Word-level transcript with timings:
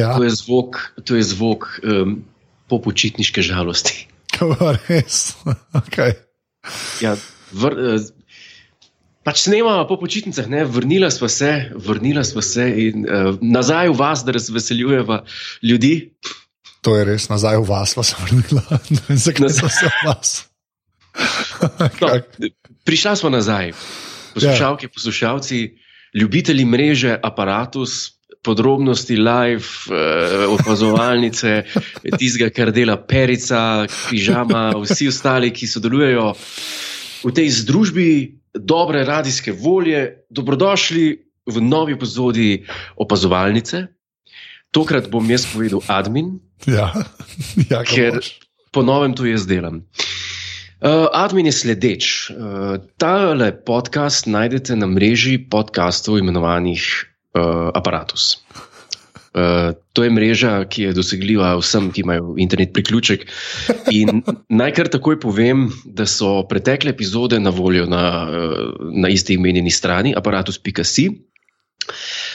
Ja, 0.00 0.16
To 0.16 0.24
je 0.24 0.32
zvok, 0.32 0.80
to 1.04 1.16
je 1.18 1.24
zvok 1.28 1.68
um, 1.84 2.24
popočitniške 2.72 3.44
žalosti. 3.44 4.08
to 4.38 4.54
je 4.56 4.78
res. 4.88 5.36
Okay. 5.80 6.16
Ja, 7.00 7.14
vr, 7.56 7.72
eh, 7.72 8.08
pač 9.24 9.44
snemamo 9.48 9.86
po 9.88 9.96
počitnicah, 10.00 10.48
ne? 10.48 10.64
vrnila 10.64 11.10
smo 11.10 11.28
se, 11.28 11.70
vrnila 11.76 12.24
smo 12.24 12.42
se 12.44 12.66
in 12.88 13.04
uh, 13.04 13.36
nazaj 13.40 13.88
v 13.88 13.96
vas, 13.96 14.24
da 14.24 14.36
razveseljujeva 14.36 15.24
ljudi. 15.62 16.12
To 16.80 16.96
je 16.96 17.04
res, 17.04 17.28
nazaj 17.28 17.60
v 17.60 17.66
vas 17.68 17.92
sem 17.92 18.20
vrnila. 18.24 18.64
Ne 18.94 19.00
vem, 19.08 19.18
zakaj 19.20 19.52
sem 19.52 19.68
se 19.68 19.88
v 19.88 20.06
vas. 20.08 20.30
No, 22.00 22.08
prišla 22.88 23.12
smo 23.18 23.28
nazaj, 23.28 23.74
poslušalke, 24.32 24.88
poslušalci, 24.88 25.58
ljubitelji 26.16 26.64
mreže, 26.64 27.18
aparatus. 27.22 28.19
Podrobnosti 28.40 29.16
live, 29.16 29.68
eh, 29.92 30.46
opazovalnice, 30.48 31.64
tistega, 32.16 32.48
kar 32.50 32.72
dela 32.72 32.96
Perica, 32.96 33.84
pižama, 34.08 34.72
vsi 34.80 35.08
ostali, 35.12 35.50
ki 35.52 35.68
sodelujejo 35.68 36.32
v 37.24 37.32
tej 37.36 37.48
združbi 37.52 38.08
dobre 38.56 39.04
radijske 39.04 39.52
volje, 39.52 40.24
dobrodošli 40.32 41.06
v 41.46 41.56
novi 41.60 41.92
epizodi 41.92 42.64
opazovalnice. 42.96 43.86
Tokrat 44.70 45.10
bom 45.10 45.24
jaz 45.28 45.44
povedal 45.50 45.82
admin, 45.90 46.38
Ja, 46.68 46.92
ja 47.70 47.80
Ker- 47.84 48.20
Ker... 48.20 48.24
po 48.72 48.82
novem 48.84 49.14
to 49.16 49.24
jaz 49.24 49.46
delam. 49.48 49.84
Uh, 50.80 51.08
admin 51.12 51.48
je 51.48 51.52
sledeč. 51.52 52.32
Uh, 52.32 52.80
tale 52.96 53.52
podcast 53.52 54.24
najdete 54.24 54.76
na 54.76 54.88
mreži 54.88 55.36
podkastov 55.36 56.16
imenovanih 56.20 57.09
uh, 57.34 57.70
Apparatus. 57.74 58.38
Uh, 59.30 59.78
to 59.92 60.02
je 60.02 60.10
mreža, 60.10 60.64
ki 60.66 60.88
je 60.88 60.92
dosegljiva 60.92 61.52
vsem, 61.60 61.92
ki 61.94 62.02
imajo 62.02 62.34
internet 62.42 62.72
priključek. 62.74 63.28
In 63.94 64.24
naj 64.48 64.72
kar 64.74 64.90
takoj 64.90 65.20
povem, 65.22 65.68
da 65.86 66.06
so 66.06 66.40
pretekle 66.50 66.90
epizode 66.90 67.38
na 67.38 67.54
voljo 67.54 67.86
na, 67.86 68.04
uh, 68.26 68.88
na 68.90 69.08
isti 69.08 69.38
imenjeni 69.38 69.70
strani, 69.70 70.14
aparatus.si. 70.16 71.08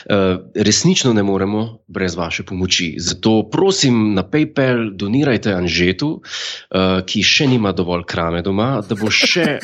Uh, 0.05 0.38
resnično 0.55 1.14
ne 1.14 1.23
moremo 1.23 1.80
brez 1.88 2.16
vaše 2.16 2.44
pomoči. 2.44 2.95
Zato 3.00 3.50
prosim 3.52 4.14
na 4.14 4.23
PayPal 4.23 4.95
donirajte 4.95 5.52
Anžetu, 5.52 6.09
uh, 6.22 7.03
ki 7.03 7.23
še 7.23 7.50
nima 7.52 7.75
dovolj 7.75 8.08
krame 8.08 8.42
doma, 8.45 8.80
da 8.88 8.95
bo 8.95 9.11
še, 9.11 9.59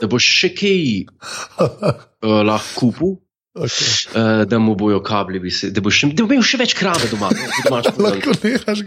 da 0.00 0.08
bo 0.08 0.20
še 0.22 0.54
kaj 0.56 0.82
uh, 1.04 2.00
lahko 2.24 2.80
kupil, 2.80 3.16
Okay. 3.56 3.88
uh, 4.12 4.44
da 4.44 4.58
mu 4.58 4.74
bojo 4.76 4.98
kabli, 5.00 5.38
visi- 5.40 5.70
da 5.72 5.80
bo, 5.80 5.88
še, 5.88 6.10
da 6.12 6.26
bo 6.26 6.34
imel 6.34 6.44
še 6.44 6.58
več 6.60 6.74
krame 6.76 7.08
doma. 7.08 7.30
no. 7.32 7.78
Lahko 8.04 8.34
nehaš, 8.42 8.82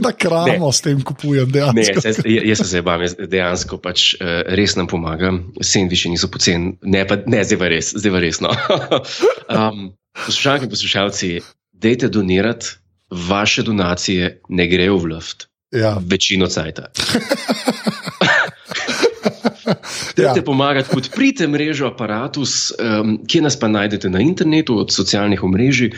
da 0.00 0.12
kramo 0.14 0.70
s 0.72 0.80
tem 0.80 1.02
kupujem, 1.04 1.44
Ne, 1.44 1.52
dejansko. 1.52 2.00
jaz, 2.08 2.20
jaz 2.24 2.58
se 2.58 2.68
zabavim, 2.70 3.04
jaz 3.04 3.18
dejansko 3.20 3.76
pač 3.78 4.14
uh, 4.16 4.24
res 4.48 4.76
nam 4.76 4.88
pomaga, 4.88 5.34
sendviči 5.60 6.08
niso 6.08 6.30
poceni, 6.32 6.78
ne, 6.82 7.04
pa, 7.04 7.20
ne 7.20 7.44
zdaj 7.44 7.58
pa 7.58 7.68
res, 7.68 7.92
zdaj 7.94 8.12
pa 8.12 8.24
resno. 8.24 8.54
um, 9.52 9.90
poslušalke 10.24 10.64
in 10.64 10.72
poslušalci, 10.72 11.30
dejte 11.74 12.08
donirati, 12.08 12.78
vaše 13.28 13.62
donacije 13.62 14.38
ne 14.48 14.66
grejo 14.66 14.96
v 14.98 15.12
luft, 15.12 15.46
Ja, 15.68 15.98
večino 16.00 16.48
cajta. 20.18 20.28
ja. 20.28 20.34
Dajte 20.34 20.44
pomagati, 20.44 20.90
podprite 20.92 21.48
mrežo 21.48 21.86
Apparatus, 21.86 22.72
um, 22.74 23.18
kje 23.26 23.42
nas 23.42 23.58
pa 23.58 23.68
najdete 23.68 24.10
na 24.10 24.20
internetu, 24.20 24.78
od 24.78 24.92
socialnih 24.92 25.42
omrežij, 25.44 25.94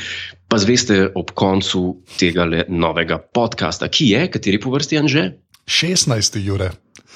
pa 0.49 0.59
zveste 0.59 1.09
ob 1.15 1.33
koncu 1.35 2.03
tega 2.19 2.47
novega 2.69 3.19
podcasta, 3.19 3.89
ki 3.89 4.13
je, 4.15 4.29
kateri 4.31 4.61
po 4.61 4.71
vrsti 4.71 4.99
Anže? 4.99 5.27
16. 5.71 6.41
jure. 6.43 6.71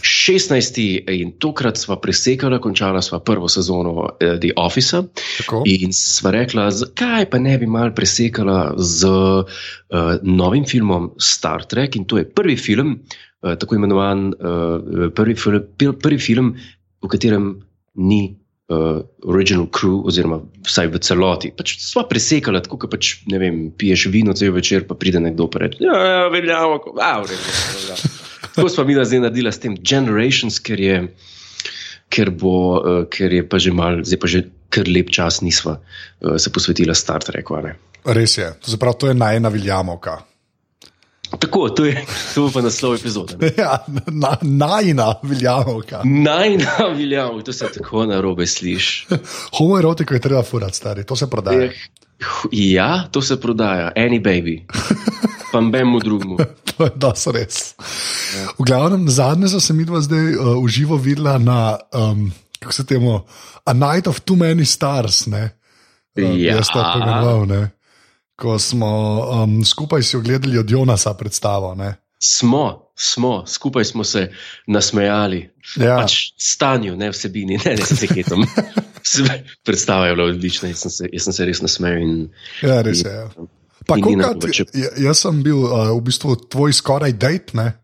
16. 0.05 1.09
in 1.09 1.33
tokrat 1.41 1.79
sva 1.81 1.97
presekala, 2.03 2.59
končala 2.61 3.01
sva 3.03 3.21
prvo 3.25 3.49
sezono 3.49 4.11
eh, 4.21 4.37
The 4.41 4.53
Office. 4.61 5.01
In 5.65 5.95
sva 5.97 6.35
rekla, 6.35 6.69
zakaj 6.75 7.31
pa 7.33 7.41
ne 7.41 7.57
bi 7.59 7.67
mal 7.67 7.95
presekala 7.97 8.75
z 8.77 9.09
uh, 9.09 9.45
novim 10.23 10.67
filmom 10.69 11.15
Star 11.17 11.65
Trek. 11.65 11.97
In 11.97 12.05
to 12.05 12.21
je 12.21 12.29
prvi 12.29 12.57
film, 12.57 12.99
uh, 13.01 13.55
tako 13.57 13.79
imenovan 13.79 14.29
uh, 14.35 15.09
prvi, 15.15 15.37
prvi 15.79 16.19
film, 16.19 16.55
v 17.05 17.13
katerem 17.13 17.53
ni. 18.01 18.25
Uh, 18.65 19.03
original 19.29 19.67
crew, 19.69 19.99
oziroma 20.09 20.39
vsaj 20.65 20.87
v 20.89 20.97
celoti. 21.05 21.51
Pač 21.53 21.75
sva 21.85 22.07
presekala, 22.09 22.63
tako 22.65 22.79
kot 22.81 22.95
pač, 22.95 23.11
ne 23.29 23.37
vem, 23.37 23.59
piješ 23.77 24.07
vino 24.09 24.33
cel 24.33 24.55
večer, 24.57 24.87
pa 24.89 24.97
pride 24.97 25.21
nekdo 25.21 25.45
in 25.53 25.61
reče: 25.61 25.83
Ja, 25.85 25.99
ja 26.01 26.23
veljamo, 26.33 26.79
ko- 26.81 26.95
a, 26.97 27.11
v 27.21 27.29
redu, 27.29 27.45
veljamo." 27.77 28.09
Tako 28.57 28.69
smo 28.73 28.85
mi 28.89 28.97
zdaj 28.97 29.21
naredili 29.21 29.53
s 29.53 29.61
tem 29.61 29.77
Generations, 29.77 30.57
ker 30.65 30.81
je, 30.81 30.97
ker 32.09 32.31
bo, 32.33 32.57
uh, 32.81 33.05
ker 33.13 33.37
je 33.37 33.45
pa 33.45 33.61
že 33.61 33.69
mal, 33.77 34.01
zdaj 34.01 34.19
pa 34.25 34.33
že 34.33 34.41
kar 34.73 34.89
lep 34.89 35.13
čas 35.13 35.43
nisva 35.45 35.77
uh, 35.77 36.41
se 36.41 36.49
posvetila 36.49 36.97
Star 36.97 37.21
Treku. 37.21 37.61
a 37.61 37.69
ne. 37.69 37.77
Res 38.17 38.39
je. 38.41 38.49
To, 38.65 38.71
se 38.73 38.81
pravi, 38.81 38.97
to 38.97 39.07
je 39.13 39.15
najna 39.15 39.53
viljamovka. 39.53 40.25
Tako, 41.39 41.69
to 41.69 41.85
je, 41.85 42.05
to 42.35 42.43
bo 42.43 42.51
pa 42.51 42.61
naslov 42.63 42.95
epizode. 42.95 43.37
ne. 43.41 43.51
Ja, 43.59 43.85
na, 44.07 44.37
najna 44.43 45.15
viljamovka. 45.23 46.01
Najna 46.05 46.71
veljavno, 46.97 47.43
to 47.43 47.53
se 47.53 47.67
tako 47.75 48.07
na 48.07 48.21
robe 48.21 48.47
sliši. 48.47 49.07
Homoerotiko 49.59 50.15
je 50.15 50.21
treba 50.21 50.43
furati, 50.43 50.77
stari, 50.77 51.05
to 51.05 51.17
se 51.17 51.31
prodaja. 51.31 51.71
Ja, 52.53 53.09
to 53.11 53.23
se 53.23 53.41
prodaja, 53.41 53.93
any 53.97 54.23
baby. 54.23 54.63
Pa 55.53 55.61
mbemu 55.61 56.01
drugemu. 56.01 56.37
To 56.77 56.85
je 56.85 56.91
dosti 56.97 57.31
res. 57.33 57.75
V 58.59 58.65
glavnem, 58.67 59.09
zadnje 59.11 59.49
so 59.49 59.61
se 59.61 59.73
mi 59.73 59.85
dva 59.85 60.01
zdaj 60.01 60.35
uh, 60.35 60.65
v 60.65 60.69
živo 60.69 60.97
videla 60.97 61.39
na, 61.39 61.79
um, 61.93 62.33
kako 62.59 62.73
se 62.73 62.87
temu, 62.87 63.21
A 63.65 63.73
Night 63.73 64.07
of 64.07 64.21
Too 64.21 64.37
Many 64.37 64.65
Stars. 64.67 65.27
Ne? 65.27 65.51
Uh, 66.19 66.23
Ja. 66.35 66.57
Jaz 66.57 66.67
to 66.75 66.83
pojmenoval, 66.93 67.47
ne. 67.47 67.71
Ko 68.37 68.59
smo 68.59 68.91
um, 69.45 69.65
skupaj 69.65 70.03
si 70.03 70.17
ogledali 70.17 70.59
od 70.59 70.71
Jonasa 70.71 71.15
predstavo. 71.15 71.75
Ne? 71.75 71.95
Smo, 72.19 72.91
smo, 72.97 73.45
skupaj 73.47 73.85
smo 73.85 74.05
se 74.05 74.33
nasmejali. 74.67 75.51
Ja, 75.77 75.97
Pač 76.03 76.17
stanju, 76.39 76.97
ne 76.97 77.11
vsebini, 77.11 77.59
ne, 77.65 77.77
ne 77.77 77.87
se 77.87 78.07
hetom. 78.07 78.47
Predstava 79.67 80.07
je 80.07 80.15
bila 80.17 80.29
odlična, 80.29 80.69
jaz 80.69 80.79
sem 80.79 80.91
se, 80.91 81.09
jaz 81.13 81.25
sem 81.25 81.33
se 81.33 81.45
res 81.45 81.61
nasmejal. 81.63 82.03
In, 82.03 82.29
ja, 82.63 82.81
res 82.83 83.05
je. 83.05 83.13
Ja. 83.13 83.29
Pa 83.87 83.99
kolikrat, 84.01 84.45
ja- 84.73 84.95
jaz 85.11 85.21
sem 85.27 85.43
bil 85.45 85.61
uh, 85.67 85.93
v 85.93 86.01
bistvu 86.07 86.37
tvoj 86.49 86.73
skoraj 86.73 87.13
dejt, 87.13 87.53
ne? 87.55 87.75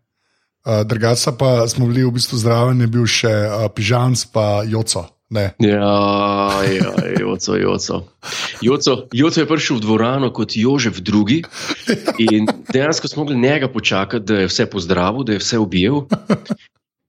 Uh, 0.65 0.81
drugače 0.85 1.33
pa 1.37 1.67
smo 1.69 1.87
bili 1.89 2.05
v 2.05 2.13
bistvu 2.17 2.37
zraven, 2.37 2.81
je 2.81 2.89
bil 2.89 3.05
še 3.05 3.29
uh, 3.29 3.65
Pižans 3.73 4.25
pa 4.33 4.61
Joco. 4.65 5.05
Ne. 5.31 5.53
Ja, 5.59 6.59
ja, 6.67 6.91
joco, 7.19 7.55
joco. 7.55 8.03
Joco, 8.61 9.07
joco 9.15 9.39
je 9.39 9.47
prišel 9.47 9.77
v 9.79 9.83
dvorano 9.85 10.27
kot 10.35 10.57
Jožef 10.59 10.99
II. 10.99 11.43
In 12.19 12.49
dejansko 12.67 13.07
smo 13.07 13.23
mogli 13.23 13.39
njega 13.39 13.71
počakati, 13.71 14.25
da 14.25 14.43
je 14.43 14.49
vse 14.51 14.65
pozdravil, 14.67 15.23
da 15.23 15.33
je 15.33 15.39
vse 15.39 15.59
objel. 15.59 16.03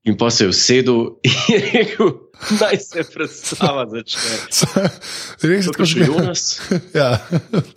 In 0.02 0.16
pa 0.18 0.30
se 0.34 0.44
je 0.44 0.48
usedel 0.50 1.14
in 1.54 1.60
rekel, 1.72 2.08
naj 2.58 2.76
se 2.82 3.04
predstava 3.14 3.84
začne. 3.86 4.34
Res 5.46 5.68
je 5.68 5.70
Tako 5.70 5.86
še 5.86 5.98
že. 6.00 6.08
Jonas. 6.10 6.42
Ja, 6.98 7.22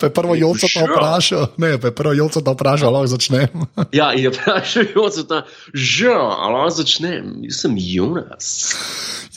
pa 0.02 0.10
je 0.10 0.14
prvo 0.14 0.34
Joco 0.34 0.66
to 0.66 0.88
vprašal, 0.90 1.54
ne, 1.62 1.76
pa 1.78 1.92
je 1.92 1.96
prvo 1.96 2.14
Joco 2.18 2.42
to 2.42 2.56
vprašal, 2.58 2.90
lahko 2.90 3.12
začnem. 3.14 3.68
Ja, 3.94 4.10
in 4.18 4.26
je 4.26 4.32
vprašal 4.34 4.90
Joco, 4.96 5.22
da 5.30 5.44
že, 5.70 6.10
ali 6.18 6.66
začnem, 6.74 7.46
jaz 7.46 7.62
sem 7.62 7.78
Jonas. 7.78 8.50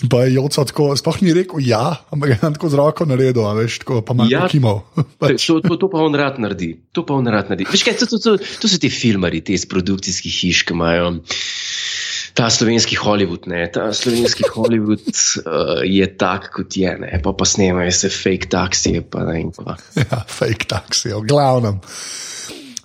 In 0.00 0.08
pa 0.08 0.24
je 0.24 0.38
Joco 0.38 0.64
tako, 0.64 0.88
sploh 0.96 1.20
ni 1.20 1.36
rekel 1.36 1.60
ja, 1.68 2.00
ampak 2.08 2.32
je 2.32 2.40
tako 2.40 2.72
z 2.72 2.80
roko 2.80 3.04
naredil, 3.04 3.44
veš, 3.60 3.82
tako 3.84 4.00
pa 4.00 4.16
malo 4.16 4.32
Ja. 4.32 4.46
ja. 4.46 4.48
kimal. 4.48 4.80
Pač, 5.20 5.44
To, 5.44 5.60
to, 5.60 5.76
to 5.76 5.92
pa 5.92 6.00
on 6.00 6.16
rad 6.16 6.40
naredi. 6.40 6.72
To 6.96 7.04
pa 7.04 7.20
on 7.20 7.28
rad 7.28 7.52
naredi. 7.52 7.68
Veš 7.68 7.84
kaj, 7.84 8.00
to, 8.00 8.08
to, 8.16 8.16
to, 8.16 8.32
to 8.40 8.64
so 8.64 8.80
ti 8.80 8.88
filmari, 8.88 9.44
te 9.44 9.52
iz 9.52 9.68
produkcijskih 9.68 10.32
hiš, 10.32 10.64
ki 10.64 10.72
imajo 10.72 11.18
ta 12.38 12.46
slovenski 12.50 12.94
Hollywood. 12.94 13.50
Ne? 13.50 13.66
Ta 13.66 13.90
slovenski 13.92 14.46
Hollywood 14.54 15.02
uh, 15.02 15.82
je 15.82 16.06
tak, 16.14 16.52
kot 16.54 16.76
je, 16.78 16.94
ne? 16.98 17.18
pa 17.18 17.34
pa 17.34 17.44
snemajo 17.44 17.90
se 17.90 18.08
fake 18.08 18.46
taksije. 18.46 19.02
Pa 19.10 19.26
ne 19.26 19.32
vem 19.42 19.50
ja, 19.98 20.22
fake 20.22 20.70
taxi, 20.70 21.10
v 21.10 21.26
glavnem. 21.26 21.82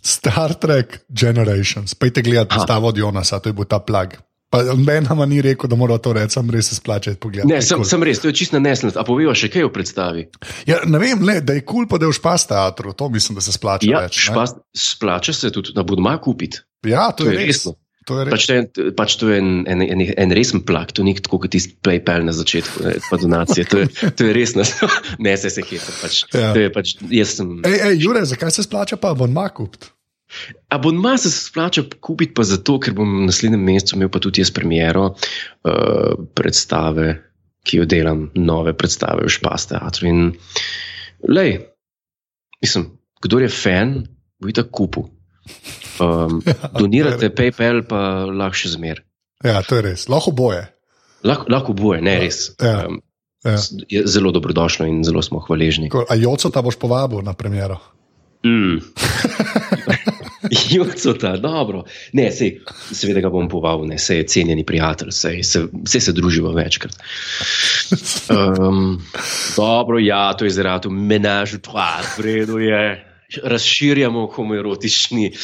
Star 0.03 0.57
Trek 0.59 1.05
Generations, 1.07 1.93
pejte 1.95 2.25
gledati 2.25 2.49
predstavo 2.49 2.89
od 2.91 2.97
Jonasa, 2.97 3.39
to 3.39 3.53
je 3.53 3.53
bil 3.53 3.69
ta 3.69 3.79
plag. 3.79 4.17
Pa 4.53 4.61
nama 5.01 5.25
ni 5.25 5.39
rekel, 5.41 5.65
da 5.69 5.75
mora 5.75 5.95
to 5.97 6.11
reči, 6.13 6.35
sem 6.35 6.49
res 6.53 6.67
se 6.69 6.75
splačati 6.75 7.17
pogledati. 7.17 7.49
Ne, 7.49 7.61
sem, 7.61 7.81
sem 7.85 8.03
res, 8.05 8.19
to 8.21 8.29
je 8.29 8.35
čisto 8.37 8.59
nesnost. 8.61 8.99
A 9.01 9.05
poveva 9.07 9.33
še 9.33 9.49
kaj 9.49 9.65
o 9.65 9.71
predstavi? 9.73 10.27
Ja, 10.69 10.83
ne 10.85 10.99
vem, 11.01 11.23
le, 11.25 11.39
da 11.41 11.55
je 11.57 11.63
kul, 11.65 11.85
cool, 11.85 11.87
pa 11.89 11.97
da 11.97 12.05
je 12.05 12.13
v 12.13 12.17
špas 12.19 12.45
teatru, 12.51 12.93
to 12.93 13.09
mislim, 13.09 13.39
da 13.39 13.41
se 13.41 13.55
splača 13.55 13.89
Ja, 13.89 14.03
več. 14.05 14.19
špas, 14.27 14.53
splača 14.77 15.33
se 15.33 15.49
tudi, 15.55 15.73
da 15.73 15.81
bodo 15.81 16.05
malo 16.05 16.21
kupiti. 16.21 16.61
Ja, 16.85 17.07
to, 17.09 17.23
To 17.23 17.31
je 17.31 17.39
je 17.39 17.39
res. 17.47 17.63
resno. 17.63 17.73
Pač 18.03 18.45
to 18.49 18.53
je, 18.57 18.91
pač 18.97 19.15
to 19.21 19.29
je 19.31 19.37
en, 19.39 19.49
en, 19.69 19.81
en, 19.85 20.01
en 20.03 20.33
resen 20.35 20.63
plak, 20.67 20.91
to 20.91 21.05
ni 21.07 21.13
tako 21.15 21.39
kot 21.43 21.53
tisti 21.55 21.75
PayPal 21.85 22.25
na 22.27 22.33
začetku, 22.35 22.83
ne, 22.83 22.93
pa 23.07 23.19
donacije. 23.21 23.65
To 23.71 23.81
je, 23.83 23.87
to 24.11 24.27
je 24.27 24.33
res, 24.35 24.55
ne, 25.23 25.33
se 25.39 25.49
se 25.49 25.63
hecam. 25.63 25.95
Pač, 26.01 26.23
Ja. 26.33 26.51
to 26.55 26.63
je 26.63 26.69
pač, 26.73 26.95
jaz 27.07 27.37
sem. 27.39 27.59
Ej, 27.63 27.77
ej, 27.89 27.99
Jure, 28.03 28.25
zakaj 28.27 28.51
se 28.51 28.65
splača 28.65 28.99
pa 28.99 29.13
abonma 29.15 29.47
kupiti? 29.55 29.91
Abonma 30.73 31.13
se 31.21 31.29
splača 31.31 31.83
kupiti 32.01 32.33
pa 32.33 32.43
zato, 32.47 32.79
ker 32.81 32.95
bom 32.97 33.05
v 33.21 33.27
naslednjem 33.29 33.61
mesecu 33.61 33.95
imel 33.99 34.09
pa 34.09 34.19
tudi 34.23 34.41
jaz 34.41 34.49
premiero 34.55 35.11
uh, 35.13 36.13
predstave, 36.33 37.11
ki 37.63 37.83
jo 37.83 37.85
delam, 37.87 38.25
nove 38.35 38.73
predstave 38.75 39.23
v 39.23 39.31
Špas 39.31 39.69
teatru. 39.69 40.09
In, 40.09 40.31
lej, 41.29 41.59
mislim, 42.65 42.89
kdo 43.23 43.39
je 43.45 43.51
fan, 43.53 43.93
bo 44.41 44.49
je 44.49 44.57
tako 44.59 44.73
kupil. 44.81 45.05
Um, 46.27 46.41
donirate 46.79 47.29
PayPal, 47.35 47.83
pa 47.87 48.25
lahko 48.27 48.57
še 48.59 48.73
zmer. 48.75 49.03
Ja, 49.43 49.61
to 49.63 49.79
je 49.79 49.85
res. 49.87 50.05
Lahko 50.11 50.31
boje. 50.35 50.65
Lahko, 51.23 51.47
lahko 51.51 51.73
boje, 51.77 52.01
ne 52.03 52.19
res. 52.25 52.49
Ja. 52.59 52.85
Um, 52.87 53.01
Ja. 53.43 53.57
je 53.91 54.05
zelo 54.07 54.31
dobrodošlo 54.31 54.85
in 54.87 55.01
zelo 55.03 55.19
smo 55.19 55.41
hvaležni. 55.43 55.89
A 55.91 56.15
Joco 56.15 56.47
ta 56.47 56.61
boš 56.63 56.77
povabil 56.79 57.19
na 57.27 57.33
premjero? 57.35 57.75
Mm. 58.45 58.79
Jocota, 60.71 61.37
dobro. 61.37 61.83
Ne, 62.13 62.31
sej, 62.31 62.61
seveda 62.91 63.19
ga 63.19 63.31
bom 63.33 63.49
povabil, 63.51 63.87
ne, 63.91 63.97
sej 63.99 64.21
je 64.21 64.27
cenjeni 64.27 64.63
prijatelj, 64.63 65.11
sej 65.11 65.43
se, 65.43 65.65
sej 65.83 66.01
se 66.07 66.13
družimo 66.15 66.51
večkrat. 66.55 66.95
Um, 68.31 69.03
dobro, 69.55 69.99
ja, 69.99 70.33
to 70.39 70.47
je 70.47 70.55
zaradi 70.55 70.87
menažu, 70.87 71.59
tva, 71.63 71.99
vredu 72.17 72.59
je. 72.63 72.83
Razširjamo 73.43 74.27
homoerotični 74.35 75.31
uh, 75.31 75.37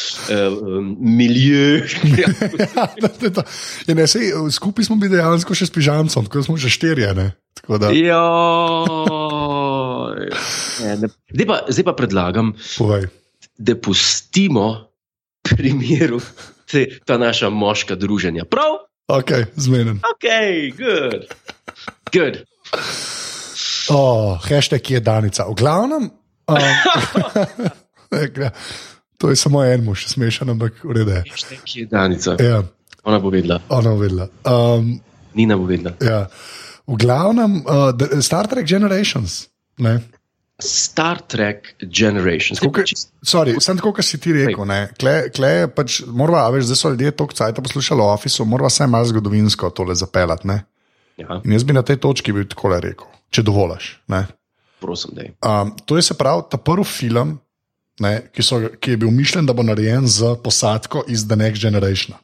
milje. 1.00 1.88
Ja, 3.88 3.96
ne, 3.96 4.06
sej, 4.08 4.32
skupaj 4.52 4.86
smo 4.86 4.96
bili 5.00 5.16
dejansko 5.18 5.56
še 5.58 5.68
s 5.68 5.74
pižamcem, 5.74 6.28
tako 6.28 6.44
smo 6.46 6.58
že 6.60 6.70
štirje. 6.72 7.10
Ne? 7.18 7.28
Ja, 7.98 8.22
zdaj, 11.34 11.46
pa, 11.48 11.58
zdaj 11.68 11.86
pa 11.86 11.94
predlagam, 11.98 12.54
povej. 12.78 13.10
da 13.58 13.76
pustimo 13.76 14.94
pri 15.44 15.74
miru 15.74 16.22
te, 16.70 16.86
ta 17.06 17.18
naša 17.18 17.50
moška 17.50 17.96
druženja. 17.96 18.46
Prav? 18.46 18.86
Ok, 19.10 19.32
zmeden. 19.58 20.00
Ok, 20.06 20.26
good. 20.78 21.26
good. 22.14 22.44
Oh, 23.90 24.38
hashtag 24.38 24.86
je 24.92 25.00
Danica. 25.00 25.50
V 25.50 25.58
glavnem, 25.58 26.10
um, 26.50 27.70
to 29.18 29.30
je 29.30 29.36
samo 29.36 29.64
en 29.64 29.84
mož, 29.84 30.06
smešen, 30.08 30.50
ampak 30.50 30.74
urede. 30.84 31.24
Kje 31.66 31.82
je 31.82 31.86
Danica? 31.86 32.36
Ja, 32.40 32.64
Ona 33.04 33.20
bo 33.20 33.30
vedela, 33.30 33.62
ona 33.70 33.94
vedela. 33.94 34.28
Um, 34.46 35.00
Nina 35.34 35.58
bo 35.58 35.66
vedela. 35.66 35.94
ja. 36.02 36.28
V 36.88 36.98
glavnem, 36.98 37.62
uh, 37.62 37.94
Star 38.22 38.48
Trek 38.48 38.66
Generations. 38.66 39.48
Ne? 39.78 40.00
Star 40.60 41.22
Trek 41.22 41.76
Generations. 41.80 42.60
Ke- 42.60 42.84
sorry, 43.24 43.54
sem 43.62 43.78
tako, 43.78 43.94
kot 43.94 44.06
si 44.06 44.18
ti 44.18 44.34
rekel. 44.34 44.66
ne. 44.66 44.90
Kle, 45.00 45.30
kle 45.30 45.68
pač, 45.72 46.02
morava, 46.04 46.48
a 46.48 46.52
veš, 46.52 46.66
zdaj 46.66 46.76
so 46.76 46.90
ljudje 46.90 47.12
toliko 47.12 47.34
cajt 47.34 47.62
poslušali 47.64 48.02
o 48.02 48.10
Officeu, 48.12 48.46
moramo 48.46 48.68
vse 48.68 48.88
malo 48.88 49.06
zgodovinsko 49.06 49.70
tole 49.70 49.96
zapeljati. 49.96 50.48
ne. 50.48 50.58
Ja, 51.18 51.42
In 51.46 51.52
jaz 51.54 51.64
bi 51.64 51.74
na 51.74 51.82
tej 51.84 51.98
točki 51.98 52.32
bil 52.34 52.44
tako 52.48 52.74
rekel, 52.76 53.08
če 53.30 53.44
dovoliš. 53.44 54.00
ne. 54.08 54.26
Prosim, 54.80 55.16
da. 55.16 55.28
Um, 55.44 55.74
to 55.86 55.98
je 55.98 56.04
se 56.10 56.18
pravi 56.18 56.48
ta 56.52 56.58
prvi 56.58 56.86
film, 56.88 57.38
ne, 58.00 58.14
ki, 58.34 58.44
so, 58.44 58.62
ki 58.80 58.96
je 58.96 59.02
bil 59.04 59.12
mišljen, 59.12 59.46
da 59.46 59.54
bo 59.54 59.64
narejen 59.64 60.08
z 60.08 60.36
posadko 60.44 61.04
iz 61.08 61.28
The 61.28 61.36
Next 61.40 61.62
Generation. 61.62 62.18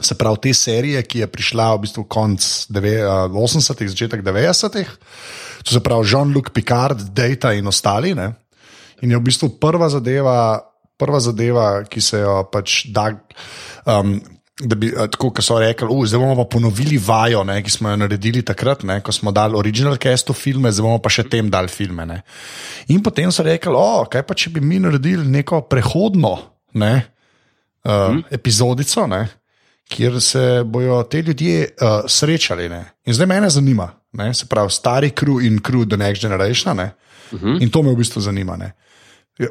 Se 0.00 0.14
pravi, 0.14 0.38
te 0.46 0.52
serije, 0.54 1.02
ki 1.02 1.24
je 1.24 1.26
prišla 1.26 1.72
v 1.74 1.82
bistvu 1.86 2.04
konc 2.06 2.44
deve- 2.70 3.02
uh, 3.02 3.26
80-ih, 3.26 3.90
začetek 3.90 4.22
90-ih, 4.22 4.92
to 5.64 5.74
se 5.74 5.80
pravi 5.82 6.06
Jean-Luc 6.06 6.52
Picard, 6.54 7.00
Data 7.10 7.52
in 7.52 7.66
ostali. 7.66 8.14
Ne, 8.14 8.32
in 9.02 9.10
je 9.10 9.18
v 9.18 9.24
bistvu 9.26 9.56
prva 9.60 9.88
zadeva, 9.90 10.60
prva 11.00 11.20
zadeva 11.20 11.82
ki 11.88 12.00
se 12.04 12.20
jo 12.20 12.44
pač 12.52 12.84
da. 12.92 13.10
Um, 13.88 14.20
Da 14.60 14.76
bi, 14.76 14.86
eh, 14.88 15.06
tako 15.10 15.30
kot 15.30 15.44
so 15.44 15.58
rekli, 15.58 15.86
"U, 15.90 16.06
zdaj 16.06 16.18
bomo 16.20 16.36
pa 16.36 16.44
ponovili 16.44 16.98
vajo, 16.98 17.44
ne, 17.44 17.62
ki 17.62 17.70
smo 17.70 17.90
jo 17.90 17.96
naredili 17.96 18.42
takrat, 18.42 18.82
ne, 18.82 19.00
ko 19.00 19.12
smo 19.12 19.32
dali 19.32 19.56
original 19.56 19.96
castu 19.96 20.32
filme, 20.32 20.72
zdaj 20.72 20.82
bomo 20.82 20.98
pa 20.98 21.08
še 21.08 21.22
tem 21.22 21.50
dali 21.50 21.68
filme. 21.68 22.06
Ne. 22.06 22.22
In 22.88 23.02
potem 23.02 23.32
so 23.32 23.42
rekli, 23.42 23.72
o, 23.74 24.04
kaj 24.10 24.22
pa 24.22 24.34
če 24.34 24.50
bi 24.50 24.60
mi 24.60 24.78
naredili 24.78 25.24
neko 25.26 25.60
prehodno 25.62 26.38
ne, 26.74 27.06
uh, 27.84 27.90
hmm. 27.90 28.24
epizodico, 28.30 29.06
ne, 29.06 29.28
kjer 29.88 30.20
se 30.20 30.62
bodo 30.64 31.02
te 31.02 31.22
ljudje 31.22 31.70
uh, 31.80 32.04
srečali. 32.06 32.68
Ne. 32.68 32.84
In 33.06 33.14
zdaj 33.14 33.26
me 33.26 33.50
zanima, 33.50 33.88
ne, 34.12 34.34
se 34.34 34.46
pravi, 34.46 34.70
stari 34.70 35.10
crew 35.10 35.40
in 35.40 35.58
crew 35.58 35.88
The 35.88 35.96
Next 35.96 36.22
Generation. 36.22 36.76
Ne, 36.76 36.90
Mhm. 37.32 37.62
In 37.62 37.70
to 37.70 37.82
me 37.82 37.90
v 37.92 37.96
bistvu 37.96 38.20
zanima. 38.20 38.56
Ne. 38.56 38.72
Ja, 39.38 39.46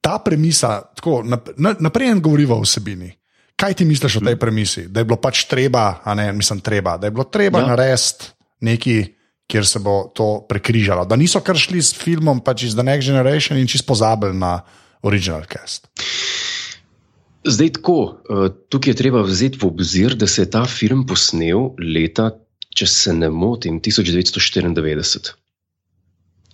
Ta 0.00 0.18
premisa, 0.18 0.82
tako 0.94 1.22
nap- 1.24 1.54
na- 1.56 1.76
naprej 1.80 2.10
en 2.10 2.20
govoriva 2.20 2.54
o 2.54 2.60
vsebini. 2.60 3.08
Kaj 3.56 3.74
ti 3.78 3.84
misliš 3.86 4.18
o 4.18 4.24
tej 4.24 4.36
premisi? 4.36 4.88
Da 4.88 5.00
je 5.00 5.08
bilo 5.08 5.20
pač 5.22 5.44
treba, 5.46 6.00
a 6.04 6.14
ne, 6.14 6.32
mislim, 6.32 6.60
treba, 6.60 6.96
da 6.98 7.06
je 7.06 7.14
bilo 7.14 7.24
treba 7.24 7.62
ja. 7.62 7.70
Narediti 7.70 8.32
nekaj, 8.64 9.04
kjer 9.46 9.66
se 9.66 9.78
bo 9.78 10.10
to 10.14 10.46
prekrižalo. 10.48 11.04
Da 11.04 11.16
niso 11.16 11.40
kar 11.44 11.58
šli 11.58 11.82
s 11.82 11.94
filmom 11.94 12.40
pač 12.44 12.66
iz 12.68 12.74
The 12.74 12.82
Next 12.82 13.06
Generation 13.06 13.60
in 13.60 13.68
čisto 13.70 13.92
pozabili 13.92 14.34
na 14.38 14.58
original 15.02 15.44
cast. 15.46 15.86
Zdaj 17.44 17.72
tako, 17.76 17.98
eh, 18.24 18.48
tukaj 18.68 18.90
je 18.90 18.96
treba 18.96 19.22
vzeti 19.22 19.58
v 19.60 19.68
obzir, 19.68 20.16
da 20.16 20.26
se 20.26 20.42
je 20.42 20.50
ta 20.50 20.64
film 20.64 21.04
posnel 21.06 21.74
leta, 21.78 22.30
če 22.74 22.86
se 22.86 23.12
ne 23.12 23.28
motim, 23.30 23.80
1994. 23.80 25.34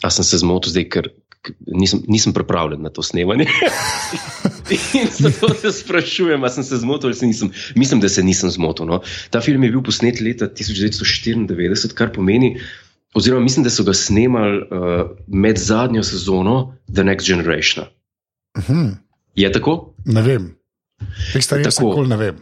A 0.03 0.11
sem 0.11 0.25
se 0.25 0.39
zmotil 0.39 0.73
zdaj, 0.73 0.89
ker 0.91 1.11
nisem, 1.67 2.03
nisem 2.09 2.33
pripravljen 2.33 2.83
na 2.83 2.91
to 2.91 3.03
snemanje. 3.03 3.47
In 4.99 5.09
zato 5.11 5.55
se 5.55 5.73
sprašujem, 5.73 6.43
ali 6.43 6.53
sem 6.53 6.65
se 6.65 6.77
zmotil 6.77 7.09
ali 7.09 7.15
se 7.15 7.27
nisem. 7.27 7.51
Mislim, 7.75 8.01
da 8.01 8.09
se 8.09 8.23
nisem 8.23 8.51
zmotil. 8.51 8.87
No. 8.87 9.01
Ta 9.31 9.41
film 9.41 9.65
je 9.65 9.71
bil 9.71 9.83
posnet 9.83 10.21
leta 10.21 10.49
1994, 10.49 11.95
kar 11.95 12.13
pomeni, 12.13 12.61
oziroma 13.15 13.43
mislim, 13.43 13.65
da 13.65 13.71
so 13.71 13.85
ga 13.85 13.95
snemali 13.95 14.59
uh, 14.59 15.11
med 15.27 15.59
zadnjo 15.59 16.03
sezono 16.03 16.77
The 16.95 17.05
Next 17.05 17.27
Generation. 17.27 17.87
Mhm. 18.59 18.89
Je 19.35 19.53
tako? 19.53 19.95
Ne 20.05 20.23
vem. 20.23 20.55
Teh 21.33 21.43
stvari 21.43 21.65
jaz 21.65 21.77
Tako. 21.77 21.89
nikoli 21.89 22.09
ne 22.09 22.17
vem. 22.17 22.39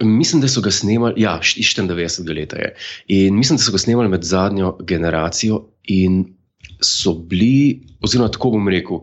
Mislim, 0.00 0.42
da 0.42 0.48
so 0.48 0.60
ga 0.60 0.70
snemali, 0.70 1.22
ja, 1.22 1.40
iz 1.56 1.66
94 1.66 2.34
leta 2.36 2.56
je. 2.56 2.74
In 3.06 3.36
mislim, 3.36 3.56
da 3.56 3.62
so 3.62 3.72
ga 3.72 3.78
snemali 3.78 4.08
med 4.08 4.22
zadnjo 4.22 4.76
generacijo, 4.84 5.62
in 5.82 6.36
so 6.80 7.14
bili, 7.14 7.80
oziroma 8.00 8.30
tako 8.32 8.50
bom 8.56 8.68
rekel, 8.68 9.00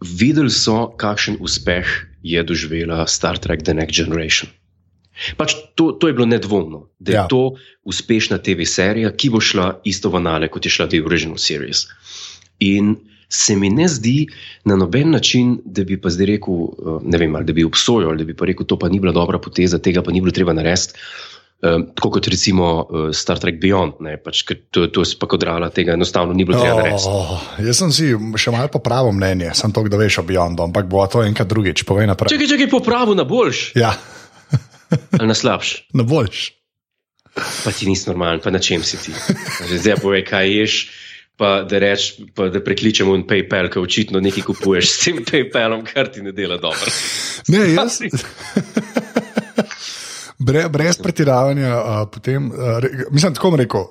videli 0.00 0.50
so, 0.50 0.88
kakšen 0.98 1.36
uspeh 1.40 1.86
je 2.22 2.42
doživela 2.42 3.06
Star 3.06 3.38
Trek 3.38 3.62
The 3.62 3.74
Next 3.74 3.96
Generation. 3.96 4.50
Pač 5.36 5.54
to, 5.76 5.92
to 5.92 6.08
je 6.08 6.16
bilo 6.16 6.26
nedvomno, 6.26 6.88
da 6.98 7.12
je 7.12 7.16
Ja. 7.16 7.26
to 7.28 7.54
uspešna 7.84 8.38
TV 8.38 8.64
serija, 8.64 9.12
ki 9.12 9.30
bo 9.30 9.40
šla 9.40 9.80
isto 9.84 10.08
v 10.10 10.20
nale, 10.24 10.48
kot 10.48 10.64
je 10.64 10.72
šla 10.72 10.88
The 10.88 11.02
Original 11.04 11.36
Series. 11.38 11.86
In 12.58 12.96
se 13.28 13.56
mi 13.56 13.70
ne 13.70 13.88
zdi 13.88 14.26
na 14.64 14.76
noben 14.76 15.10
način, 15.10 15.58
da 15.64 15.84
bi 15.84 16.00
pa 16.00 16.10
zdaj 16.10 16.26
rekel, 16.26 16.54
eh, 16.54 16.98
ne 17.04 17.18
vem, 17.18 17.36
ali 17.36 17.44
da 17.44 17.52
bi 17.52 17.64
obsojal, 17.64 18.10
ali 18.10 18.18
da 18.18 18.24
bi 18.24 18.36
pa 18.36 18.44
rekel, 18.48 18.66
to 18.66 18.78
pa 18.78 18.88
ni 18.88 19.00
bila 19.00 19.12
dobra 19.12 19.38
poteza, 19.38 19.78
tega 19.78 20.02
pa 20.02 20.12
ni 20.12 20.20
bilo 20.20 20.32
treba 20.32 20.52
narediti. 20.52 20.92
Um, 21.62 21.84
tako 21.94 22.16
kot 22.16 22.26
recimo 22.26 22.68
uh, 22.82 23.10
Star 23.14 23.38
Trek 23.38 23.60
Beyond, 23.62 24.00
ne, 24.02 24.16
pač, 24.18 24.40
to, 24.74 24.88
to 24.90 25.04
je 25.04 25.12
spakodrala, 25.12 25.68
tega 25.70 25.94
enostavno 25.94 26.34
ni 26.34 26.42
bilo 26.42 26.58
treba. 26.58 26.88
Oh, 27.06 27.36
jaz 27.62 27.78
sem 27.78 27.92
si 27.94 28.08
še 28.34 28.50
malo 28.50 28.66
popravil 28.66 29.14
mnenje, 29.14 29.52
sem 29.54 29.70
to, 29.70 29.84
da 29.86 30.00
veš 30.00 30.18
o 30.18 30.26
Beyondu, 30.26 30.66
ampak 30.66 30.90
bo 30.90 31.06
to 31.06 31.22
enkrat 31.22 31.46
drugič, 31.46 31.84
povej 31.86 32.10
naprej. 32.10 32.34
Čakaj, 32.34 32.50
čakaj, 32.50 32.66
popravi 32.66 33.14
na 33.14 33.22
boljš 33.22 33.60
Ja, 33.78 33.94
ali 35.20 35.30
na 35.30 35.38
slabš. 35.38 35.86
ne 35.94 36.02
boš. 36.02 36.50
Pa 37.32 37.70
ti 37.70 37.86
nisi 37.86 38.10
normalen, 38.10 38.42
pa 38.42 38.50
na 38.50 38.58
čem 38.58 38.82
si 38.82 38.98
ti. 38.98 39.14
Zdaj 39.70 40.02
povej, 40.02 40.26
kaj 40.26 40.50
ješ. 40.50 40.74
Pa 41.38 41.62
da, 41.64 41.78
reč, 41.80 42.18
pa 42.36 42.50
da 42.52 42.60
prekličemo 42.60 43.14
en 43.16 43.22
PayPal, 43.24 43.70
ki 43.72 43.80
očitno 43.80 44.20
nekaj 44.20 44.44
kupuješ 44.50 44.90
s 44.90 44.98
tem 45.06 45.22
PayPalom, 45.24 45.86
kar 45.86 46.10
ti 46.12 46.20
ne 46.26 46.34
dela 46.36 46.58
dobro. 46.60 46.90
Ne, 47.48 47.70
jaz. 47.72 48.02
Bre, 50.42 50.66
brez 50.68 50.98
pretiravanja, 50.98 51.70
uh, 51.72 52.00
potem, 52.06 52.48
uh, 52.48 52.78
re, 52.78 52.88
mislim, 53.10 53.34
tako 53.34 53.50
bom 53.50 53.60
rekel. 53.60 53.86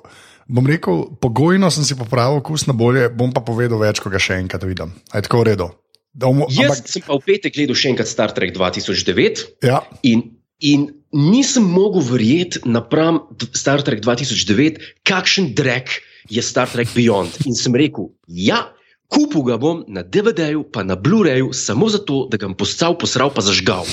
Bom 0.48 0.66
rekel, 0.66 1.04
pogojno 1.16 1.70
sem 1.70 1.84
si 1.84 1.96
popravil 1.96 2.40
okus 2.40 2.66
na 2.66 2.74
bolje, 2.74 3.06
bom 3.08 3.32
pa 3.32 3.40
povedal 3.40 3.78
več, 3.80 4.02
ko 4.02 4.10
ga 4.10 4.20
še 4.20 4.36
enkrat 4.36 4.66
vidim. 4.66 4.90
Je 5.14 5.22
tako 5.22 5.40
v 5.40 5.48
redu. 5.48 5.68
Da 6.12 6.28
bomo- 6.28 6.48
Jaz 6.50 6.68
ampak- 6.76 6.88
sem 6.88 7.02
pa 7.02 7.14
v 7.16 7.22
petek 7.24 7.54
gledal 7.54 7.78
še 7.78 7.88
enkrat 7.88 8.08
Star 8.08 8.32
Trek 8.32 8.52
2009 8.52 9.46
Ja, 9.64 9.80
in, 10.02 10.36
in 10.60 10.90
nisem 11.14 11.64
mogel 11.64 12.04
verjeti 12.04 12.60
napram 12.68 13.22
Star 13.56 13.80
Trek 13.80 14.02
2009, 14.04 14.76
kakšen 15.08 15.54
drek 15.56 16.02
je 16.28 16.42
Star 16.44 16.68
Trek 16.68 16.92
Beyond. 16.92 17.46
In 17.48 17.56
sem 17.56 17.72
rekel, 17.72 18.12
ja, 18.28 18.68
Kupil 19.12 19.44
ga 19.44 19.58
bom 19.60 19.84
na 19.92 20.00
DVD-ju, 20.00 20.64
pa 20.72 20.80
na 20.80 20.96
Blu-rayu, 20.96 21.52
samo 21.52 21.84
zato, 21.92 22.28
da 22.32 22.40
ga 22.40 22.48
bom 22.48 22.56
postal, 22.56 22.96
posral, 22.96 23.28
pa 23.28 23.44
zažgal. 23.44 23.84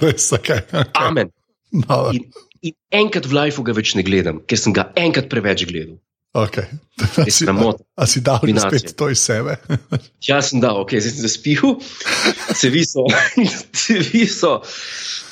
Res, 0.00 0.32
okay, 0.32 0.64
okay. 0.72 1.04
Amen. 1.04 1.28
No, 1.72 2.10
In, 2.12 2.24
in 2.62 2.74
enkrat 2.90 3.26
v 3.28 3.34
lifeu 3.36 3.62
ga 3.66 3.72
več 3.76 3.94
ne 3.94 4.02
gledam, 4.02 4.40
ker 4.48 4.58
sem 4.58 4.72
ga 4.72 4.88
enkrat 4.96 5.28
preveč 5.28 5.66
gledal. 5.68 5.98
okay. 6.34 6.66
Je 7.28 7.32
sramota. 7.32 7.84
A 7.96 8.06
si 8.06 8.20
dal 8.20 8.40
Kombinacija. 8.40 8.78
spet 8.78 8.96
to 8.98 9.08
iz 9.10 9.20
sebe? 9.22 9.56
Jaz 10.28 10.50
sem 10.52 10.60
dal, 10.60 10.80
ok, 10.82 10.96
zdaj 10.98 11.12
sem 11.14 11.22
zaspil, 11.24 11.76
cevi 12.60 12.82
so, 12.86 13.04
cevi 13.72 14.24
so 14.26 14.58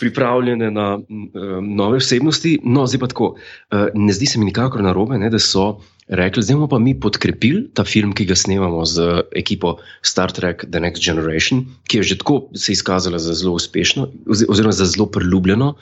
pripravljene 0.00 0.70
na 0.70 0.86
um, 0.98 1.28
nove 1.76 1.98
vsebnosti. 2.02 2.58
No, 2.64 2.86
zdaj 2.86 3.00
pa 3.00 3.08
tako. 3.12 3.28
Uh, 3.72 3.88
ne 3.94 4.12
zdi 4.12 4.26
se 4.26 4.38
mi 4.38 4.48
nikakor 4.48 4.82
narobe, 4.84 5.18
ne, 5.18 5.30
da 5.32 5.38
so 5.40 5.76
rekli, 6.08 6.42
zdaj 6.42 6.54
bomo 6.54 6.68
pa 6.68 6.78
mi 6.78 6.94
podkrepili 6.94 7.70
ta 7.70 7.84
film, 7.84 8.12
ki 8.12 8.24
ga 8.24 8.34
snemamo 8.34 8.84
z 8.84 9.00
ekipo 9.32 9.76
Star 10.00 10.30
Trek 10.30 10.64
The 10.64 10.80
Next 10.80 11.02
Generation, 11.02 11.64
ki 11.84 11.98
je 11.98 12.02
že 12.04 12.18
tako 12.18 12.48
se 12.54 12.72
izkazala 12.72 13.18
za 13.18 13.34
zelo 13.34 13.52
uspešno, 13.52 14.08
ozi- 14.26 14.46
oziroma 14.48 14.72
za 14.72 14.84
zelo 14.86 15.06
priljubljeno. 15.06 15.74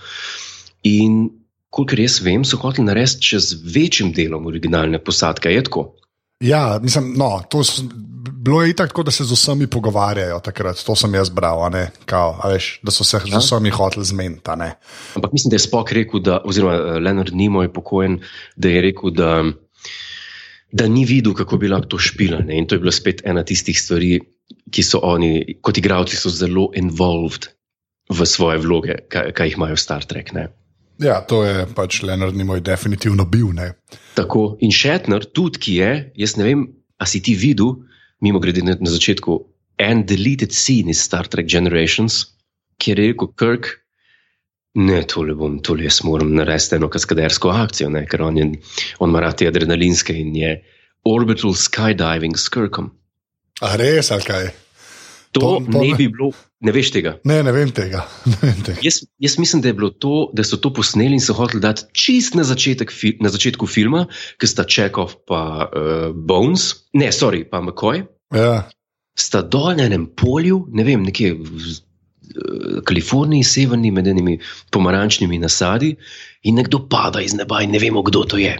In 0.82 1.30
kolikor 1.70 2.00
jaz 2.00 2.20
vem, 2.20 2.44
so 2.44 2.56
hoteli 2.56 2.86
narediti 2.86 3.22
še 3.24 3.38
z 3.40 3.58
večjim 3.66 4.12
delom 4.12 4.46
originalne 4.46 4.98
posadke. 4.98 5.48
Je 5.48 5.62
tako? 5.62 5.94
Ja, 6.40 6.78
mislim, 6.82 7.14
no, 7.16 7.42
to 7.48 7.64
s- 7.64 7.82
bilo 8.36 8.62
je 8.62 8.74
tako, 8.74 9.02
da 9.02 9.10
se 9.10 9.24
z 9.24 9.32
vsemi 9.32 9.66
pogovarjajo 9.66 10.40
takrat. 10.40 10.76
To 10.84 10.94
sem 10.94 11.14
jaz 11.14 11.28
bral, 11.30 11.70
Kao, 12.04 12.40
veš, 12.44 12.80
da 12.82 12.90
so 12.90 13.04
se 13.04 13.18
z 13.18 13.32
Ja. 13.32 13.38
vsemi 13.38 13.70
hoteli 13.70 14.04
zmeniti. 14.04 14.50
Ampak 15.14 15.32
mislim, 15.32 15.50
da 15.50 15.54
je 15.54 15.60
Spock 15.60 15.92
rekel, 15.92 16.20
da, 16.20 16.40
oziroma 16.44 16.74
eh, 16.74 16.98
Leonard 17.00 17.32
Nimoy 17.32 17.62
je 17.62 17.72
pokojen, 17.72 18.20
da 18.56 18.68
je 18.68 18.80
rekel, 18.82 19.10
da, 19.10 19.44
da 20.74 20.88
ni 20.90 21.04
videl, 21.06 21.36
kako 21.38 21.58
bi 21.62 21.70
lahko 21.70 21.94
to 21.94 22.00
špilal. 22.02 22.42
ne. 22.46 22.58
In 22.58 22.66
to 22.66 22.74
je 22.74 22.82
bila 22.82 22.92
spet 22.92 23.22
ena 23.24 23.44
tistih 23.46 23.78
stvari, 23.78 24.18
ki 24.74 24.82
so 24.82 25.00
oni, 25.06 25.58
kot 25.62 25.78
igravci, 25.78 26.18
so 26.18 26.32
zelo 26.34 26.70
involved 26.74 27.48
v 28.10 28.26
svoje 28.26 28.58
vloge, 28.60 28.98
kaj, 29.08 29.30
kaj 29.32 29.48
jih 29.48 29.56
imajo 29.56 29.78
Star 29.80 30.04
Trek. 30.04 30.34
Ne. 30.34 30.48
Ja, 31.02 31.20
to 31.26 31.42
je 31.46 31.64
pač 31.74 32.02
Leonard 32.02 32.36
Nimoy 32.36 32.60
definitivno 32.62 33.26
bil. 33.26 33.54
Ne. 33.54 33.72
Tako 34.18 34.56
in 34.62 34.74
Shatner, 34.74 35.24
tudi 35.24 35.62
ki 35.62 35.78
je, 35.78 35.90
jaz 36.26 36.36
ne 36.38 36.46
vem, 36.46 36.66
a 36.98 37.06
si 37.06 37.22
ti 37.22 37.34
videl, 37.38 37.76
mimo 38.22 38.42
grede 38.42 38.62
na 38.66 38.76
začetku, 38.78 39.38
en 39.78 40.04
deleted 40.06 40.54
scene 40.54 40.90
iz 40.90 41.02
Star 41.02 41.26
Trek 41.30 41.48
Generations, 41.50 42.34
kjer 42.82 43.00
je 43.00 43.14
rekel 43.14 43.32
Kirk. 43.38 43.70
Ne, 44.74 45.04
tole 45.06 45.36
bom, 45.38 45.60
tole 45.62 45.86
jaz 45.86 46.00
moram 46.02 46.32
narediti 46.34 46.74
eno 46.80 46.88
kaskadersko 46.90 47.52
akcijo, 47.54 47.92
ne, 47.94 48.02
ker 48.10 48.24
on, 48.26 48.38
je, 48.40 48.48
on 48.98 49.12
ima 49.12 49.20
rad 49.22 49.38
te 49.38 49.46
adrenalinske 49.46 50.16
in 50.18 50.34
je 50.34 50.56
orbital 51.06 51.54
skydiving 51.54 52.34
s 52.40 52.50
Kirkom. 52.50 52.90
A 53.62 53.76
res, 53.78 54.10
ali 54.10 54.26
kaj? 54.26 54.48
To, 55.34 55.40
to 55.40 55.46
to 55.70 55.78
ne 55.82 55.94
bi 55.98 56.08
bilo, 56.10 56.32
ne 56.62 56.74
veš 56.74 56.90
tega. 56.94 57.16
Ne, 57.26 57.40
ne 57.46 57.54
vem 57.54 57.70
tega. 57.74 58.02
Ne 58.30 58.36
vem 58.42 58.60
tega. 58.66 58.82
Jaz, 58.82 59.00
jaz 59.22 59.38
mislim, 59.38 59.62
da, 59.62 59.70
to, 59.98 60.30
da 60.34 60.42
so 60.46 60.58
to 60.62 60.72
posneli 60.74 61.18
in 61.18 61.22
so 61.22 61.34
hoteli 61.38 61.62
dati 61.62 61.86
čist 61.94 62.34
na, 62.38 62.42
začetek, 62.46 62.90
fi- 62.94 63.16
na 63.22 63.30
začetku 63.30 63.66
filma, 63.70 64.06
ki 64.42 64.50
sta 64.50 64.66
Čekov 64.66 65.20
pa 65.26 65.42
uh, 65.70 66.10
Bones, 66.14 66.86
ne, 66.98 67.10
sorry, 67.14 67.44
pa 67.46 67.62
McCoy, 67.62 68.02
Ja. 68.34 68.64
sta 69.14 69.42
dol 69.46 69.74
na 69.78 69.86
enem 69.86 70.08
polju, 70.18 70.64
ne 70.74 70.82
vem, 70.86 71.02
nekje 71.06 71.34
v 71.38 71.74
Kaliforniji, 72.84 73.44
severni, 73.44 73.90
med 73.90 74.06
enimi 74.06 74.38
pomarančnimi 74.70 75.38
nasadi, 75.38 75.94
in 76.42 76.54
nekdo 76.58 76.84
pada 76.88 77.20
iz 77.20 77.34
neba 77.34 77.62
in 77.62 77.70
ne 77.70 77.78
vemo, 77.78 78.02
kdo 78.02 78.24
to 78.24 78.36
je. 78.40 78.54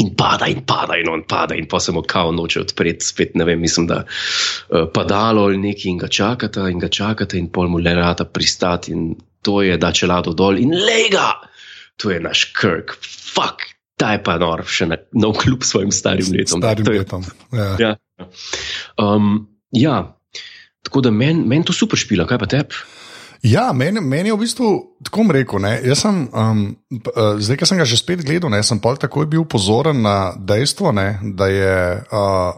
In 0.00 0.14
pada, 0.16 0.46
in 0.48 0.62
pada, 0.64 0.96
in 0.96 1.08
on 1.12 1.22
pada, 1.28 1.54
in 1.54 1.66
pa 1.68 1.80
se 1.80 1.92
mu 1.92 2.00
kao 2.02 2.30
noče 2.32 2.60
odpreti, 2.60 3.04
spet 3.04 3.34
ne 3.34 3.44
vem, 3.44 3.60
mislim, 3.60 3.86
da 3.86 4.04
uh, 4.04 4.86
padalo 4.94 5.42
ali 5.44 5.58
nekaj 5.60 5.90
in 5.90 5.98
ga 5.98 6.08
čakata, 6.08 6.68
in 6.70 6.78
ga 6.78 6.88
čakata, 6.88 7.36
in 7.36 7.50
pol 7.52 7.68
mu 7.68 7.78
le 7.78 7.92
rata 7.94 8.24
pristati, 8.24 8.92
in 8.92 9.10
to 9.42 9.60
je 9.62 9.76
da 9.76 9.90
čelado 9.92 10.32
dol, 10.32 10.56
in 10.58 10.70
lega, 10.72 11.32
to 12.00 12.10
je 12.10 12.20
naš 12.20 12.44
Kirk, 12.56 12.94
fuck, 13.04 13.66
ta 14.00 14.12
je 14.16 14.22
pa 14.24 14.38
nor, 14.40 14.64
še 14.64 14.86
na, 14.86 14.96
na 15.12 15.28
kljub 15.36 15.60
svojim 15.66 15.92
starim 15.92 16.32
letom. 16.32 16.62
Starim 16.62 16.84
To 16.88 16.92
je- 16.92 16.98
letom. 17.04 17.24
Ja. 17.52 17.68
Ja. 17.78 17.92
Um, 18.96 19.48
ja. 19.72 20.16
Tako 20.82 21.00
da 21.00 21.10
meni 21.14 21.44
men 21.46 21.62
to 21.62 21.72
super 21.72 21.98
špila, 21.98 22.26
kaj 22.26 22.40
pa 22.42 22.50
tebi? 22.50 22.82
Ja, 23.42 23.72
meni, 23.74 24.00
meni 24.00 24.30
je 24.30 24.34
v 24.36 24.42
bistvu 24.44 24.68
tako 25.02 25.24
rekel. 25.34 25.58
Ne, 25.62 25.72
jaz 25.82 26.04
sem, 26.04 26.18
um, 26.30 26.60
uh, 26.94 27.38
zdaj, 27.42 27.58
ki 27.58 27.66
sem 27.66 27.80
ga 27.80 27.86
že 27.88 27.98
spet 27.98 28.22
gledal, 28.22 28.52
ne, 28.54 28.62
sem 28.62 28.78
pa 28.78 28.94
takoj 28.94 29.26
bil 29.26 29.42
pozoren 29.50 29.98
na 29.98 30.34
dejstvo, 30.38 30.92
ne, 30.94 31.18
da 31.34 31.50
je 31.50 31.74
uh, 32.06 32.54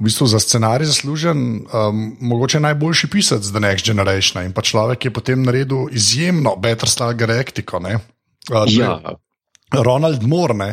v 0.00 0.08
bistvu 0.08 0.28
za 0.32 0.40
scenarij 0.40 0.88
zaslužen 0.88 1.42
um, 1.68 2.00
mogoče 2.20 2.60
najboljši 2.64 3.10
pisec 3.12 3.44
The 3.52 3.60
Next 3.60 3.84
Generation 3.84 4.44
in 4.44 4.56
pa 4.56 4.64
človek, 4.64 5.04
je 5.04 5.12
potem 5.12 5.44
naredil 5.44 5.92
izjemno 5.92 6.56
Battlestar 6.56 7.12
Galactico. 7.14 7.80
ne. 7.80 8.00
Uh, 8.48 8.64
Ja, 8.72 9.00
Ronald 9.72 10.22
Moore, 10.22 10.54
ne. 10.54 10.70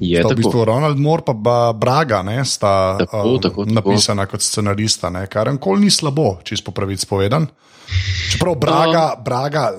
Je 0.00 0.20
Sta 0.20 0.28
v 0.28 0.30
tako. 0.30 0.38
bistvu 0.38 0.64
Ronald 0.64 0.98
Moore 0.98 1.22
in 1.26 1.42
Braga 1.78 2.22
ne, 2.22 2.44
sta 2.44 2.96
Tako, 2.98 3.22
um, 3.22 3.40
tako, 3.40 3.64
tako. 3.64 3.74
napisana 3.74 4.26
kot 4.26 4.42
scenarista, 4.42 5.10
ne, 5.10 5.26
kar 5.26 5.48
enkoli 5.48 5.80
ni 5.80 5.90
slabo, 5.90 6.38
čisto 6.44 6.70
po 6.70 6.72
pravici 6.72 7.06
povedan. 7.06 7.46
Čeprav 8.32 8.54
Braga, 8.54 9.14
Braga 9.24 9.72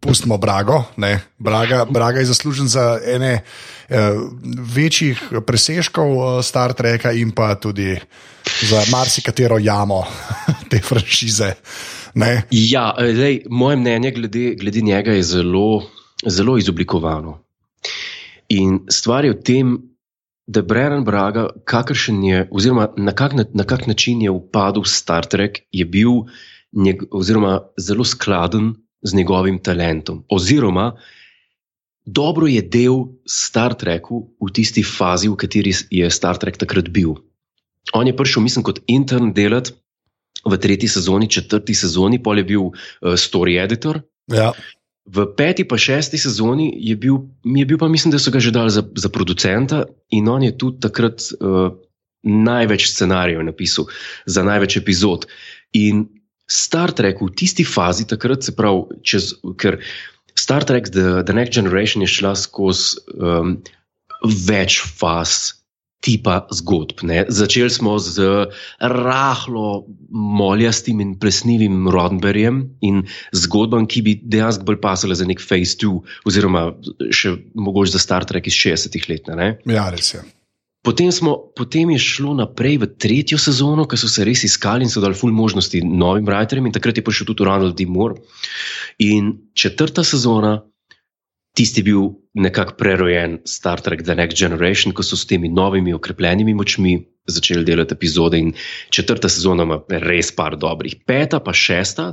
pustimo 0.00 0.36
Brago, 0.38 0.84
ne, 0.96 1.20
Braga, 1.38 1.84
Braga 1.90 2.18
je 2.18 2.26
zaslužen 2.26 2.68
za 2.68 3.00
ene 3.06 3.40
eh, 3.88 4.12
večjih 4.74 5.22
presežkov 5.46 6.10
eh, 6.38 6.42
Star 6.42 6.72
Treka 6.72 7.12
in 7.12 7.30
pa 7.32 7.54
tudi 7.54 7.96
za 8.62 8.82
marsikatero 8.92 9.58
jamo 9.58 10.04
te 10.70 10.78
franšize. 10.78 11.54
Ne. 12.14 12.42
Ja, 12.50 12.94
eh, 12.98 13.02
lej, 13.02 13.40
moje 13.50 13.76
mnenje 13.76 14.10
glede, 14.10 14.54
glede 14.54 14.80
njega 14.80 15.12
je 15.12 15.22
zelo, 15.22 15.82
zelo 16.26 16.58
izoblikovano. 16.58 17.43
In 18.54 18.84
stvar 18.92 19.26
je 19.26 19.34
v 19.34 19.40
tem, 19.42 19.74
da 20.46 20.62
Brennan 20.62 21.04
Braga, 21.04 21.48
kakršen 21.66 22.22
je, 22.22 22.44
oziroma 22.52 22.90
na 23.00 23.14
kak, 23.16 23.34
na, 23.34 23.64
kak 23.64 23.86
način 23.88 24.22
je 24.22 24.30
upadel 24.30 24.84
Star 24.84 25.26
Trek, 25.26 25.64
je 25.72 25.84
bil 25.88 26.28
njeg, 26.72 27.06
oziroma 27.10 27.60
zelo 27.80 28.04
skladen 28.04 28.74
z 29.02 29.16
njegovim 29.16 29.58
talentom. 29.58 30.24
Oziroma, 30.28 30.92
dobro 32.04 32.46
je 32.46 32.62
del 32.62 33.06
Star 33.26 33.74
Treku 33.74 34.22
v 34.40 34.52
tisti 34.52 34.84
fazi, 34.84 35.32
v 35.32 35.40
kateri 35.40 35.72
je 35.90 36.10
Star 36.10 36.38
Trek 36.38 36.60
takrat 36.60 36.92
bil. 36.92 37.16
On 37.92 38.06
je 38.06 38.16
prišel, 38.16 38.44
mislim, 38.44 38.64
kot 38.64 38.80
intern 38.86 39.32
delati 39.32 39.74
v 40.44 40.56
tretji 40.60 40.88
sezoni, 40.88 41.28
četrti 41.28 41.74
sezoni, 41.74 42.20
pol 42.22 42.38
je 42.40 42.44
bil 42.44 42.64
uh, 42.68 43.16
story 43.16 43.56
editor. 43.64 44.02
Ja. 44.32 44.52
V 45.04 45.26
peti 45.36 45.66
pa 45.68 45.76
šesti 45.76 46.18
sezoni 46.18 46.70
je 46.80 46.96
bil, 46.96 47.18
je 47.44 47.64
bil 47.68 47.78
pa 47.78 47.88
mislim, 47.92 48.12
da 48.14 48.18
so 48.18 48.32
ga 48.32 48.40
že 48.40 48.54
dali 48.54 48.72
za, 48.72 48.82
za 48.96 49.08
producenta 49.12 49.84
in 50.10 50.28
on 50.28 50.42
je 50.42 50.56
tudi 50.58 50.80
takrat 50.80 51.20
uh, 51.40 51.76
največ 52.24 52.88
scenarijev 52.88 53.44
napisal 53.44 53.84
za 54.26 54.42
največ 54.42 54.76
epizod. 54.80 55.26
In 55.76 56.08
Star 56.48 56.92
Trek 56.92 57.20
v 57.20 57.30
tisti 57.36 57.64
fazi, 57.64 58.06
takrat 58.08 58.44
se 58.44 58.56
pravi, 58.56 59.00
čez, 59.04 59.34
ker 59.60 59.80
Star 60.36 60.64
Trek 60.64 60.88
The, 60.88 61.22
The 61.24 61.36
Next 61.36 61.54
Generation 61.54 62.02
je 62.04 62.08
šla 62.08 62.34
skozi 62.36 63.00
um, 63.14 63.58
več 64.24 64.80
faz. 64.80 65.63
Tipa 66.04 66.42
zgodb. 66.52 67.00
Ne. 67.08 67.22
Začeli 67.32 67.72
smo 67.72 67.96
z 67.98 68.46
rahlo 68.80 69.86
moljastim 70.12 71.00
in 71.00 71.14
presnivim 71.18 71.88
Roddenberryjem 71.88 72.60
in 72.84 73.02
zgodbam, 73.32 73.88
ki 73.88 74.04
bi 74.04 74.16
dejansko 74.20 74.68
bolj 74.68 74.80
pasale 74.84 75.16
za 75.16 75.24
nek 75.24 75.40
Phase 75.40 75.80
2, 75.80 75.96
oziroma 76.28 76.66
še 77.08 77.36
mogoče 77.56 77.96
za 77.96 78.04
Star 78.04 78.28
Trek 78.28 78.52
iz 78.52 78.60
60-ih 78.60 79.08
let. 79.08 79.32
Ne. 79.32 79.54
ja, 79.64 79.88
res 79.94 80.12
je. 80.14 80.24
Potem, 80.84 81.08
smo, 81.08 81.38
potem 81.56 81.94
je 81.96 81.98
šlo 81.98 82.34
naprej 82.36 82.76
v 82.82 82.86
tretjo 83.00 83.40
sezono, 83.40 83.86
ko 83.88 83.96
so 83.96 84.04
se 84.04 84.20
res 84.28 84.44
iskali 84.44 84.84
in 84.84 84.92
so 84.92 85.00
dali 85.00 85.16
ful 85.16 85.32
možnosti 85.32 85.80
novim 85.80 86.28
writerjem, 86.28 86.68
in 86.68 86.76
takrat 86.76 87.00
je 87.00 87.04
prišel 87.06 87.30
tudi 87.30 87.46
Ronald 87.48 87.72
D. 87.72 87.88
Moore. 87.88 88.20
In 89.00 89.48
četrta 89.56 90.04
sezona, 90.04 90.58
tisti 91.54 91.80
je 91.80 91.84
bil 91.84 92.08
nekako 92.34 92.74
prerojen 92.78 93.38
Star 93.46 93.80
Trek 93.80 94.02
The 94.02 94.14
Next 94.18 94.38
Generation, 94.38 94.94
ko 94.94 95.02
so 95.02 95.16
s 95.16 95.26
temi 95.26 95.48
novimi 95.48 95.94
okrepljenimi 95.94 96.54
močmi 96.54 96.96
začeli 97.26 97.64
delati 97.64 97.94
epizode. 97.94 98.38
In 98.38 98.52
četrta 98.90 99.28
sezona 99.28 99.62
ima 99.62 99.78
res 99.88 100.32
par 100.34 100.56
dobrih, 100.56 100.96
peta 101.06 101.40
pa 101.40 101.52
šesta. 101.52 102.12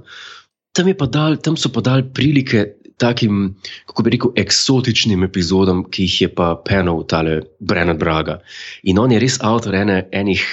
Tam, 0.71 0.87
je 0.87 0.95
pa 0.97 1.05
dal, 1.05 1.35
tam 1.43 1.57
so 1.57 1.71
pa 1.73 1.81
dali 1.83 2.05
prilike 2.13 2.81
takim, 3.01 3.55
kako 3.89 4.03
bi 4.05 4.13
rekel, 4.15 4.33
eksotičnim 4.37 5.23
epizodam, 5.25 5.83
ki 5.89 6.05
jih 6.05 6.17
je 6.21 6.29
pa 6.37 6.53
penal 6.65 7.01
tale 7.09 7.41
Brennan 7.59 7.97
Braga. 7.97 8.39
In 8.83 9.01
on 9.01 9.11
je 9.11 9.19
res 9.21 9.39
avtor 9.41 9.75
ene, 9.81 10.03
enih. 10.13 10.45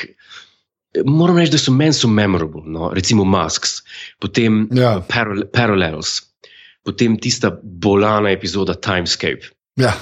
Moram 1.05 1.37
reči, 1.37 1.53
da 1.53 1.61
so 1.61 1.75
meni 1.77 1.93
so 1.95 2.09
memorable, 2.09 2.65
no? 2.65 2.89
recimo 2.97 3.27
Masks, 3.29 3.83
potem 4.19 4.67
Ja. 4.75 4.97
Paral 5.05 5.45
Parallels, 5.53 6.23
potem 6.89 7.19
tista 7.21 7.53
bolana 7.53 8.33
epizoda 8.33 8.73
Timescape. 8.73 9.53
Ja, 9.77 9.93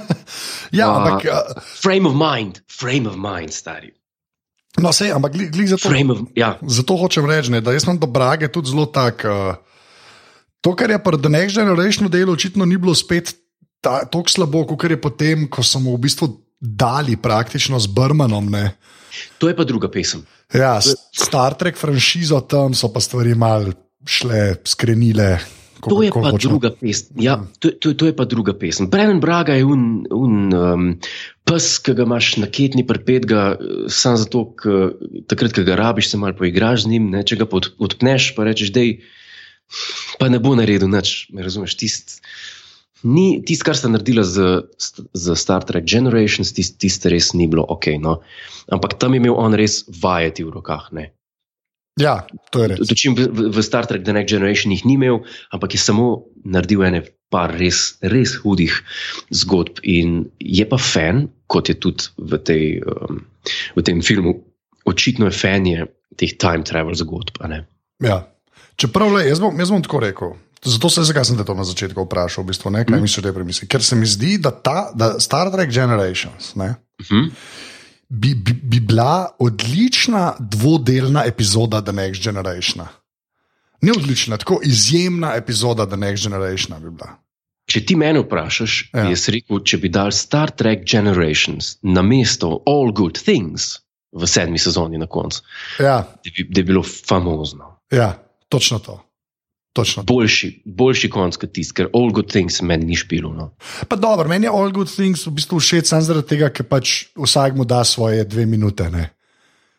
ja 0.78 0.86
A- 0.86 0.94
ampak. 1.02 1.26
Uh, 1.26 1.58
Frame 1.82 2.06
of 2.08 2.14
mind, 2.14 2.62
frame 2.70 3.10
of 3.10 3.18
mind, 3.18 3.50
stari. 3.50 3.90
No, 4.80 4.88
sej, 4.94 5.12
ampak 5.12 5.34
glih, 5.34 5.50
glih 5.52 5.68
zato, 5.68 5.90
frame 5.90 6.14
of. 6.14 6.24
Ja, 6.38 6.54
zato 6.64 6.96
hočem 6.96 7.28
reči, 7.28 7.52
ne, 7.52 7.60
da 7.60 7.74
jaz 7.74 7.84
imam 7.84 7.98
do 8.00 8.08
Brage 8.08 8.48
tudi 8.48 8.72
zelo 8.72 8.86
tak. 8.88 9.26
Uh, 9.26 9.58
to, 10.64 10.72
kar 10.78 10.88
je 10.94 11.02
pri 11.02 11.18
The 11.20 11.28
Next 11.28 11.58
Generation 11.58 12.08
delu, 12.08 12.32
očitno 12.32 12.64
ni 12.64 12.78
bilo 12.80 12.94
spet 12.96 13.34
tako 13.82 14.22
slabo, 14.30 14.62
kot 14.70 14.86
je 14.86 14.96
potem, 14.96 15.44
ko 15.50 15.60
so 15.66 15.82
mu 15.82 15.92
v 15.98 16.06
bistvu 16.06 16.30
dali 16.62 17.18
praktično 17.18 17.76
z 17.82 17.90
Brmanom. 17.90 18.46
Ne. 18.46 18.78
to 19.36 19.50
je 19.50 19.56
pa 19.58 19.66
druga 19.66 19.90
pesem. 19.90 20.22
Ja, 20.54 20.78
Star 21.12 21.58
Trek 21.58 21.76
franšizo 21.76 22.40
tam 22.46 22.76
so 22.76 22.88
pa 22.92 23.00
stvari 23.02 23.34
mal 23.34 23.72
šle, 24.06 24.62
skrenile. 24.64 25.36
To 25.82 25.98
je 26.02 26.12
pa 26.14 26.30
druga 26.38 26.70
pesem. 26.70 27.18
Ja, 27.18 27.42
to, 27.58 27.72
to, 27.74 27.90
to 27.98 28.06
je 28.06 28.14
pa 28.14 28.24
druga 28.24 28.54
pesem. 28.54 28.86
Brennan 28.90 29.18
Braga 29.20 29.56
je 29.58 29.66
un, 29.66 30.04
un 30.14 30.54
um, 30.54 30.84
pes, 31.48 31.78
ki 31.82 31.96
ga 31.98 32.06
imaš 32.06 32.36
na 32.38 32.46
ketni 32.46 32.84
prpet, 32.86 33.26
ga 33.26 33.42
eh, 33.56 33.88
samo 33.90 34.20
zato, 34.22 34.44
ker 34.58 34.94
takrat, 35.30 35.54
ko 35.56 35.66
ga 35.66 35.78
rabiš, 35.80 36.12
se 36.12 36.20
malo 36.22 36.38
poigraš 36.38 36.84
z 36.84 36.92
njim, 36.94 37.10
ne, 37.14 37.24
če 37.26 37.40
ga 37.40 37.48
pa 37.50 37.58
od, 37.58 37.72
odpneš, 37.82 38.30
pa 38.36 38.46
rečeš, 38.46 38.70
da 38.74 38.86
pa 40.22 40.30
ne 40.30 40.38
bo 40.42 40.54
naredil 40.58 40.90
nič. 40.92 41.32
Me 41.34 41.42
razumeš? 41.42 41.74
Tist, 41.80 42.20
ni, 43.02 43.42
tist, 43.42 43.66
kar 43.66 43.74
sta 43.74 43.90
naredila 43.90 44.22
z, 44.22 44.68
z 44.78 45.38
Star 45.38 45.66
Trek 45.66 45.88
Generations, 45.88 46.54
tist, 46.54 46.78
tist 46.78 47.10
res 47.10 47.32
ni 47.34 47.50
bilo 47.50 47.66
ok. 47.66 47.96
No? 47.98 48.20
Ampak 48.70 49.00
tam 49.02 49.18
je 49.18 49.24
imel 49.24 49.34
on 49.34 49.58
res 49.58 49.82
vajeti 49.88 50.46
v 50.46 50.54
rokah. 50.54 50.92
Ne? 50.94 51.10
Ja, 52.00 52.22
to 52.50 52.62
je 52.62 52.68
res. 52.72 52.88
Dočim 52.88 53.12
v, 53.18 53.26
v- 53.52 53.62
Star 53.64 53.84
Trek 53.84 54.04
The 54.04 54.14
Next 54.16 54.32
Generation 54.32 54.72
jih 54.72 54.84
ni 54.88 54.94
imel, 54.96 55.20
ampak 55.52 55.74
je 55.76 55.80
samo 55.82 56.24
naredil 56.44 56.84
ene 56.88 57.02
par 57.28 57.52
res, 57.52 57.98
res 58.00 58.36
hudih 58.40 58.72
zgodb. 59.32 59.80
In 59.84 60.30
je 60.40 60.64
pa 60.68 60.78
fan, 60.80 61.26
kot 61.52 61.68
je 61.68 61.76
tudi 61.76 62.08
v, 62.16 62.40
tej, 62.40 62.64
um, 62.80 63.20
v 63.76 63.84
tem 63.84 64.00
filmu, 64.00 64.38
očitno 64.88 65.28
je 65.28 65.36
fan 65.36 65.68
je 65.68 65.84
teh 66.16 66.32
time 66.40 66.64
travel 66.64 66.96
zgodb. 66.96 67.36
Ja. 68.00 68.22
Čeprav, 68.76 69.12
le, 69.12 69.26
jaz, 69.28 69.40
bom, 69.40 69.52
jaz 69.60 69.68
bom 69.72 69.84
tako 69.84 70.00
rekel. 70.00 70.32
Zato 70.62 70.88
se 70.88 71.02
zakaj 71.04 71.24
sem 71.26 71.36
te 71.36 71.44
to 71.44 71.56
na 71.58 71.64
začetku 71.66 72.06
vprašal, 72.06 72.44
v 72.44 72.52
bistvu, 72.54 72.70
ne, 72.70 72.84
kaj 72.86 72.94
mm. 72.94 73.02
misliš, 73.02 73.22
da 73.24 73.32
je 73.32 73.36
premisli. 73.36 73.66
Ker 73.68 73.82
se 73.82 73.98
mi 73.98 74.06
zdi, 74.06 74.36
da, 74.38 74.52
ta, 74.54 74.92
da 74.94 75.18
Star 75.20 75.50
Trek 75.52 75.68
Generations 75.74 76.54
ne, 76.56 76.72
Mhm. 77.02 77.32
Bi, 78.12 78.34
bi, 78.34 78.52
bi 78.52 78.80
bila 78.80 79.28
odlična 79.38 80.34
dvodelna 80.40 81.24
epizoda 81.24 81.80
The 81.80 81.92
Next 81.92 82.22
Generation. 82.22 82.86
Ne 83.80 83.92
odlična, 83.92 84.36
tako 84.36 84.60
izjemna 84.64 85.34
epizoda 85.34 85.86
The 85.86 85.96
Next 85.96 86.22
Generation 86.22 86.82
bi 86.82 86.90
bila. 86.90 87.14
Če 87.66 87.84
ti 87.86 87.96
mene 87.96 88.20
vprašaš, 88.20 88.90
Ja. 88.92 89.00
ja. 89.00 89.08
jaz 89.10 89.28
rekel, 89.28 89.60
če 89.60 89.78
bi 89.78 89.88
dal 89.88 90.10
Star 90.12 90.50
Trek 90.50 90.84
Generations 90.84 91.76
na 91.82 92.02
mesto 92.02 92.60
All 92.66 92.92
Good 92.92 93.22
Things 93.22 93.78
v 94.12 94.26
sedmi 94.26 94.58
sezoni 94.58 94.98
na 94.98 95.06
koncu, 95.06 95.40
Ja, 95.80 96.02
da 96.04 96.30
bi, 96.36 96.44
da 96.50 96.60
bi 96.60 96.66
bilo 96.68 96.82
famozno. 96.82 97.78
ja 97.90 98.12
točno 98.48 98.78
to. 98.78 99.00
Točno 99.72 100.02
to. 100.02 100.14
Boljši, 100.14 100.62
boljši 100.64 101.08
konc 101.10 101.36
kot 101.40 101.52
tisti, 101.56 101.74
ker 101.80 101.88
All 101.96 102.12
Good 102.12 102.28
Things 102.32 102.60
meni 102.62 102.90
ni 102.90 102.96
špilo. 102.96 103.32
No. 103.32 103.52
Pa 103.88 103.96
dobro, 103.96 104.28
meni 104.28 104.44
je 104.46 104.52
All 104.52 104.72
Good 104.72 104.92
Things 104.92 105.24
v 105.26 105.32
bistvu 105.38 105.60
všeč 105.62 105.88
samo 105.88 106.04
zaradi 106.04 106.28
tega, 106.34 106.50
ker 106.52 106.68
pač 106.68 107.06
vsak 107.16 107.56
mu 107.56 107.64
da 107.64 107.80
svoje 107.88 108.24
dve 108.28 108.44
minute. 108.46 108.90
Ne? 108.92 109.08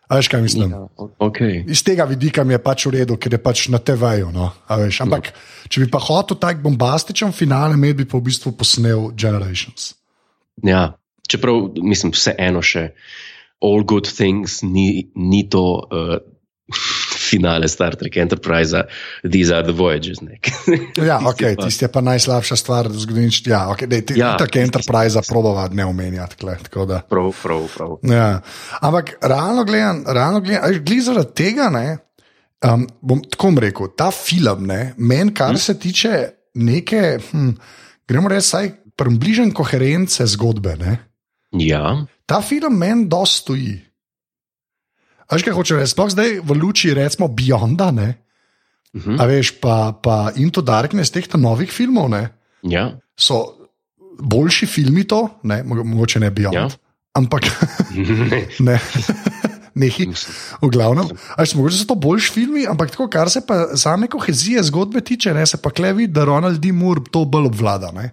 A 0.10 0.18
veš, 0.18 0.28
kaj 0.34 0.42
mislim? 0.42 0.74
Ja, 0.74 0.82
okay. 1.22 1.62
Iz 1.70 1.84
tega 1.86 2.06
vidika 2.10 2.44
mi 2.44 2.54
je 2.54 2.60
pač 2.62 2.88
v 2.90 2.96
redu, 2.98 3.20
ker 3.22 3.38
je 3.38 3.42
pač 3.42 3.68
na 3.70 3.78
TV-ju. 3.78 4.34
No? 4.34 4.50
Ampak, 4.68 5.32
če 5.70 5.86
bi 5.86 5.92
pa 5.94 6.02
hotel 6.02 6.42
tak 6.42 6.60
bombastičen 6.66 7.32
finale, 7.34 7.78
med 7.78 8.02
bi 8.02 8.10
pa 8.10 8.18
v 8.18 8.28
bistvu 8.28 8.54
posnel 8.58 9.12
Generations. 9.14 9.94
Ja, 10.66 10.92
čeprav 11.30 11.78
mislim, 11.82 12.14
vseeno 12.18 12.66
še 12.66 12.92
All 13.64 13.86
Good 13.86 14.10
Things 14.10 14.62
ni, 14.66 15.08
ni 15.16 15.46
to 15.50 15.66
uh, 15.86 16.18
finale 17.34 17.68
Star 17.68 17.96
Trek 17.96 18.18
Enterprise, 18.18 18.84
These 19.24 19.56
are 19.56 19.64
the 19.64 19.74
Voyages. 19.74 20.22
Ja, 21.10 21.20
okay, 21.20 21.56
tisti 21.58 21.86
je 21.86 21.90
pa 21.92 22.02
najslabša 22.06 22.56
stvar 22.56 22.88
v 22.88 23.02
zgodovini. 23.02 23.32
Ja, 23.50 23.66
okay, 23.74 23.90
dej, 23.90 24.06
ti, 24.06 24.18
ja, 24.20 24.36
tako 24.38 24.62
Enterprise 24.62 25.22
probava 25.28 25.68
ne 25.74 25.86
omenjati. 25.86 26.38
Kle, 26.40 26.58
da. 26.88 27.02
Prav, 27.10 27.32
prav, 27.42 27.68
prav. 27.76 27.98
Ja. 28.08 28.42
Ampak 28.82 29.18
realno 29.22 29.66
gledam, 29.66 30.04
realno 30.08 30.44
gledam, 30.46 30.64
a 30.64 30.72
veš, 30.72 30.84
glih 30.86 31.02
zaradi 31.04 31.34
tega, 31.38 31.70
ne, 31.74 31.98
um, 32.66 32.86
bom 33.02 33.24
tako 33.26 33.54
rekel, 33.64 33.94
ta 33.98 34.12
film, 34.14 34.68
ne, 34.70 34.94
meni, 34.98 35.34
kar 35.34 35.58
se 35.60 35.78
tiče 35.80 36.28
neke, 36.54 37.18
hm, 37.32 37.56
gremo 38.10 38.32
reči, 38.32 38.48
saj 38.54 38.72
približen 39.00 39.52
koherence 39.56 40.26
zgodbe, 40.30 40.78
ne, 40.80 41.00
Ja, 41.54 42.06
ta 42.26 42.42
film 42.42 42.78
meni 42.78 43.08
dosti 43.10 43.78
veš, 45.32 45.46
kaj 45.48 45.56
hoče 45.56 45.80
reči, 45.80 45.94
sploh 45.96 46.12
zdaj 46.12 46.40
v 46.44 46.60
luči, 46.60 46.94
recimo, 46.94 47.30
Beyonda, 47.32 47.92
ne, 47.96 48.10
mhm. 48.98 49.20
a 49.20 49.28
veš, 49.30 49.56
pa, 49.64 49.96
pa 49.96 50.34
Into 50.36 50.62
Darkness 50.62 51.14
teh 51.14 51.28
novih 51.40 51.72
filmov, 51.72 52.12
ne, 52.12 52.28
ja. 52.68 52.92
so 53.16 53.44
boljši 54.20 54.70
filmi 54.70 55.08
to, 55.08 55.28
ne, 55.44 55.64
mo- 55.64 55.84
mogoče 55.84 56.20
ne 56.20 56.32
Beyond, 56.32 56.56
ja. 56.56 56.68
Ampak 57.14 57.46
ne. 58.68 58.80
Nehi, 59.74 60.06
v 60.62 60.70
glavnem. 60.70 61.10
Mogoče 61.58 61.78
so 61.82 61.88
to 61.90 61.96
boljši 61.98 62.30
filmi, 62.34 62.66
ampak 62.70 62.94
tako, 62.94 63.08
kar 63.10 63.30
se 63.30 63.42
pa 63.42 63.74
same 63.78 64.06
kohezije 64.08 64.62
zgodbe 64.70 65.02
tiče, 65.02 65.34
ne, 65.34 65.46
se 65.50 65.58
pa 65.58 65.72
klevi, 65.74 66.06
da 66.08 66.26
Ronald 66.30 66.62
D. 66.62 66.72
Moore 66.72 67.02
to 67.12 67.26
bolj 67.26 67.50
obvlada. 67.50 67.90
Ne. 67.92 68.12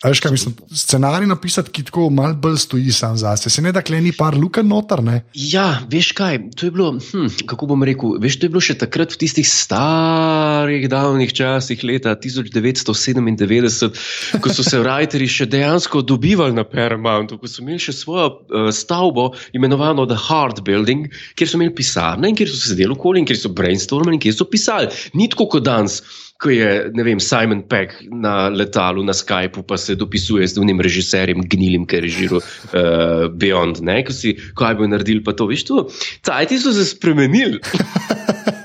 A 0.00 0.08
Veš, 0.08 0.20
kaj 0.24 0.32
mislim, 0.32 0.54
scenarij 0.72 1.26
napisati, 1.28 1.70
ki 1.76 1.82
tako 1.84 2.06
malo 2.10 2.32
bolj 2.34 2.56
stoji 2.56 2.92
sam 2.92 3.16
zase. 3.20 3.50
Se 3.50 3.62
ne 3.62 3.68
da 3.72 3.82
kleni 3.84 4.12
par 4.16 4.32
luken 4.34 4.64
noter, 4.68 5.02
ne? 5.04 5.18
Ja, 5.34 5.82
veš 5.92 6.14
kaj, 6.16 6.38
to 6.56 6.66
je 6.66 6.72
bilo, 6.72 6.94
hm, 6.96 7.26
kako 7.46 7.66
bom 7.68 7.84
rekel, 7.84 8.14
veš, 8.22 8.38
to 8.40 8.48
je 8.48 8.52
bilo 8.54 8.62
še 8.64 8.78
takrat 8.80 9.12
v 9.12 9.18
tistih 9.20 9.44
starih, 9.44 10.86
davnih 10.88 11.34
časih, 11.36 11.84
leta 11.84 12.14
1997, 12.16 14.00
ko 14.40 14.54
so 14.56 14.64
se 14.64 14.80
writeri 14.80 15.28
še 15.28 15.44
dejansko 15.52 16.00
dobivali 16.00 16.56
na 16.56 16.64
Paramountu, 16.64 17.36
ko 17.36 17.44
so 17.44 17.60
imeli 17.60 17.84
še 17.84 17.92
svojo 18.00 18.30
uh, 18.32 18.72
stavbo, 18.72 19.34
imenovano 19.52 20.08
The 20.08 20.16
Hard 20.16 20.64
Building, 20.64 21.12
kjer 21.36 21.52
so 21.52 21.60
imeli 21.60 21.76
pisarne 21.76 22.32
in 22.32 22.40
kjer 22.40 22.48
so 22.48 22.56
se 22.56 22.72
sedeli 22.72 22.96
okoli 22.96 23.20
in 23.20 23.28
kjer 23.28 23.42
so 23.44 23.52
brainstormali 23.52 24.16
in 24.16 24.24
kjer 24.24 24.40
so 24.40 24.48
pisali. 24.48 24.88
Ni 25.12 25.28
tako 25.28 25.50
kot 25.58 25.68
danes. 25.68 26.00
Ko 26.40 26.48
je 26.48 26.88
vem, 27.04 27.20
Simon 27.20 27.60
Peck 27.68 27.98
na 28.08 28.48
letalu 28.48 29.04
na 29.04 29.12
Skypu, 29.12 29.60
pa 29.62 29.76
se 29.76 29.92
dopisuje 29.94 30.46
z 30.48 30.56
unim 30.56 30.80
režiserjem, 30.80 31.42
gnilim, 31.44 31.84
ki 31.84 31.98
je 31.98 32.04
režiral 32.06 32.40
uh, 32.40 33.26
Beyond, 33.28 33.82
ne, 33.84 33.98
ko 34.08 34.14
si, 34.16 34.32
kaj 34.56 34.78
bo 34.78 34.88
naredil, 34.88 35.20
pa 35.26 35.34
to, 35.36 35.44
veš, 35.50 35.66
to. 35.68 35.82
Cajti 36.24 36.56
so 36.62 36.72
se 36.72 36.86
spremenili. 36.88 37.60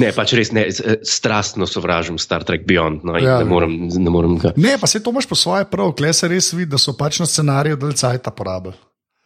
ne, 0.00 0.08
pač 0.16 0.32
res 0.38 0.50
ne, 0.54 0.64
eh, 0.68 0.96
strastno 1.04 1.68
sovražim 1.68 2.16
Star 2.18 2.44
Trek 2.46 2.64
Beyond, 2.64 3.04
no, 3.04 3.18
Ja. 3.20 3.36
ja. 3.36 3.38
ne 3.44 3.48
morem, 3.48 3.74
ne 3.92 4.10
morem 4.10 4.38
ga. 4.40 4.54
Ne, 4.56 4.78
pa 4.80 4.88
se 4.88 5.02
to 5.04 5.12
imaš 5.12 5.28
po 5.28 5.36
svoje 5.38 5.68
prav, 5.68 5.92
kle 5.98 6.12
se 6.16 6.28
res 6.30 6.52
vidi, 6.56 6.70
da 6.72 6.80
so 6.80 6.96
pač 6.96 7.20
na 7.20 7.28
scenariju 7.28 7.76
del 7.76 7.92
cajta 7.92 8.32
porabili. 8.32 8.76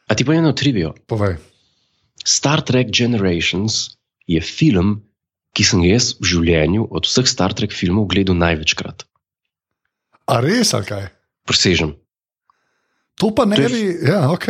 A 0.09 0.17
ti 0.17 0.25
pa 0.25 0.35
eno 0.35 0.51
trivijo. 0.57 0.95
Povej. 1.07 1.37
Star 2.25 2.65
Trek 2.67 2.91
Generations 2.91 3.93
je 4.27 4.41
film, 4.43 4.99
ki 5.59 5.67
sem 5.67 5.83
jaz 5.83 6.13
v 6.23 6.29
življenju 6.31 6.87
od 6.95 7.09
vseh 7.09 7.27
Star 7.27 7.51
Trek 7.59 7.75
filmov 7.75 8.07
gledal 8.13 8.39
največkrat. 8.39 9.03
A 10.31 10.39
res, 10.45 10.71
ali 10.77 10.87
kaj? 10.87 11.07
Presežem. 11.51 11.97
To 13.19 13.33
pa 13.35 13.43
ne 13.49 13.59
To 13.59 13.67
je- 13.67 13.73
bi, 13.73 13.83
ja, 14.07 14.31
ok. 14.31 14.47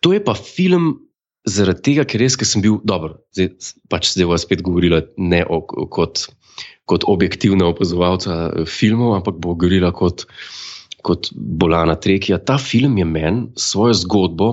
To 0.00 0.12
je 0.16 0.20
pa 0.24 0.32
film 0.32 1.04
zaradi 1.44 1.82
tega, 1.82 2.06
ker 2.08 2.22
res, 2.22 2.38
ker 2.38 2.48
sem 2.48 2.62
bil 2.64 2.80
dober. 2.80 3.18
Zdaj, 3.36 3.74
pač 3.92 4.08
zdaj 4.14 4.30
vas 4.30 4.46
spet 4.46 4.62
govorila 4.64 5.02
ne 5.18 5.42
o, 5.44 5.60
kot, 5.92 6.30
kot 6.88 7.04
objektivna 7.04 7.68
opazovalca 7.68 8.32
eh, 8.56 8.64
filmov, 8.64 9.18
ampak 9.20 9.36
bo 9.36 9.52
govorila 9.52 9.92
kot, 9.92 10.24
kot 11.04 11.28
bolana 11.34 11.98
trekija. 12.00 12.38
Ta 12.40 12.56
film 12.56 12.96
je 12.96 13.04
meni 13.04 13.50
svojo 13.58 13.92
zgodbo, 14.06 14.48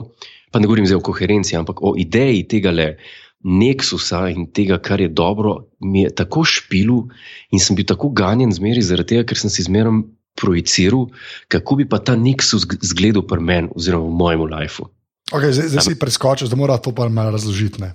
pa 0.51 0.59
ne 0.59 0.67
govorim 0.67 0.89
zdaj 0.89 0.99
o 0.99 1.07
koherenci, 1.07 1.55
ampak 1.55 1.79
o 1.85 1.95
ideji 1.95 2.43
tega 2.51 2.73
le. 2.75 2.97
Nexusa 3.41 4.27
in 4.27 4.47
tega, 4.47 4.77
kar 4.77 4.99
je 4.99 5.07
dobro, 5.07 5.53
mi 5.79 6.01
je 6.01 6.11
tako 6.11 6.43
špilu 6.43 7.07
in 7.49 7.59
sem 7.59 7.75
bil 7.75 7.85
tako 7.85 8.09
ganjen 8.09 8.51
zmeri 8.51 8.81
zaradi 8.81 9.07
tega, 9.09 9.23
ker 9.23 9.37
sem 9.37 9.49
si 9.49 9.63
zmeraj 9.63 10.03
projiciral, 10.35 11.07
kako 11.47 11.75
bi 11.75 11.85
pa 11.85 11.99
ta 11.99 12.15
Nexus 12.15 12.63
g- 12.63 12.79
zgledal 12.81 13.23
pri 13.23 13.39
meni 13.39 13.71
oziroma 13.71 14.05
v 14.05 14.13
mojem 14.13 14.41
lifeu. 14.45 14.85
okay 15.31 15.51
zdaj, 15.51 15.67
zdaj 15.69 15.83
si 15.83 15.95
preskočil, 15.95 16.47
da 16.47 16.55
mora 16.55 16.77
to 16.77 16.91
pa 16.91 17.07
malo 17.07 17.31
razložiti. 17.31 17.79
ne. 17.79 17.93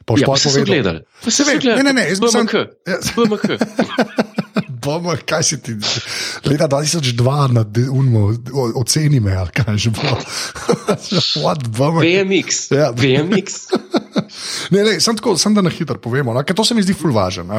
Pa 0.00 0.14
Ja, 0.16 0.26
pa 0.26 0.36
se 0.36 0.64
gledali. 0.64 1.00
Pa 1.24 1.30
Se 1.30 1.44
gledali. 1.44 1.76
ne, 1.76 1.82
ne, 1.82 1.92
ne, 1.92 2.08
jaz 2.08 2.18
sam- 2.18 2.46
BMK. 2.46 2.54
Ja. 2.86 2.96
BMK. 3.14 3.44
Bomo, 4.80 5.14
kaj 5.26 5.42
si 5.42 5.58
ti? 5.62 5.74
Leta 6.44 6.68
2002 6.68 7.52
na 7.52 7.64
unmo, 7.92 8.30
oceni 8.80 9.20
me, 9.20 9.36
kaj 9.54 9.76
že 9.76 9.90
bilo. 9.90 10.16
What, 11.42 11.68
bomo, 11.68 12.00
VMX. 12.00 12.70
Ja. 12.72 12.90
VMX. 12.96 13.70
ne, 14.74 14.84
ne, 14.84 15.00
sem 15.00 15.16
tako, 15.16 15.36
sem 15.38 15.54
da 15.54 15.62
na 15.62 15.70
hitro 15.70 15.98
povemo, 16.00 16.34
no, 16.34 16.44
ker 16.44 16.56
to 16.56 16.64
se 16.64 16.74
mi 16.74 16.84
zdi 16.84 16.96
fulvažen. 16.96 17.52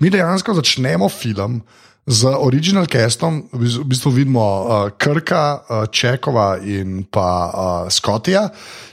Mi 0.00 0.10
dejansko 0.10 0.54
začnemo 0.58 1.08
film. 1.08 1.62
Z 2.10 2.26
original 2.32 2.88
castom 2.90 3.44
v 3.52 3.84
bistvu 3.86 4.10
vidimo 4.10 4.42
uh, 4.42 4.88
Krka, 4.98 5.42
uh, 5.60 5.86
Čekova 5.92 6.56
in 6.64 7.04
pa 7.06 7.28
uh, 7.46 7.90
Skotija, 7.92 8.48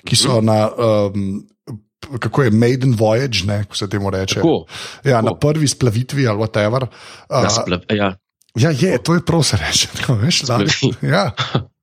ki 0.06 0.16
so 0.20 0.38
mm. 0.38 0.46
na, 0.46 0.58
um, 0.70 1.40
kako 2.20 2.44
je, 2.44 2.52
Maiden 2.52 2.94
Voyage, 2.94 3.46
ne, 3.48 3.64
ko 3.64 3.76
se 3.76 3.90
temu 3.90 4.10
reče. 4.10 4.36
Tako, 4.36 4.66
ja, 5.04 5.12
tako. 5.12 5.26
na 5.26 5.36
prvi 5.36 5.68
splavitvi 5.68 6.28
ali 6.28 6.40
whatever. 6.40 6.88
Uh, 7.30 7.50
Splav, 7.50 7.80
ja. 7.90 8.16
ja, 8.56 8.72
je, 8.72 8.98
to 9.04 9.14
je 9.14 9.26
prav 9.26 9.44
se 9.44 9.58
reče. 9.68 9.88
Tako, 9.98 10.16
veš, 10.16 10.42
Splavi. 10.44 10.70
ja, 11.14 11.32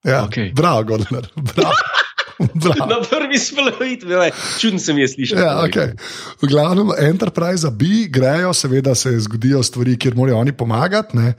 ja. 0.04 0.24
Okej. 0.24 0.52
Bravo, 0.52 0.84
Gordon. 0.84 1.22
Bravo. 1.36 1.74
Bravo. 2.64 2.86
Na 2.86 2.96
prvi 3.10 3.38
splavitvi, 3.38 4.14
čudno 4.60 4.78
se 4.78 4.92
mi 4.92 5.00
je 5.00 5.08
slišati. 5.08 5.42
Ja, 5.42 5.62
okay. 5.62 5.94
V 6.42 6.46
glavnem, 6.46 6.88
Enterprise 6.98 7.70
B 7.70 7.84
grejo, 8.08 8.54
seveda 8.54 8.94
se 8.94 9.20
zgodijo 9.20 9.62
stvari, 9.62 9.98
kjer 9.98 10.14
morajo 10.16 10.38
oni 10.38 10.52
pomagati. 10.52 11.16
ne. 11.16 11.34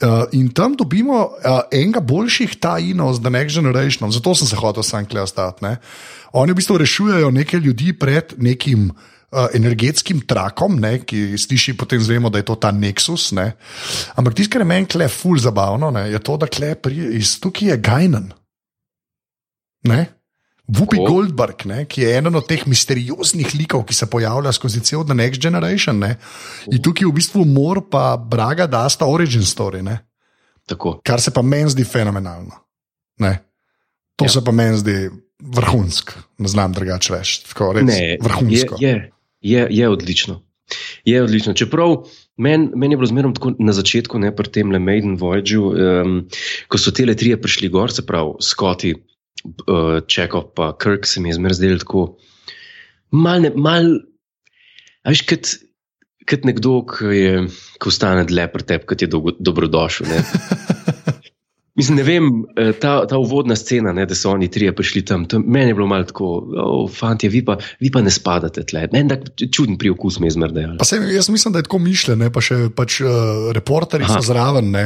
Uh, 0.00 0.24
in 0.32 0.48
tam 0.48 0.72
dobimo 0.72 1.36
uh, 1.36 1.60
enega 1.68 2.00
boljših 2.00 2.56
tajinov 2.56 3.12
z 3.14 3.20
The 3.20 3.30
Next 3.30 3.54
Generation, 3.54 4.08
zato 4.08 4.32
sem 4.34 4.48
se 4.48 4.56
hotel 4.56 4.82
sam 4.82 5.04
klej 5.06 5.22
ostati. 5.28 5.64
ne. 5.64 5.76
Oni 6.32 6.52
v 6.52 6.56
bistvu 6.56 6.78
rešujejo 6.80 7.30
nekaj 7.30 7.60
ljudi 7.60 7.92
pred 7.92 8.32
nekim 8.40 8.88
uh, 8.88 9.52
energetskim 9.54 10.24
trakom, 10.24 10.80
ne, 10.80 11.04
ki 11.04 11.36
sliši 11.38 11.76
potem 11.76 12.00
zvemo, 12.00 12.32
da 12.32 12.40
je 12.40 12.48
to 12.48 12.56
ta 12.56 12.72
Nexus. 12.72 13.34
Ne. 13.36 13.52
Ampak 14.16 14.34
tisto, 14.34 14.56
kar 14.56 14.64
je 14.64 14.70
meni 14.72 14.88
klej 14.88 15.12
ful 15.12 15.36
zabavno, 15.38 15.90
ne, 15.92 16.08
je 16.10 16.18
to, 16.24 16.40
da 16.40 16.48
klej 16.48 16.72
iz 17.12 17.36
tukaj 17.40 17.68
je 17.68 17.76
Gajnen. 17.76 18.32
Ne? 19.84 20.21
Vupi 20.72 20.96
Tako. 20.96 21.08
Goldberg, 21.10 21.64
ne, 21.68 21.84
ki 21.84 22.00
je 22.02 22.12
eden 22.18 22.36
od 22.38 22.46
teh 22.48 22.62
misterioznih 22.66 23.50
likov, 23.58 23.84
ki 23.84 23.94
se 23.94 24.06
pojavlja 24.06 24.52
skozi 24.52 24.80
cel 24.80 25.04
The 25.04 25.14
Next 25.14 25.42
Generation. 25.42 25.98
Ne. 25.98 26.16
In 26.72 26.80
tukaj 26.82 27.06
v 27.08 27.12
bistvu 27.12 27.44
mor 27.44 27.82
pa 27.90 28.16
Braga 28.16 28.66
da 28.66 28.86
sta 28.88 29.06
origin 29.06 29.42
story, 29.42 29.82
ne. 29.82 29.98
Tako. 30.66 31.00
kar 31.04 31.20
se 31.20 31.30
pa 31.34 31.42
meni 31.42 31.70
zdi 31.70 31.84
fenomenalno. 31.84 32.54
Ne. 33.18 33.38
To 34.16 34.24
Ja. 34.24 34.28
se 34.28 34.44
pa 34.44 34.52
meni 34.52 34.78
zdi 34.78 35.10
vrhunsko, 35.42 36.12
ne 36.38 36.48
znam 36.48 36.72
drugače 36.72 37.14
reči. 37.14 37.42
Tako, 37.48 37.72
res, 37.72 37.84
Ne, 37.84 37.98
je, 37.98 38.18
vrhunsko. 38.22 38.76
je, 38.80 39.10
je, 39.40 39.66
je 39.70 39.88
odlično. 39.88 40.40
Je 41.04 41.22
odlično. 41.22 41.52
Čeprav 41.52 42.06
meni 42.36 42.70
men 42.76 42.90
je 42.90 42.96
bilo 42.96 43.06
zmerno 43.06 43.32
tako 43.32 43.52
na 43.58 43.72
začetku, 43.72 44.18
ne 44.18 44.30
pri 44.36 44.48
tem 44.48 44.70
Le 44.70 44.78
Maiden 44.78 45.18
Voyageu, 45.18 45.74
um, 45.74 46.28
ko 46.68 46.78
so 46.78 46.90
te 46.94 47.04
trije 47.14 47.40
prišli 47.42 47.68
gor, 47.68 47.90
se 47.92 48.06
pravi 48.06 48.38
Scotty, 48.40 48.94
uh, 49.44 50.00
Čekov 50.06 50.52
pa 50.56 50.72
Kirk, 50.78 51.06
se 51.06 51.20
mi 51.20 51.32
je 51.32 51.38
zmerno 51.38 51.58
zdelo 51.58 51.78
tako 51.82 52.04
mal, 53.12 53.44
ne, 53.44 53.52
mal 53.56 53.88
veš, 55.08 55.24
kot, 55.28 55.54
kot 56.28 56.46
nekdo, 56.48 56.78
ki 56.88 57.16
je, 57.16 57.34
ko 57.82 57.92
ostane 57.92 58.24
dlje 58.28 58.46
pri 58.54 58.68
tebi, 58.68 58.88
kot 58.92 59.04
je 59.04 59.10
dolgo, 59.10 59.36
dobrodošel. 59.38 60.12
Ne. 61.72 61.80
Mislim, 61.80 61.96
ne 61.96 62.02
vem, 62.02 62.44
eh, 62.56 62.72
ta, 62.76 63.06
ta 63.08 63.16
uvodna 63.16 63.56
scena, 63.56 63.92
ne, 63.96 64.04
da 64.06 64.14
so 64.14 64.30
oni 64.30 64.50
trije 64.50 64.74
prišli 64.76 65.04
tam, 65.08 65.24
to, 65.24 65.38
meni 65.40 65.70
je 65.70 65.74
bilo 65.74 65.86
malo 65.86 66.04
tako, 66.04 66.26
oh, 66.60 66.90
fanti, 66.92 67.28
vi 67.28 67.44
pa, 67.44 67.56
vi 67.80 67.90
pa 67.90 68.02
ne 68.02 68.10
spadate 68.12 68.64
tle. 68.68 68.88
Meni 68.92 69.08
tak 69.08 69.24
čuden 69.48 69.78
priokus. 69.80 70.18
Pa 70.78 70.84
se, 70.84 71.00
jaz 71.14 71.30
mislim, 71.32 71.52
da 71.52 71.58
je 71.58 71.62
tako 71.62 71.78
mišljeno, 71.78 72.28
pa 72.30 72.44
še 72.44 72.68
pač, 72.76 73.00
uh, 73.00 73.48
reporterji 73.56 74.04
Aha. 74.04 74.20
so 74.20 74.28
zraven, 74.28 74.68
ne, 74.70 74.84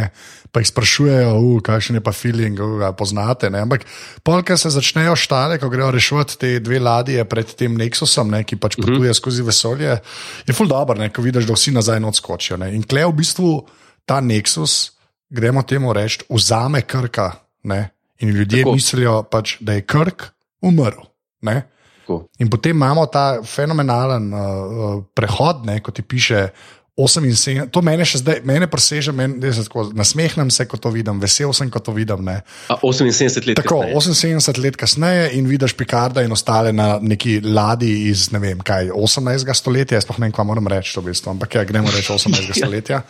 pa 0.55 0.63
jih 0.63 0.71
sprašujejo, 0.71 1.35
uh, 1.35 1.61
kakšen 1.67 1.99
je 1.99 2.07
pa 2.07 2.15
feeling, 2.15 2.63
uh, 2.63 2.79
ga 2.79 2.95
poznate. 2.95 3.51
Ne. 3.51 3.67
Ampak 3.67 3.83
polk 4.23 4.55
se 4.55 4.71
začnejo 4.71 5.19
štale, 5.19 5.59
ko 5.59 5.73
grejo 5.73 5.91
reševati 5.91 6.39
te 6.39 6.57
dve 6.63 6.79
ladje 6.79 7.25
pred 7.27 7.51
tem 7.51 7.75
Nexusom, 7.75 8.31
ne, 8.31 8.45
ki 8.47 8.63
pač 8.63 8.79
potuje 8.79 9.11
uh 9.11 9.11
-huh. 9.11 9.19
skozi 9.19 9.43
vesolje, 9.43 9.99
je 10.47 10.55
ful 10.55 10.71
dobro, 10.71 10.95
ne, 10.95 11.11
ko 11.11 11.23
vidiš, 11.23 11.51
da 11.51 11.59
vsi 11.59 11.75
nazaj 11.75 11.99
odskočijo. 11.99 12.63
Ne. 12.63 12.77
In 12.79 12.87
klej 12.87 13.11
v 13.11 13.17
bistvu 13.27 13.67
ta 14.07 14.23
Nexus, 14.23 14.96
gremo 15.29 15.63
temu 15.63 15.93
reči, 15.93 16.25
vzame 16.29 16.83
krka. 16.83 17.33
Ne. 17.63 17.89
In 18.19 18.29
ljudje 18.29 18.63
Tako. 18.63 18.73
Mislijo, 18.73 19.23
pač, 19.23 19.57
da 19.61 19.73
je 19.73 19.83
krk 19.83 20.23
umrl. 20.61 21.05
Ne. 21.41 21.63
Tako. 22.01 22.27
In 22.39 22.51
potem 22.51 22.77
imamo 22.77 23.07
ta 23.07 23.43
fenomenalen 23.43 24.33
uh, 24.35 24.41
uh, 24.41 25.05
prehod, 25.15 25.67
ne, 25.67 25.81
ko 25.83 25.91
ti 25.91 26.03
piše 26.03 26.49
78. 26.97 27.69
To 27.69 27.83
mene 27.85 28.07
še 28.09 28.23
zdaj, 28.23 28.39
mene 28.49 28.67
preseže, 28.73 29.13
meni, 29.13 29.37
se 29.53 29.67
tako 29.67 29.91
nasmehnem 29.93 30.49
se, 30.51 30.65
ko 30.65 30.79
to 30.81 30.89
vidim, 30.95 31.21
vesel 31.21 31.53
sem, 31.57 31.69
ko 31.73 31.83
to 31.85 31.93
vidim. 31.93 32.25
Ne. 32.25 32.39
A 32.73 32.79
78 32.81 33.45
let. 33.51 33.61
Tako, 33.61 33.83
kasneje. 33.85 34.41
78 34.41 34.63
let 34.65 34.79
kasneje 34.81 35.29
in 35.37 35.49
vidiš 35.51 35.77
Picarda 35.77 36.25
in 36.25 36.33
ostale 36.33 36.73
na 36.73 36.97
neki 37.03 37.43
ladji 37.45 38.09
iz 38.09 38.31
ne 38.33 38.41
vem, 38.41 38.65
kaj, 38.65 38.89
18. 38.97 39.53
stoletja, 39.61 40.01
sploh 40.01 40.23
ne 40.23 40.31
vem, 40.31 40.37
kaj 40.39 40.49
moram 40.49 40.73
reči, 40.73 40.95
to 40.97 41.05
v 41.05 41.13
bistvu, 41.13 41.35
ampak 41.37 41.61
ja, 41.61 41.67
gremo 41.69 41.93
reči 41.93 42.15
18. 42.17 42.57
stoletja. 42.63 43.03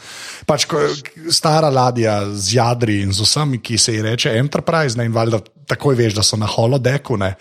Pač, 0.50 0.66
ko, 0.66 0.82
stara 1.30 1.70
ladja 1.70 2.24
z 2.34 2.58
jadri 2.58 3.04
in 3.06 3.14
z 3.14 3.22
vsemi, 3.22 3.62
ki 3.62 3.78
se 3.78 3.94
ji 3.94 4.02
reče 4.02 4.34
Enterprise, 4.34 4.98
ne, 4.98 5.06
in 5.06 5.14
valjda 5.14 5.44
takoj 5.66 5.96
veš, 5.98 6.14
da 6.14 6.22
so 6.22 6.36
na 6.38 6.46
holodeku. 6.46 7.16
Ne. 7.16 7.34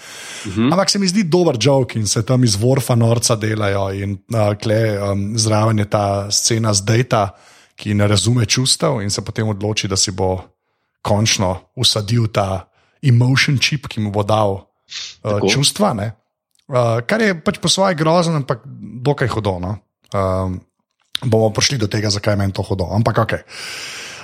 Mhm. 0.46 0.74
Ampak 0.74 0.90
se 0.90 1.00
mi 1.00 1.08
zdi 1.08 1.24
dober 1.24 1.58
jok 1.62 1.96
in 1.96 2.08
se 2.08 2.26
tam 2.26 2.44
iz 2.44 2.56
Vorfa 2.56 2.96
norca 2.96 3.36
delajo 3.36 3.90
in 3.94 4.18
uh, 4.34 4.54
kle, 4.62 4.80
um, 5.12 5.26
zraven 5.38 5.80
je 5.80 5.86
ta 5.90 6.32
scena 6.36 6.74
z 6.76 6.86
Data, 6.86 7.24
ki 7.76 7.96
ne 7.96 8.08
razume 8.08 8.46
čustev 8.46 9.02
in 9.04 9.12
se 9.12 9.24
potem 9.24 9.48
odloči, 9.52 9.88
da 9.88 9.98
si 10.00 10.12
bo 10.12 10.38
končno 11.04 11.72
usadil 11.76 12.28
ta 12.34 12.68
emotion 13.04 13.60
chip, 13.62 13.88
ki 13.88 14.02
mu 14.02 14.12
bo 14.12 14.24
dal 14.24 14.52
uh, 14.56 14.66
Tako. 15.22 15.50
čustva. 15.50 15.94
ne. 15.94 16.12
Uh, 16.66 17.06
kar 17.06 17.22
je 17.22 17.36
pač 17.38 17.60
po 17.62 17.70
svoje 17.70 17.96
grozno, 17.96 18.42
ampak 18.42 18.66
dokaj 19.06 19.30
hodno. 19.38 19.78
Um, 20.16 20.62
bomo 21.22 21.52
prišli 21.54 21.78
do 21.78 21.88
tega, 21.88 22.10
zakaj 22.10 22.34
je 22.34 22.40
meni 22.42 22.54
to 22.56 22.66
hodno. 22.66 22.90
Ampak 22.96 23.18
ok. 23.22 23.34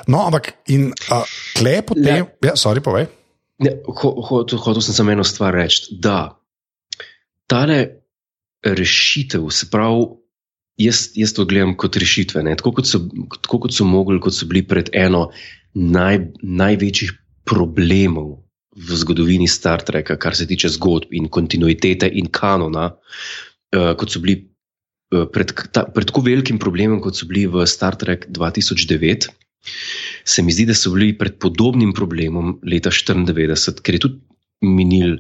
No, 0.09 0.25
ampak 0.25 0.65
in 0.73 0.89
uh, 0.89 1.21
klej 1.53 1.85
potem, 1.85 2.25
ja, 2.41 2.57
sorry, 2.57 2.81
povej. 2.81 3.05
Ne, 3.61 3.77
ho, 3.85 4.09
ho, 4.25 4.41
hotel 4.41 4.81
sem 4.81 4.97
samo 4.97 5.13
eno 5.13 5.21
stvar 5.21 5.53
reči. 5.53 5.93
Da, 6.01 6.33
tale 7.45 8.01
rešitev, 8.65 9.45
se 9.53 9.69
pravi, 9.69 10.20
jaz, 10.83 11.09
jaz 11.15 11.33
to 11.37 11.45
gledam 11.45 11.75
kot 11.77 11.97
rešitve. 12.01 12.43
ne, 12.43 12.55
Tako 12.55 12.71
kot, 12.79 12.87
so, 12.89 13.01
tako 13.41 13.59
kot 13.65 13.73
so 13.73 13.85
mogli, 13.85 14.19
kot 14.21 14.33
so 14.33 14.47
bili 14.49 14.63
pred 14.67 14.89
eno 14.93 15.29
naj, 15.73 16.19
največjih 16.41 17.11
problemov 17.45 18.39
v 18.77 18.95
zgodovini 18.95 19.47
Star 19.47 19.81
Treka, 19.83 20.15
kar 20.15 20.35
se 20.35 20.47
tiče 20.47 20.69
zgodb 20.77 21.11
in 21.11 21.27
kontinuitete 21.27 22.07
in 22.07 22.29
kanona, 22.31 22.91
uh, 22.93 23.93
kot 23.99 24.09
so 24.11 24.19
bili. 24.23 24.47
eh, 25.11 25.25
Pred, 25.27 25.51
ta, 25.75 25.83
pred 25.91 26.07
tako 26.07 26.21
velikim 26.23 26.59
problemom, 26.59 27.01
kot 27.03 27.17
so 27.19 27.25
bili 27.27 27.43
v 27.51 27.65
Star 27.67 27.97
Trek 27.99 28.29
2009, 28.31 29.27
se 30.23 30.41
mi 30.41 30.53
zdi, 30.55 30.65
da 30.69 30.73
so 30.73 30.91
bili 30.93 31.11
pred 31.17 31.35
podobnim 31.35 31.91
problemom 31.93 32.59
leta 32.63 32.89
1994, 32.95 33.83
ker 33.83 33.97
je 33.97 33.99
tudi 34.05 34.21
minil, 34.63 35.17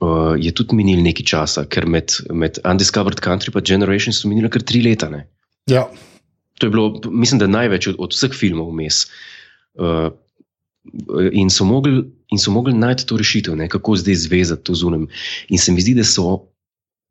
uh, 0.00 0.34
je 0.40 0.50
tudi 0.54 0.76
minil 0.78 1.02
nekaj 1.04 1.26
časa, 1.26 1.66
ker 1.66 1.86
med, 1.86 2.16
med 2.32 2.58
Undiscovered 2.64 3.20
Country 3.20 3.54
in 3.54 3.64
Generations 3.64 4.22
so 4.22 4.28
minile 4.28 4.48
kar 4.48 4.62
tri 4.62 4.82
leta. 4.82 5.10
Ne? 5.10 5.26
Ja, 5.70 5.86
To 6.58 6.66
je 6.66 6.70
bilo, 6.70 7.00
mislim, 7.10 7.38
da 7.38 7.46
največ 7.46 7.86
od, 7.86 7.96
od 7.98 8.14
vseh 8.14 8.34
filmov 8.34 8.70
vmes. 8.70 9.06
Uh, 9.74 10.12
in 11.32 11.50
so 11.50 11.64
mogli, 11.64 12.04
in 12.30 12.38
so 12.38 12.52
mogli 12.54 12.74
najti 12.76 13.06
to 13.06 13.16
rešitev, 13.18 13.56
ne, 13.56 13.68
kako 13.68 13.96
zdaj 13.96 14.14
zvezati 14.14 14.62
to 14.62 14.74
z 14.74 14.86
unem. 14.86 15.08
In 15.48 15.58
se 15.58 15.72
mi 15.72 15.82
zdi, 15.82 15.96
da, 15.98 16.04
so, 16.04 16.44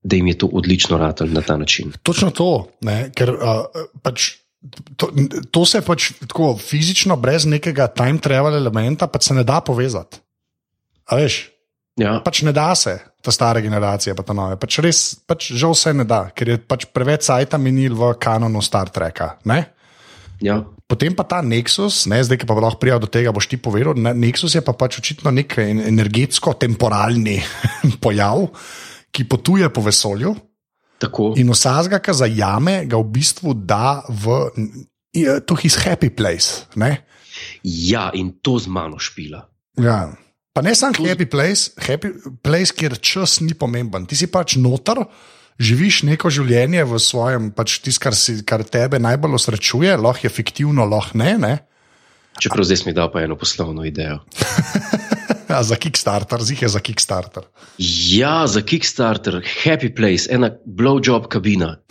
da 0.04 0.16
jim 0.16 0.28
je 0.28 0.38
to 0.38 0.48
odlično 0.48 0.98
ratalo 0.98 1.32
na 1.32 1.42
ta 1.42 1.58
način. 1.58 1.92
Točno 2.04 2.32
to, 2.32 2.68
ne, 2.82 3.10
ker 3.16 3.36
uh, 3.36 3.68
pač. 4.02 4.32
To, 4.96 5.10
to 5.52 5.66
se 5.68 5.82
pač 5.84 6.14
tako 6.24 6.54
fizično, 6.56 7.18
brez 7.20 7.44
nekega 7.44 7.90
time 7.92 8.22
travel 8.24 8.56
elementa, 8.56 9.10
pač 9.12 9.28
se 9.28 9.36
ne 9.36 9.44
da 9.44 9.60
povezati. 9.60 10.22
A 11.12 11.20
veš, 11.20 11.50
Ja, 12.00 12.18
pač 12.26 12.42
ne 12.42 12.50
da 12.50 12.72
se, 12.74 12.96
ta 13.22 13.30
stara 13.30 13.62
generacija, 13.62 14.16
pa 14.18 14.24
ta 14.26 14.34
nove. 14.34 14.58
Pač 14.58 14.80
res, 14.82 15.02
pač 15.30 15.52
žal 15.54 15.76
se 15.78 15.92
ne 15.94 16.06
da, 16.10 16.24
ker 16.34 16.50
je 16.50 16.58
pač 16.58 16.88
preveč 16.90 17.28
sajta 17.30 17.60
minil 17.62 17.94
v 17.94 18.14
kanonu 18.18 18.64
Star 18.66 18.90
Treka. 18.90 19.38
Ne? 19.46 19.60
ja, 20.42 20.64
Potem 20.90 21.14
pa 21.16 21.24
ta 21.24 21.40
Nexus, 21.42 22.04
ne, 22.12 22.20
zdaj 22.22 22.38
ki 22.42 22.46
pa 22.46 22.54
lahko 22.58 22.78
prijavil 22.82 23.06
do 23.06 23.10
tega, 23.10 23.32
boš 23.34 23.48
ti 23.50 23.58
povedal. 23.58 23.96
Ne, 23.98 24.12
Nexus 24.14 24.54
je 24.54 24.62
pa 24.62 24.74
pač 24.78 25.00
očitno 25.00 25.32
nek 25.34 25.56
en- 25.64 25.80
energetsko-temporalni 25.90 27.38
pojav, 28.04 28.50
ki 29.14 29.24
potuje 29.30 29.70
po 29.74 29.82
vesolju. 29.82 30.34
tako. 30.98 31.34
In 31.38 31.50
vsazga, 31.50 32.02
ki 32.02 32.14
zajame, 32.14 32.86
ga 32.86 32.98
v 32.98 33.10
bistvu 33.10 33.54
da 33.54 34.04
v 34.10 34.50
to 35.46 35.56
his 35.56 35.78
happy 35.86 36.10
place. 36.10 36.66
Ne? 36.76 37.06
Ja, 37.64 38.10
in 38.14 38.40
to 38.42 38.60
z 38.60 38.68
mano 38.68 39.00
špila. 39.00 39.46
Ja. 39.78 40.14
Pa 40.54 40.62
ne 40.62 40.76
samo 40.76 40.94
happy 41.02 41.26
place, 41.26 41.72
happy 41.82 42.12
place, 42.44 42.74
kjer 42.78 42.98
čas 43.02 43.40
ni 43.42 43.56
pomemben. 43.58 44.06
Ti 44.06 44.16
si 44.16 44.28
pač 44.30 44.56
noter, 44.62 45.02
živiš 45.58 46.04
neko 46.06 46.30
življenje 46.30 46.84
v 46.86 47.00
svojem, 47.02 47.50
pač 47.52 47.80
tisto, 47.82 48.04
kar, 48.04 48.14
si- 48.14 48.44
kar 48.46 48.62
tebe 48.64 49.00
najbolj 49.02 49.34
osrečuje, 49.34 49.96
lahko 49.98 50.28
je 50.28 50.30
fiktivno, 50.30 50.86
lahko 50.86 51.18
ne. 51.18 51.38
ne? 51.38 51.54
Čeprav 52.38 52.66
zdaj 52.66 52.86
mi 52.86 52.94
dal 52.94 53.10
pa 53.10 53.22
eno 53.22 53.36
poslovno 53.36 53.86
idejo. 53.86 54.22
Za 55.54 55.76
Kickstarter, 55.78 56.42
zih 56.42 56.62
je 56.62 56.68
za 56.68 56.80
Kickstarter. 56.82 57.44
Ja, 58.10 58.48
za 58.50 58.64
Kickstarter, 58.66 59.38
Happy 59.62 59.92
Place, 59.94 60.26
ena 60.30 60.50
blowjob 60.66 61.28
kabina. 61.30 61.76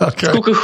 Okay. 0.00 0.32
Tako, 0.32 0.42
kot, 0.42 0.56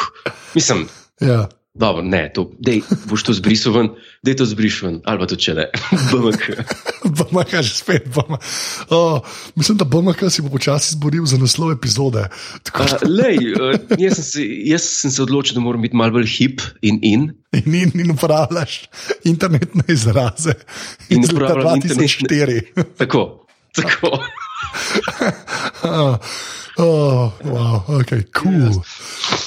mislim, 0.54 0.88
Ja. 1.20 1.46
Dobro, 1.78 2.02
ne, 2.02 2.26
to, 2.32 2.50
dej, 2.58 2.80
boš 3.06 3.22
to 3.28 3.32
zbrisal 3.36 3.74
ven, 3.76 3.88
da 4.24 4.32
je 4.32 4.36
to 4.40 4.46
zbrisal 4.48 4.88
ven, 4.88 4.98
ali 5.04 5.20
pa 5.20 5.28
to 5.28 5.36
če 5.36 5.54
ne. 5.58 5.66
BMK. 6.10 6.44
BMK 7.16 7.52
že 7.60 7.74
spet. 7.76 8.08
BMK. 8.08 8.40
Oh, 8.90 9.20
mislim, 9.56 9.78
da 9.78 9.84
BMK 9.84 10.30
si 10.32 10.44
bo 10.44 10.52
počasi 10.52 10.96
zboril 10.96 11.26
za 11.28 11.38
naslov 11.40 11.76
epizode. 11.76 12.28
Tako, 12.62 12.86
Uh, 12.86 13.02
lej, 13.08 13.38
uh, 13.56 13.74
jaz, 14.04 14.20
sem 14.20 14.24
se, 14.24 14.42
jaz 14.70 14.84
sem 15.02 15.10
se 15.10 15.22
odločil, 15.24 15.56
da 15.56 15.60
moram 15.64 15.82
biti 15.82 15.96
malo 15.96 16.14
bolj 16.14 16.28
hip 16.30 16.62
in 16.86 17.00
in. 17.02 17.30
in, 17.56 17.74
in, 17.74 17.92
in 18.00 18.10
uporabljaš 18.14 18.84
internetne 19.24 19.82
izraze 19.88 20.54
In 21.08 21.24
iz 21.24 21.32
leta 21.32 21.52
uporabljam 21.52 21.80
2004. 21.82 22.84
Tako, 23.00 23.46
tako. 23.74 24.18
Oh, 26.78 27.32
wow, 27.40 27.84
okay, 27.88 28.20
cool. 28.36 28.84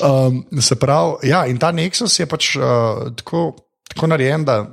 um, 0.01 0.45
se 0.61 0.75
pravi, 0.75 1.29
ja, 1.29 1.45
in 1.45 1.61
ta 1.61 1.69
Nexus 1.69 2.17
je 2.17 2.25
pač 2.25 2.55
uh, 2.57 3.13
tako, 3.13 3.53
tako 3.85 4.09
narejen, 4.09 4.47
da 4.49 4.65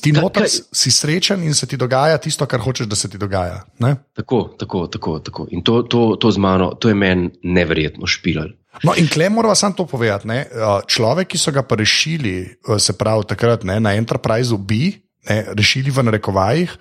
ti 0.00 0.12
noter, 0.14 0.46
si 0.48 0.92
srečen 0.94 1.42
in 1.42 1.54
se 1.54 1.66
ti 1.66 1.76
dogaja 1.76 2.20
tisto, 2.22 2.46
kar 2.46 2.62
hočeš, 2.62 2.86
da 2.86 2.96
se 2.96 3.10
ti 3.10 3.18
dogaja. 3.18 3.64
Ne? 3.82 3.96
Tako, 4.14 4.54
tako, 4.58 4.86
tako, 4.86 5.18
tako. 5.18 5.46
In 5.50 5.64
to, 5.66 5.82
to, 5.82 6.14
to 6.20 6.30
z 6.30 6.38
mano, 6.38 6.72
to 6.78 6.88
je 6.88 6.94
meni 6.94 7.30
neverjetno 7.42 8.06
špilal. 8.06 8.54
No, 8.86 8.94
in 8.98 9.10
klej 9.10 9.32
moramo 9.34 9.54
samo 9.54 9.74
to 9.74 9.86
povedati. 9.86 10.30
Ne? 10.30 10.44
Uh, 10.46 10.78
Človek, 10.86 11.34
ki 11.34 11.38
so 11.38 11.50
ga 11.54 11.66
pa 11.66 11.78
rešili, 11.78 12.54
uh, 12.68 12.78
se 12.78 12.94
pravi 12.98 13.26
takrat 13.34 13.66
ne, 13.66 13.80
na 13.82 13.96
Enterpriseu 13.98 14.58
B, 14.58 14.94
ne, 15.26 15.42
rešili 15.58 15.90
v 15.90 16.06
narekovajih, 16.06 16.78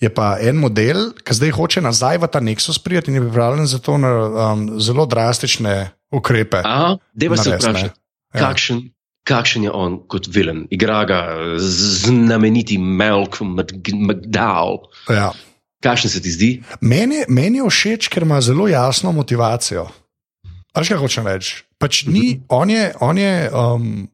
je 0.00 0.08
pa 0.08 0.36
en 0.40 0.56
model, 0.56 1.12
ki 1.20 1.34
zdaj 1.34 1.50
hoče 1.50 1.80
nazaj 1.80 2.18
v 2.18 2.28
ta 2.32 2.40
Nexus 2.40 2.78
prijeti 2.82 3.10
in 3.10 3.20
je 3.20 3.24
pripravljen 3.26 3.66
za 3.66 3.78
to 3.78 3.98
na 3.98 4.12
um, 4.52 4.80
zelo 4.80 5.06
drastične 5.06 5.90
ukrepe. 6.12 6.62
A, 6.64 6.96
deva 7.12 7.36
se 7.36 7.50
vprašati, 7.56 7.96
Ja. 8.34 8.40
kakšen, 8.46 8.80
kakšen 9.26 9.64
je 9.64 9.70
on 9.74 9.98
kot 10.08 10.26
vilen. 10.30 10.66
Igra 10.70 11.04
ga 11.04 11.20
znameniti 11.58 12.78
Malcolm 12.78 13.56
Mc- 13.56 13.92
McDowell. 13.92 14.78
Ja. 15.10 15.32
Kakšen 15.82 16.10
se 16.10 16.22
ti 16.22 16.30
zdi? 16.30 16.50
Meni, 16.80 17.24
meni 17.28 17.58
je 17.58 17.66
všeč, 17.66 18.08
ker 18.08 18.22
ima 18.22 18.40
zelo 18.40 18.68
jasno 18.68 19.12
motivacijo. 19.12 19.88
Až 20.74 20.88
kaj 20.88 20.98
hočem 20.98 21.26
reči? 21.26 21.64
Pač 21.78 22.04
ni, 22.06 22.42
on 22.48 22.70
je, 22.70 22.92
on 23.00 23.18
je 23.18 23.50
um, 23.50 24.08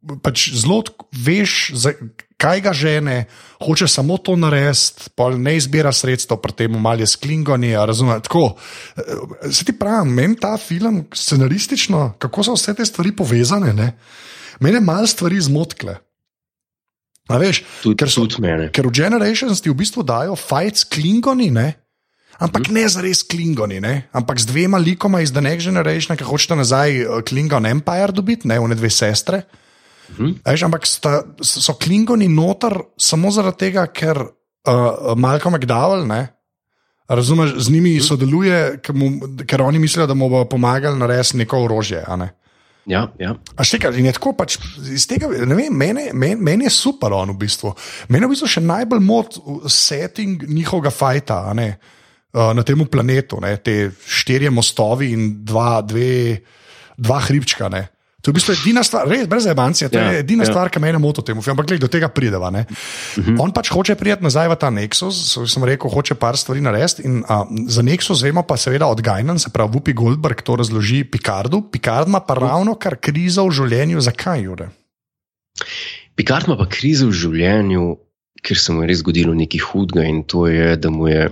pač 0.00 0.48
zelo, 0.56 0.80
veš, 1.12 1.72
kaj 2.40 2.60
ga 2.64 2.72
žene, 2.72 3.16
hoče 3.60 3.88
samo 3.88 4.16
to 4.16 4.36
narediti, 4.40 5.12
pol 5.16 5.36
ne 5.36 5.56
izbira 5.58 5.92
sredstev, 5.92 6.40
pri 6.40 6.56
tem 6.56 6.78
malo 6.80 7.04
je 7.04 7.10
sklingoni. 7.12 7.74
Razumete? 7.76 8.28
Tako, 8.28 8.56
eh, 8.96 9.52
se 9.52 9.64
ti 9.64 9.76
pravim, 9.76 10.14
meni 10.14 10.36
ta 10.40 10.56
film 10.56 11.04
scenaristično, 11.12 12.14
kako 12.18 12.44
so 12.44 12.56
vse 12.56 12.74
te 12.74 12.86
stvari 12.86 13.12
povezane, 13.16 13.72
ne? 13.72 13.92
mene 14.60 14.80
malo 14.80 15.06
stvari 15.06 15.40
zmotkle. 15.40 15.96
A 17.30 17.38
veš, 17.38 17.62
Tudi, 17.82 17.96
Ker 17.96 18.10
so- 18.10 18.26
mene. 18.40 18.72
Ker 18.72 18.88
v 18.88 18.92
Generations 18.92 19.60
ti 19.60 19.70
v 19.70 19.78
bistvu 19.78 20.02
dajo 20.02 20.34
fight 20.36 20.76
s 20.76 20.84
klingoni, 20.84 21.50
ne? 21.50 21.76
ampak 22.40 22.72
ne 22.72 22.88
za 22.88 23.04
res 23.04 23.22
klingoni, 23.22 23.80
ne? 23.80 24.08
ampak 24.12 24.40
z 24.40 24.48
dvema 24.48 24.80
likoma 24.80 25.20
iz 25.20 25.30
The 25.32 25.44
Next 25.44 25.68
Generation, 25.68 26.16
ki 26.16 26.24
hočeta 26.24 26.56
nazaj 26.56 26.90
eh, 26.96 27.22
Klingon 27.22 27.68
Empire 27.68 28.12
dobiti, 28.16 28.48
ne 28.48 28.58
one 28.58 28.74
dve 28.74 28.90
sestre. 28.90 29.44
Mhm. 30.18 30.34
Veš, 30.46 30.66
ampak 30.66 30.86
sta, 30.86 31.22
so 31.42 31.74
klingoni 31.78 32.28
noter 32.28 32.76
samo 32.98 33.30
zaradi 33.30 33.66
tega, 33.66 33.86
ker 33.86 34.20
uh, 34.20 35.14
Malcolm 35.16 35.56
McDowell, 35.56 36.06
ne? 36.08 36.26
Razumeš, 37.10 37.56
z 37.58 37.72
njimi 37.74 37.96
sodeluje, 38.00 38.78
ker, 38.86 38.94
mu, 38.94 39.10
ker 39.46 39.62
oni 39.62 39.80
mislijo, 39.82 40.06
da 40.06 40.14
mu 40.14 40.28
bo 40.30 40.44
pomagali 40.46 40.98
narediti 40.98 41.40
neko 41.42 41.64
orožje. 41.64 42.04
ne. 42.16 42.30
Ja, 42.88 43.04
ja. 43.20 43.34
A 43.56 43.64
še 43.66 43.78
kaj, 43.82 43.98
in 44.00 44.08
je 44.08 44.14
tako 44.16 44.32
pač 44.38 44.56
iz 44.90 45.04
tega, 45.10 45.28
ne 45.28 45.56
vem, 45.58 45.74
meni, 45.74 46.08
meni, 46.16 46.38
meni 46.40 46.66
je 46.66 46.72
super 46.74 47.12
on 47.14 47.34
v 47.34 47.40
bistvu. 47.42 47.74
Meni 48.08 48.24
je 48.24 48.28
v 48.30 48.32
bistvu 48.32 48.50
še 48.54 48.62
najbolj 48.64 49.02
mod 49.04 49.36
setting 49.70 50.46
njihovega 50.48 50.92
fajta 50.94 51.40
ne, 51.58 51.68
uh, 52.32 52.50
na 52.56 52.64
tem 52.66 52.80
planetu, 52.88 53.40
ne, 53.42 53.52
te 53.60 53.92
štirje 53.92 54.52
mostovi 54.54 55.12
in 55.14 55.28
dva, 55.46 55.80
dve, 55.86 56.40
dva 56.96 57.20
hribčka. 57.26 57.68
Ne. 57.72 57.84
To 58.20 58.28
je 58.28 58.32
v 58.32 58.36
bistvu 58.36 58.52
edina 58.52 58.82
stvar, 58.84 59.08
res 59.08 59.24
brez 59.24 59.46
ebancije, 59.48 59.88
to 59.88 59.96
Ja, 59.96 60.12
je 60.12 60.20
edina 60.20 60.44
ja. 60.44 60.52
stvar, 60.52 60.68
ki 60.68 60.76
me 60.76 60.92
moti 61.00 61.22
v 61.22 61.24
tem 61.24 61.38
filmu, 61.40 61.56
ampak 61.56 61.72
gled, 61.72 61.80
do 61.80 61.88
tega 61.88 62.10
prideva. 62.12 62.50
Ne. 62.52 62.66
On 63.40 63.48
pač 63.48 63.72
hoče 63.72 63.96
priti 63.96 64.20
nazaj 64.20 64.50
v 64.52 64.56
ta 64.60 64.68
Nexus, 64.68 65.40
sem 65.48 65.64
rekel, 65.64 65.88
hoče 65.88 66.14
par 66.20 66.36
stvari 66.36 66.60
narediti. 66.60 67.06
In, 67.08 67.24
a, 67.24 67.48
za 67.64 67.80
Nexus 67.80 68.20
vemo 68.20 68.44
pa 68.44 68.60
seveda 68.60 68.90
od 68.92 69.00
Gajnan, 69.00 69.40
se 69.40 69.48
pravi 69.48 69.72
Vupi 69.72 69.96
Goldberg, 69.96 70.44
to 70.44 70.60
razloži 70.60 71.04
Picardu. 71.08 71.62
Picard 71.72 72.08
ima 72.12 72.20
pa 72.20 72.36
ravno 72.36 72.76
kar 72.76 73.00
krizo 73.00 73.46
v 73.48 73.56
življenju, 73.56 74.04
zakaj 74.04 74.44
Jure? 74.44 74.68
Pikart 76.16 76.44
ima 76.48 76.60
pa 76.60 76.68
krizo 76.68 77.08
v 77.08 77.16
življenju, 77.16 77.96
ker 78.44 78.56
se 78.60 78.72
mu 78.72 78.84
je 78.84 78.92
res 78.92 79.00
zgodilo 79.00 79.32
nekaj 79.36 79.64
hudega 79.70 80.04
in 80.04 80.24
to 80.28 80.44
je, 80.50 80.76
da 80.76 80.92
mu 80.92 81.08
je. 81.08 81.30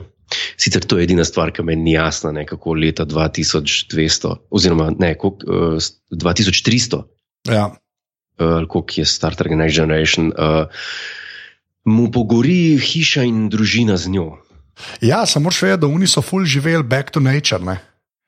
Sicer 0.57 0.83
to 0.83 0.99
je 0.99 1.05
edina 1.05 1.25
stvar, 1.25 1.51
ki 1.51 1.63
meni 1.63 1.83
ni 1.83 1.93
jasna, 1.93 2.33
ne, 2.33 2.45
kako 2.45 2.75
leta 2.75 3.05
2200, 3.05 4.35
oziroma 4.51 4.91
ne, 4.93 5.15
koliko, 5.15 5.47
uh, 5.47 5.83
2300, 6.13 7.03
Ja. 7.47 7.67
uh, 7.67 8.67
koliko 8.67 8.93
je 8.97 9.05
Star 9.07 9.35
Trek 9.35 9.53
Next 9.53 9.75
Generation, 9.75 10.27
uh, 10.29 10.67
mu 11.85 12.11
pogori 12.11 12.79
hiša 12.79 13.23
in 13.23 13.49
družina 13.49 13.97
z 13.97 14.09
njo. 14.09 14.37
Ja, 15.01 15.27
samo 15.27 15.51
še 15.51 15.67
vedeti, 15.67 15.81
da 15.81 15.89
oni 15.89 16.07
so 16.07 16.23
full 16.23 16.45
živeli 16.45 16.83
back 16.85 17.11
to 17.11 17.21
nature. 17.21 17.59
Ne? 17.61 17.79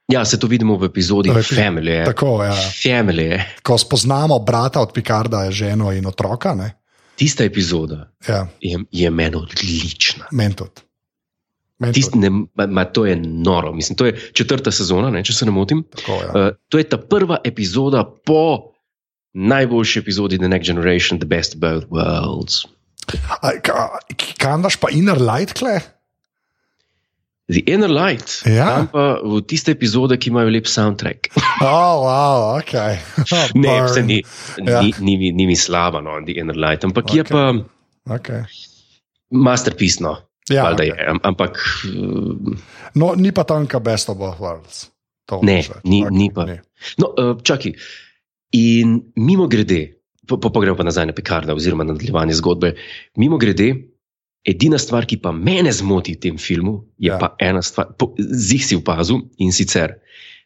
Ja, 0.09 0.25
se 0.25 0.35
to 0.37 0.47
vidimo 0.47 0.75
v 0.75 0.85
epizodi 0.85 1.31
V 1.31 1.37
epi- 1.37 1.55
Family. 1.55 2.01
Tako, 2.05 2.43
ja. 2.43 2.55
Family. 2.75 3.39
Ko 3.63 3.79
spoznamo 3.79 4.39
brata 4.41 4.81
od 4.81 4.91
Picarda, 4.91 5.45
ženo 5.49 5.93
in 5.93 6.07
otroka. 6.07 6.55
Ne? 6.55 6.73
Tista 7.15 7.45
epizoda 7.45 8.09
Ja, 8.25 8.49
je, 8.59 8.79
je 8.91 9.11
meni 9.11 9.37
odlična. 9.37 10.27
meni 10.33 10.55
tudi. 10.55 10.83
Tist, 11.81 12.13
ne, 12.15 12.29
ma, 12.31 12.67
ma, 12.69 12.85
to 12.85 13.07
je 13.07 13.17
noro. 13.17 13.73
Mislim, 13.73 13.97
to 13.97 14.07
je 14.07 14.17
četrta 14.33 14.69
sezona, 14.71 15.09
ne, 15.11 15.25
če 15.25 15.33
se 15.33 15.47
ne 15.47 15.51
motim. 15.51 15.81
Tako, 15.91 16.13
ja. 16.15 16.29
Uh, 16.31 16.57
to 16.69 16.77
je 16.77 16.85
ta 16.85 16.99
prva 16.99 17.39
epizoda 17.45 18.05
po 18.05 18.73
najboljši 19.33 19.99
epizodi 19.99 20.39
The 20.39 20.49
Next 20.49 20.67
Generation, 20.67 21.19
The 21.19 21.27
Best 21.27 21.55
of 21.55 21.61
Both 21.61 21.87
Worlds. 21.89 22.67
A, 23.41 23.57
ka- 23.63 23.97
Kam 24.37 24.63
daš 24.63 24.77
pa 24.77 24.91
inner 24.93 25.17
light, 25.17 25.53
kle? 25.53 25.81
The 27.51 27.63
Inner 27.67 27.91
Light, 27.91 28.43
Ja. 28.47 28.67
tam 28.77 28.87
pa 28.87 29.05
v 29.25 29.41
tiste 29.43 29.73
epizode, 29.73 30.15
ki 30.15 30.31
imajo 30.31 30.51
lep 30.51 30.69
soundtrack. 30.71 31.33
Oh, 31.67 32.05
wow, 32.07 32.59
ok. 32.61 32.75
Oh, 33.35 33.47
ne, 33.59 33.73
vse 33.89 34.03
ni, 34.07 34.21
Ja. 34.63 34.79
ni, 34.83 35.17
ni, 35.19 35.33
ni 35.33 35.47
mi 35.47 35.57
slaba, 35.57 35.99
no, 36.01 36.15
The 36.23 36.37
Inner 36.39 36.55
Light, 36.55 36.85
ampak 36.87 37.05
okay. 37.11 37.17
je 37.17 37.25
pa 37.25 37.51
Okay. 38.15 38.43
masterpiece. 39.31 39.99
No. 40.01 40.17
Ja, 40.51 40.63
Valjda 40.65 40.83
okej. 40.83 40.89
je, 40.91 41.07
am- 41.07 41.21
ampak 41.23 41.59
uh, 41.87 42.57
No, 42.95 43.15
ni 43.15 43.31
pa 43.31 43.45
tanka 43.45 43.79
best 43.81 44.09
of 44.09 44.19
both 44.19 44.39
worlds. 44.39 44.89
To 45.27 45.39
Ne, 45.43 45.57
reči. 45.57 45.71
ni- 45.85 46.03
Okej, 46.03 46.11
ni 46.13 46.31
pa. 46.31 46.47
No, 46.99 47.07
uh, 47.09 47.39
čakaj. 47.41 47.73
In 48.53 48.97
mimo 49.17 49.47
grede, 49.47 49.95
pa, 50.27 50.37
pa, 50.37 50.61
gremo 50.61 50.75
pa 50.75 50.83
nazaj 50.83 51.07
na 51.07 51.13
Picarda, 51.13 51.55
oziroma 51.55 51.85
na 51.85 51.93
nadaljevanje 51.93 52.35
zgodbe. 52.35 52.73
Mimo 53.15 53.39
grede, 53.39 53.69
edina 54.43 54.75
stvar, 54.77 55.07
ki 55.07 55.19
pa 55.19 55.31
mene 55.33 55.71
zmoti 55.71 56.13
v 56.13 56.21
tem 56.21 56.37
filmu, 56.37 56.75
je 56.99 57.07
Ja. 57.07 57.15
ja. 57.15 57.19
pa 57.19 57.37
ena 57.39 57.63
stvar, 57.63 57.95
po- 57.95 58.15
zih 58.19 58.65
si 58.65 58.75
opazil 58.75 59.21
in 59.39 59.53
sicer. 59.53 59.95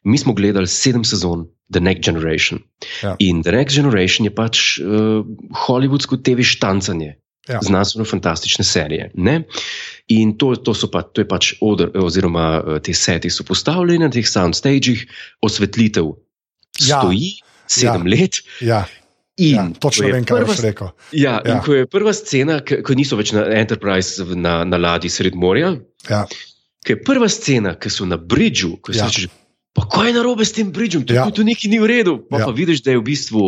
Mi 0.04 0.18
smo 0.18 0.34
gledali 0.34 0.66
sedem 0.66 1.00
sezon 1.02 1.46
The 1.66 1.80
Next 1.80 2.04
Generation. 2.04 2.60
Ja. 3.02 3.16
In 3.18 3.40
The 3.40 3.52
Next 3.52 3.72
Generation 3.74 4.26
je 4.26 4.32
pač 4.32 4.78
uh, 4.78 5.24
hollywoodsko 5.58 6.16
TV 6.18 6.42
štancanje, 6.42 7.14
Ja. 7.44 7.58
znanstveno-fantastične 7.60 8.64
serije. 8.64 9.10
Ne? 9.14 9.42
In 10.08 10.34
to, 10.36 10.54
to, 10.56 10.74
pa, 10.92 11.00
to 11.02 11.22
je 11.22 11.28
pač 11.28 11.54
odr, 11.64 11.88
oziroma 11.96 12.60
eh, 12.60 12.80
te 12.84 12.92
seti 12.92 13.30
so 13.30 13.44
postavljeni 13.44 14.04
na 14.04 14.10
teh 14.12 14.26
soundstagih, 14.28 15.06
osvetlitev 15.40 16.12
Ja. 16.84 17.00
stoji 17.00 17.38
sedem 17.70 18.06
let. 18.06 18.42
Ja, 18.60 18.84
In 19.36 19.54
ja, 19.56 19.62
točno 19.80 20.06
ko 20.06 20.12
vem, 20.12 20.24
kaj 20.24 20.44
boš 20.46 20.60
rekel. 20.62 20.88
Ja, 21.12 21.40
Ja. 21.44 21.54
in 21.56 21.60
ko 21.64 21.74
je 21.74 21.86
prva 21.90 22.12
scena, 22.14 22.60
ko 22.60 22.94
niso 22.94 23.16
več 23.16 23.32
na 23.34 23.42
Enterprise 23.50 24.22
na, 24.34 24.60
na 24.64 24.76
ladji 24.78 25.10
sred 25.10 25.34
morja, 25.34 25.72
Ja. 26.10 26.26
ko 26.86 26.92
je 26.92 26.98
prva 27.02 27.26
scena, 27.28 27.72
ki 27.74 27.90
so 27.90 28.04
na 28.06 28.16
bridžu, 28.16 28.76
ko 28.80 28.92
Ja. 28.92 28.98
ja. 29.04 29.08
se 29.08 29.22
reče. 29.24 29.28
Pa 29.74 29.82
kaj 29.84 30.06
je 30.06 30.14
narobe 30.14 30.44
s 30.44 30.52
tem 30.52 30.70
bridžom, 30.70 31.02
tu, 31.02 31.12
Ja. 31.12 31.26
ja. 31.26 31.30
tu 31.30 31.42
nekaj 31.42 31.66
ni 31.66 31.78
v 31.78 31.86
redu. 31.86 32.12
Pa, 32.22 32.36
Ja. 32.36 32.40
ja. 32.40 32.46
pa 32.46 32.52
vidiš, 32.52 32.78
da 32.80 32.92
je 32.92 32.98
v 32.98 33.04
bistvu 33.04 33.42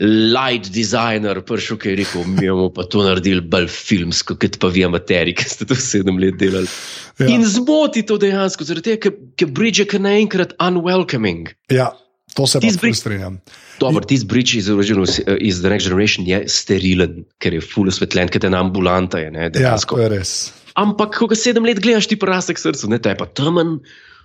light 0.00 0.66
designer 0.68 1.38
prišel, 1.40 1.78
ki 1.78 1.88
je 1.88 1.96
rekel: 1.96 2.24
Mi 2.26 2.48
bomo 2.48 2.70
pa 2.70 2.82
to 2.84 3.02
naredili 3.02 3.40
bolj 3.40 3.68
filmsko, 3.68 4.34
kot 4.34 4.58
pa 4.58 4.68
vi 4.68 4.82
amateri, 4.82 5.32
ki 5.32 5.46
ste 5.46 5.62
to 5.64 5.74
sedem 5.74 6.18
let 6.18 6.34
delali. 6.36 6.66
Ja. 7.14 7.26
Ja. 7.26 7.30
In 7.30 7.44
zmoti 7.44 8.02
to 8.02 8.18
dejansko, 8.18 8.64
zaradi 8.64 8.90
tega, 8.90 9.12
ker- 9.36 9.50
bridge 9.50 9.78
je 9.78 9.86
kar 9.86 10.00
naenkrat 10.00 10.56
unwelcoming. 10.58 11.52
Ja, 11.70 11.92
To 12.32 12.46
se 12.46 12.58
ful 12.58 12.70
bridge- 12.72 12.96
strinjam. 12.96 13.34
Dobro, 13.78 14.00
tisti 14.02 14.24
bridge 14.26 14.56
iz, 14.56 14.66
original, 14.66 15.04
iz 15.38 15.60
The 15.60 15.68
Next 15.68 15.84
Generation 15.84 16.24
je 16.24 16.48
sterilen, 16.48 17.26
ker 17.38 17.52
je 17.52 17.60
full 17.60 17.86
osvetljen, 17.86 18.26
ker 18.26 18.40
je 18.40 18.48
ena 18.48 18.58
ambulanta. 18.58 19.18
Je, 19.18 19.30
ne, 19.30 19.42
Ja, 19.42 19.48
dejansko. 19.50 19.96
to 19.96 20.02
je 20.02 20.08
res. 20.08 20.52
Ampak, 20.74 21.12
ko 21.12 21.28
ga 21.28 21.36
sedem 21.36 21.62
let 21.62 21.76
gledaš, 21.78 22.08
ti 22.08 22.16
prasek 22.16 22.56
srcu, 22.56 22.88
ne, 22.88 22.98
to 22.98 23.10
je 23.10 23.16
pa 23.16 23.26
temen. 23.26 23.82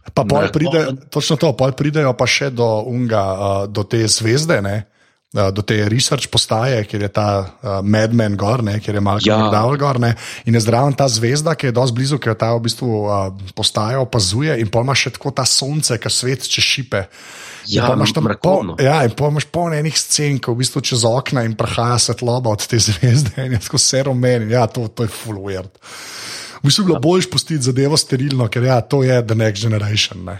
Pa 0.09 0.23
pol 0.23 0.41
Ne, 0.41 0.51
pride, 0.51 0.87
on- 0.87 0.97
točno 1.09 1.35
to, 1.35 1.51
pol 1.51 1.71
pridejo 1.71 2.13
pa 2.13 2.25
še 2.25 2.49
do, 2.49 2.65
unga, 2.83 3.23
uh, 3.23 3.39
do 3.65 3.83
te 3.83 3.99
zvezde, 4.03 4.61
ne? 4.61 4.85
Uh, 5.29 5.51
do 5.51 5.59
te 5.61 5.75
research 5.85 6.27
postaje, 6.27 6.79
kjer 6.85 7.01
je 7.01 7.09
ta 7.09 7.27
uh, 7.41 7.49
Madman 7.81 8.33
gor, 8.33 8.63
ne? 8.63 8.79
kjer 8.79 8.95
je 8.95 9.01
Malcolm 9.01 9.27
Ja. 9.27 9.37
McDowell 9.43 9.75
gor, 9.77 9.99
ne? 9.99 10.13
in 10.45 10.55
je 10.55 10.61
zraven 10.61 10.93
ta 10.93 11.05
zvezda, 11.05 11.51
ki 11.53 11.67
je 11.67 11.73
dosti 11.73 11.93
blizu, 11.93 12.15
ki 12.17 12.29
jo 12.29 12.35
ta 12.35 12.53
v 12.53 12.63
bistvu 12.63 12.87
postaja 13.51 13.99
opazuje, 13.99 14.55
in 14.55 14.67
pol 14.67 14.81
ima 14.81 14.95
še 14.95 15.11
tako 15.11 15.31
ta 15.31 15.43
sonce, 15.43 15.97
ki 15.97 16.09
svet 16.09 16.47
čez 16.47 16.63
šipe. 16.63 17.03
In 17.67 17.75
Ja, 17.75 17.85
pol 17.85 17.99
imaš 17.99 18.13
tam 18.15 18.23
pol- 18.39 18.79
Ja, 18.79 19.03
in 19.03 19.11
pol 19.11 19.27
imaš 19.29 19.51
polno 19.51 19.75
enih 19.75 19.91
scen, 19.93 20.39
ko 20.39 20.55
v 20.55 20.63
bistvu 20.63 20.79
čez 20.81 21.03
okna 21.03 21.43
in 21.43 21.59
prahaja 21.59 21.99
svetloba 21.99 22.47
od 22.49 22.63
te 22.63 22.79
zvezde 22.87 23.35
in 23.43 23.51
je 23.51 23.59
tako 23.59 23.75
vse 23.75 24.07
rumen. 24.07 24.47
Ja, 24.47 24.63
to, 24.65 24.87
to 24.87 25.03
je 25.03 25.11
full 25.11 25.43
weird. 25.43 25.67
V 26.61 26.67
bistvu 26.67 26.83
bi 26.83 26.91
bilo 26.91 26.99
bolj 27.03 27.27
pustiti 27.31 27.63
zadevo 27.63 27.97
sterilno, 27.97 28.47
ker 28.49 28.63
ja, 28.67 28.81
to 28.81 29.03
je 29.03 29.21
the 29.25 29.35
next 29.37 29.61
generation. 29.63 30.25
Ne? 30.25 30.39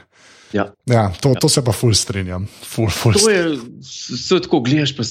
Ja. 0.56 0.69
Ja, 0.88 1.10
to, 1.21 1.34
to 1.36 1.49
se 1.51 1.63
pa 1.63 1.73
ful 1.75 1.93
strinjam. 1.93 2.47
Ful, 2.63 2.89
ful 2.93 3.17
To 3.19 3.30
je, 3.30 3.58
vse 3.84 4.39
tako 4.45 4.62
gledaš. 4.65 4.95
Pa, 4.95 5.03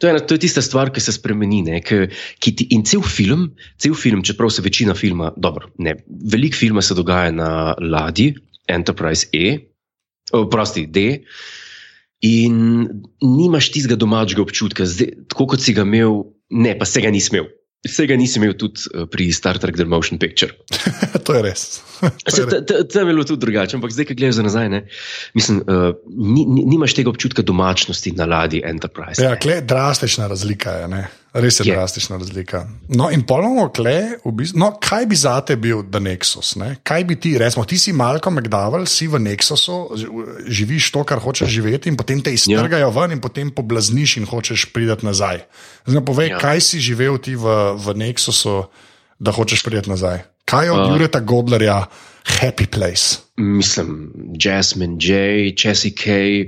to, 0.00 0.08
je, 0.08 0.12
ena- 0.14 0.24
to 0.24 0.36
je 0.36 0.44
tista 0.46 0.62
stvar, 0.64 0.90
ki 0.94 1.02
se 1.04 1.12
spremeni. 1.12 1.62
Ne, 1.66 1.80
ki, 1.84 2.06
ki 2.40 2.54
ti, 2.56 2.68
in 2.76 2.84
cel 2.88 3.04
film, 3.04 3.50
cel 3.80 3.94
film, 3.94 4.24
čeprav 4.24 4.52
se 4.54 4.64
večina 4.64 4.96
filma, 4.96 5.32
dobro, 5.36 5.68
ne, 5.78 5.98
veliko 6.08 6.56
filma 6.56 6.82
se 6.82 6.96
dogaja 6.96 7.34
na 7.36 7.50
ladji, 7.76 8.34
Enterprise 8.70 9.28
E, 9.36 9.58
o, 10.32 10.46
prosti 10.48 10.86
D. 10.86 11.06
In 12.24 12.56
nimaš 13.24 13.70
tistega 13.72 13.96
domačega 13.96 14.42
občutka, 14.44 14.84
zdaj, 14.88 15.14
tako 15.32 15.46
kot 15.54 15.62
si 15.64 15.72
ga 15.76 15.86
imel, 15.88 16.22
ne, 16.52 16.74
pa 16.78 16.88
se 16.88 17.00
ga 17.00 17.12
nisi 17.12 17.32
imel. 17.32 17.48
Vsega 17.80 18.16
nisi 18.16 18.36
imel 18.36 18.52
tudi 18.60 18.82
eh, 18.92 19.06
pri 19.08 19.32
Star 19.32 19.56
Trek 19.58 19.76
The 19.76 19.84
Motion 19.84 20.18
Picture. 20.18 20.52
to 21.26 21.34
je 21.34 21.42
res. 21.42 21.62
To 22.00 22.36
je 22.36 22.44
res. 22.44 22.50
ta- 22.50 22.60
ta- 22.60 22.84
Tam 22.84 23.08
je 23.08 23.14
bilo 23.14 23.24
tudi 23.24 23.40
drugače, 23.40 23.76
ampak 23.76 23.92
zdaj, 23.92 24.04
ki 24.04 24.14
gledaš 24.14 24.34
za 24.34 24.42
nazaj, 24.42 24.68
ne, 24.68 24.80
mislim, 25.34 25.62
uh, 25.64 25.90
ni, 26.06 26.44
ni, 26.44 26.64
nimaš 26.66 26.92
tega 26.94 27.08
občutka 27.08 27.42
domačnosti 27.42 28.12
na 28.12 28.24
ladji 28.24 28.60
Enterprise. 28.64 29.22
Ja, 29.22 29.36
drastična 29.60 30.26
razlika 30.26 30.70
je. 30.72 30.88
Ne? 30.88 31.02
Res 31.32 31.60
je, 31.60 31.64
Je. 31.68 31.74
drastična 31.76 32.16
razlika. 32.18 32.64
No, 32.88 33.06
in 33.14 33.22
ponovno, 33.22 33.68
kle, 33.70 34.18
v 34.24 34.32
bistvu, 34.34 34.58
no, 34.58 34.72
kaj 34.82 35.06
bi 35.06 35.14
za 35.14 35.36
te 35.46 35.54
bil 35.56 35.84
The 35.86 36.02
Nexus? 36.02 36.56
Ne? 36.58 36.72
Kaj 36.82 37.04
bi 37.06 37.14
ti, 37.22 37.36
recimo, 37.38 37.62
ti 37.64 37.78
si 37.78 37.92
Malcolm 37.94 38.34
McDowell, 38.34 38.82
si 38.90 39.06
v 39.06 39.22
Nexusu, 39.22 39.94
živiš 40.50 40.90
to, 40.90 41.04
kar 41.06 41.22
hočeš 41.22 41.46
živeti, 41.46 41.86
in 41.86 41.94
potem 41.94 42.18
te 42.18 42.34
iztrgajo 42.34 42.90
ja. 42.90 42.90
ven, 42.90 43.14
in 43.14 43.22
potem 43.22 43.54
poblazniš 43.54 44.16
in 44.18 44.26
hočeš 44.26 44.72
priti 44.74 45.06
nazaj. 45.06 45.46
Zdaj, 45.86 46.02
povej, 46.02 46.34
Ja. 46.34 46.38
kaj 46.42 46.58
si 46.66 46.82
živel 46.82 47.22
ti 47.22 47.38
v, 47.38 47.46
v 47.78 47.94
Nexusu, 47.94 48.66
da 49.22 49.30
hočeš 49.30 49.62
priti 49.62 49.86
nazaj? 49.86 50.26
Kaj 50.50 50.66
je 50.66 50.72
od 50.74 50.82
uh. 50.82 50.90
Jureta 50.90 51.20
Godlerja 51.22 51.86
Happy 52.26 52.66
Place? 52.66 53.22
Mislim, 53.40 54.12
Jasmine 54.36 54.96
J, 55.00 55.54
Jessie 55.56 55.94
K, 55.96 56.44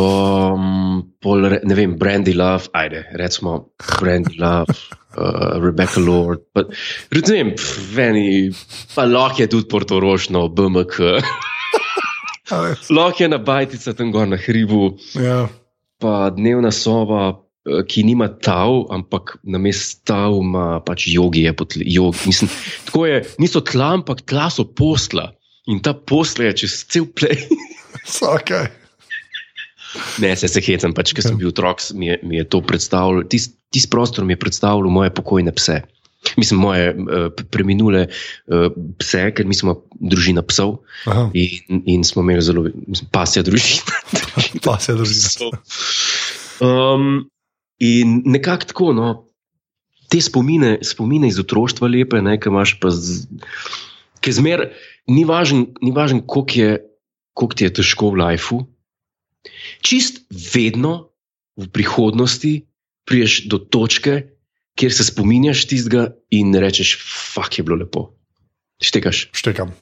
um, 0.00 1.02
pol, 1.20 1.48
ne 1.62 1.74
vem, 1.76 1.98
Brandy 2.00 2.32
Love, 2.32 2.70
ajde, 2.72 3.04
recimo 3.20 3.74
Brandy 4.00 4.38
Love, 4.40 4.72
uh, 5.20 5.60
Rebecca 5.60 6.00
Lord. 6.00 6.46
Pa, 6.56 6.64
ne 7.12 7.24
vem, 7.28 7.52
veni, 7.92 8.52
pa 8.94 9.04
lahko 9.04 9.44
je 9.44 9.50
tudi 9.52 9.68
Portorošno, 9.68 10.48
BMK, 10.48 11.00
lahko 12.88 13.20
je 13.24 13.28
na 13.28 13.38
bajtica 13.38 13.92
tam 13.92 14.14
gor 14.14 14.28
na 14.28 14.40
hribu. 14.40 14.96
Ja. 15.20 15.44
pa 16.04 16.30
dnevna 16.30 16.68
soba, 16.74 17.44
eh, 17.64 17.80
ki 17.88 18.04
nima 18.04 18.28
tav, 18.28 18.84
ampak 18.92 19.38
na 19.42 19.58
mestu 19.58 20.02
tav 20.04 20.36
ima 20.40 20.80
pač 20.84 21.06
jogi. 21.08 21.46
Jog, 21.96 22.18
mislim, 22.26 22.50
tako 22.84 23.06
je, 23.06 23.22
niso 23.38 23.60
tla, 23.64 23.94
ampak 24.00 24.24
tla 24.28 24.50
so 24.50 24.66
posla. 24.68 25.30
In 25.72 25.80
ta 25.80 25.94
posla 25.96 26.50
je 26.50 26.64
čez 26.64 26.84
cel 26.88 27.06
play. 27.06 27.38
Okay. 28.20 28.66
ne, 30.20 30.34
se 30.36 30.48
se 30.50 30.60
hecam, 30.60 30.92
pač, 30.92 31.14
ker 31.16 31.24
sem 31.24 31.38
bil 31.40 31.48
otrok, 31.48 31.80
mi 31.96 32.10
je, 32.10 32.18
mi 32.26 32.36
je 32.36 32.44
to 32.44 32.60
predstavljalo. 32.60 33.22
Tisti 33.30 33.54
tis 33.74 33.86
prostor 33.90 34.24
mi 34.24 34.32
je 34.36 34.38
predstavljal 34.38 34.90
moje 34.90 35.10
pokojne 35.14 35.50
pse. 35.54 35.80
Mislim, 36.38 36.60
moje 36.62 36.92
uh, 36.94 37.26
preminule 37.50 38.06
uh, 38.06 38.68
pse, 38.98 39.26
ker 39.36 39.44
mi 39.46 39.56
smo 39.56 39.74
družina 40.00 40.44
psov 40.46 40.78
Aha, 41.10 41.26
in, 41.36 41.82
in 41.90 42.04
smo 42.06 42.22
imeli 42.22 42.44
zelo, 42.46 42.62
mislim, 42.86 43.10
pasja 43.12 43.42
družina. 43.44 43.98
pa 44.64 44.78
se 44.80 44.94
drži. 44.96 45.20
So. 45.26 45.50
Um, 46.64 47.26
in 47.82 48.22
nekako 48.24 48.70
tako, 48.70 48.92
no, 48.96 49.08
te 50.08 50.22
spomine, 50.22 50.78
spomine 50.86 51.28
iz 51.28 51.40
otroštva 51.42 51.90
lepe, 51.90 52.22
ne, 52.24 52.38
ki 52.40 52.48
imaš 52.52 52.78
pa, 52.80 52.94
z- 52.94 53.26
ki 54.24 54.32
zmer, 54.38 54.68
ni 55.10 55.24
važen, 55.28 55.66
ni 55.82 55.92
važen 55.94 56.22
koliko, 56.26 56.60
je, 56.60 56.78
koliko 57.34 57.58
ti 57.58 57.66
je 57.66 57.74
težko 57.80 58.12
v 58.12 58.20
lifeu. 58.22 58.60
Čist 59.84 60.24
vedno 60.30 61.10
v 61.60 61.68
prihodnosti 61.70 62.64
priješ 63.04 63.44
do 63.52 63.58
točke, 63.58 64.22
kjer 64.74 64.92
se 64.92 65.06
spominjaš 65.06 65.66
tistega 65.70 66.08
in 66.34 66.54
rečeš, 66.56 66.96
fuk 67.34 67.58
je 67.58 67.64
bilo 67.66 67.78
lepo. 67.84 68.08
Štekaš. 68.82 69.28
Štekam. 69.36 69.74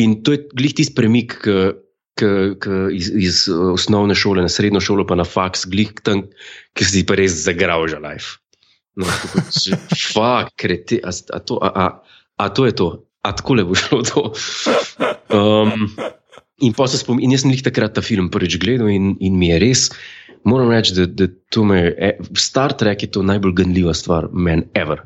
In 0.00 0.22
to 0.26 0.34
je 0.34 0.48
glih 0.56 0.74
tisti 0.74 0.96
premik, 0.96 1.36
ki 1.44 1.58
k, 2.14 2.54
k 2.58 2.64
iz, 2.94 3.10
iz 3.10 3.36
uh, 3.50 3.74
osnovne 3.74 4.14
šole 4.14 4.42
na 4.42 4.50
srednjo 4.50 4.82
šolo, 4.82 5.06
pa 5.06 5.18
na 5.18 5.26
faks, 5.26 5.66
glih 5.70 5.92
tam, 6.06 6.24
ki 6.74 6.86
si 6.86 7.02
pa 7.06 7.18
res 7.18 7.34
zagral 7.44 7.86
že 7.90 7.98
life. 8.02 8.38
No, 8.94 9.06
Fak, 10.14 10.54
kreti, 10.54 11.00
a, 11.02 11.10
a, 11.10 11.38
to, 11.42 11.58
a, 11.58 11.70
a, 11.74 11.86
a 12.38 12.44
to 12.54 12.66
je 12.66 12.74
to, 12.78 12.88
a 13.24 13.32
tako 13.36 13.58
le 13.58 13.64
bo 13.68 13.78
šlo 13.78 14.02
to. 14.04 14.24
Um, 15.34 15.88
in 16.64 16.74
pa 16.76 16.86
se 16.90 17.00
spomnim, 17.00 17.24
in 17.24 17.34
jaz 17.34 17.44
sem 17.44 17.54
jih 17.54 17.64
takrat 17.64 17.96
ta 17.96 18.04
film 18.04 18.28
prvič 18.32 18.58
gledal 18.62 18.92
in, 18.92 19.14
in 19.24 19.38
mi 19.40 19.50
je 19.50 19.58
res, 19.62 19.88
moram 20.44 20.70
reči, 20.72 20.94
da, 20.98 21.08
da 21.08 21.28
to 21.52 21.64
me, 21.64 21.80
e, 21.88 22.12
Star 22.36 22.76
Trek 22.78 23.06
je 23.06 23.10
to 23.16 23.24
najbolj 23.26 23.56
ganljiva 23.62 23.96
stvar, 23.96 24.28
men 24.32 24.68
ever. 24.76 25.02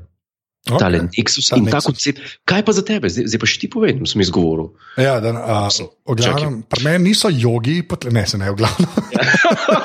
Okay. 0.69 0.81
Tale 0.85 0.99
Nexus 1.09 1.49
Ta 1.49 1.57
in 1.57 1.65
Nexus. 1.65 1.73
ta 1.73 1.81
koncept. 1.81 2.21
Kaj 2.45 2.61
pa 2.61 2.73
za 2.77 2.85
tebe, 2.85 3.09
zdaj, 3.09 3.25
zdaj 3.33 3.41
pa 3.41 3.49
še 3.49 3.57
ti 3.63 3.69
povem, 3.73 4.05
sem 4.05 4.21
izgovoril. 4.21 4.69
Ja, 5.01 5.17
da, 5.25 5.33
a, 5.33 5.57
glavnem, 6.05 6.61
pri 6.69 6.85
meni 6.85 7.09
niso 7.09 7.31
jogi, 7.33 7.81
potle, 7.89 8.13
ne 8.13 8.27
se 8.29 8.37
ne, 8.37 8.51
v 8.53 8.61
glavnem. 8.61 8.91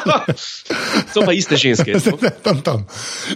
so 1.14 1.24
pa 1.24 1.32
iste 1.32 1.56
ženske. 1.56 1.96
to. 2.04 2.20
tam, 2.44 2.60
tam. 2.66 2.84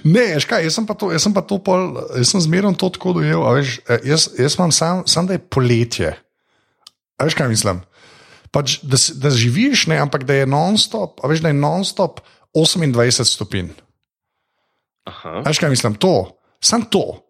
Ne, 0.04 0.36
veš 0.36 0.48
kaj, 0.50 0.68
jaz 0.68 0.76
sem 0.76 0.88
pa 0.90 0.98
to, 1.00 1.08
jaz 1.16 1.24
sem 1.24 1.36
pa 1.36 1.44
to 1.48 1.60
pol, 1.64 1.96
jaz 2.20 2.36
sem 2.36 2.44
zmerno 2.44 2.76
to 2.76 2.92
tako 2.92 3.16
dojel. 3.22 3.48
Veš, 3.56 3.80
eh, 3.88 4.04
jaz, 4.12 4.28
jaz 4.36 4.60
imam 4.60 4.76
sam, 4.76 5.08
sam, 5.08 5.30
da 5.30 5.40
je 5.40 5.44
poletje. 5.48 6.12
A 7.16 7.28
veš 7.30 7.38
kaj 7.40 7.48
mislim? 7.48 7.80
Pač, 8.52 8.80
da, 8.84 9.00
da 9.24 9.32
živiš, 9.32 9.88
ne, 9.88 10.02
ampak 10.04 10.28
da 10.28 10.42
je 10.42 10.50
non-stop, 10.50 11.24
a 11.24 11.32
veš, 11.32 11.46
da 11.46 11.56
je 11.56 11.60
non-stop 11.60 12.20
28 12.52 13.24
stopinj. 13.24 13.72
Veš 15.48 15.64
kaj 15.64 15.72
mislim? 15.72 15.96
To, 16.04 16.36
sam 16.60 16.84
to. 16.92 17.24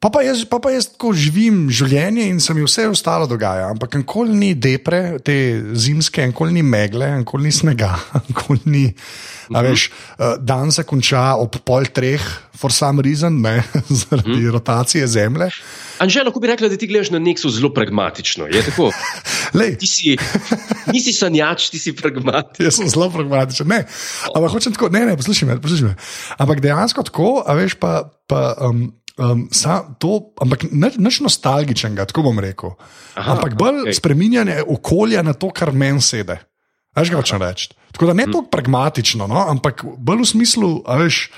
Pa 0.00 0.08
pa, 0.08 0.22
jaz, 0.24 0.46
pa 0.48 0.56
pa 0.64 0.70
jaz 0.72 0.86
tako 0.94 1.10
živim 1.12 1.66
življenje 1.68 2.22
in 2.32 2.38
se 2.40 2.54
mi 2.56 2.62
vse 2.64 2.86
ostalo 2.88 3.26
dogaja, 3.28 3.66
ampak 3.68 3.98
nikoli 4.00 4.32
ni 4.32 4.54
depre, 4.56 5.18
te 5.20 5.34
zimske, 5.76 6.24
nikoli 6.30 6.54
ni 6.56 6.62
megle, 6.64 7.10
nikoli 7.20 7.50
ni 7.50 7.52
snega, 7.52 7.90
nikoli 8.30 8.62
ni. 8.72 8.86
A 9.52 9.60
veš, 9.66 9.90
eh, 9.90 10.38
dan 10.40 10.72
se 10.72 10.86
konča 10.88 11.34
ob 11.36 11.58
pol 11.68 11.84
treh, 11.92 12.24
for 12.56 12.72
some 12.72 13.04
reason, 13.04 13.42
ne, 13.44 13.58
zaradi 14.00 14.48
rotacije 14.48 15.04
zemlje. 15.04 15.50
Anžela, 16.00 16.30
lahko 16.30 16.40
bi 16.40 16.48
rekla, 16.48 16.70
da 16.72 16.78
ti 16.80 16.88
gledaš 16.88 17.10
na 17.12 17.20
Nexus 17.20 17.58
zelo 17.58 17.68
pragmatično. 17.76 18.48
Ti 19.82 19.86
si, 19.90 20.14
nisi 20.94 21.12
sanjač, 21.12 21.64
ti 21.74 21.78
si 21.82 21.90
pragmatičen. 21.98 22.68
Jaz 22.68 22.76
sem 22.78 22.88
zelo 22.88 23.10
pragmatičen. 23.10 23.66
Ne, 23.68 23.82
ampak 24.30 24.52
hočem 24.54 24.72
tako, 24.76 24.88
ne, 24.94 25.02
ne, 25.10 25.16
poslušaj 25.18 25.48
me, 25.48 25.56
poslušaj 25.60 25.90
me. 25.90 25.96
Ampak 26.38 26.62
dejansko 26.64 27.04
tako, 27.10 27.32
a 27.44 27.58
veš, 27.58 27.76
pa. 27.82 27.98
pa 28.30 28.54
um, 28.70 28.86
Um, 29.20 29.48
sa, 29.52 29.84
to, 30.00 30.32
ampak 30.40 30.64
nič, 30.72 31.20
nostalgičnega, 31.20 32.08
tako 32.08 32.24
bom 32.30 32.38
rekel. 32.40 32.72
Aha, 33.20 33.36
ampak 33.36 33.52
bolj 33.52 33.84
okay. 33.84 33.96
spreminjanje 33.98 34.62
okolja 34.64 35.20
na 35.20 35.34
to, 35.36 35.50
kar 35.52 35.74
meni 35.76 36.00
sede. 36.00 36.38
Veš, 36.96 37.12
kaj 37.12 37.20
hočem 37.20 37.42
reči. 37.44 37.68
Tako 37.92 38.08
da 38.08 38.14
ne 38.16 38.24
Mhm. 38.24 38.32
tako 38.32 38.48
pragmatično, 38.48 39.28
no, 39.28 39.44
ampak 39.44 39.84
bolj 39.84 40.24
v 40.24 40.30
smislu, 40.32 40.68
veš, 40.88 41.28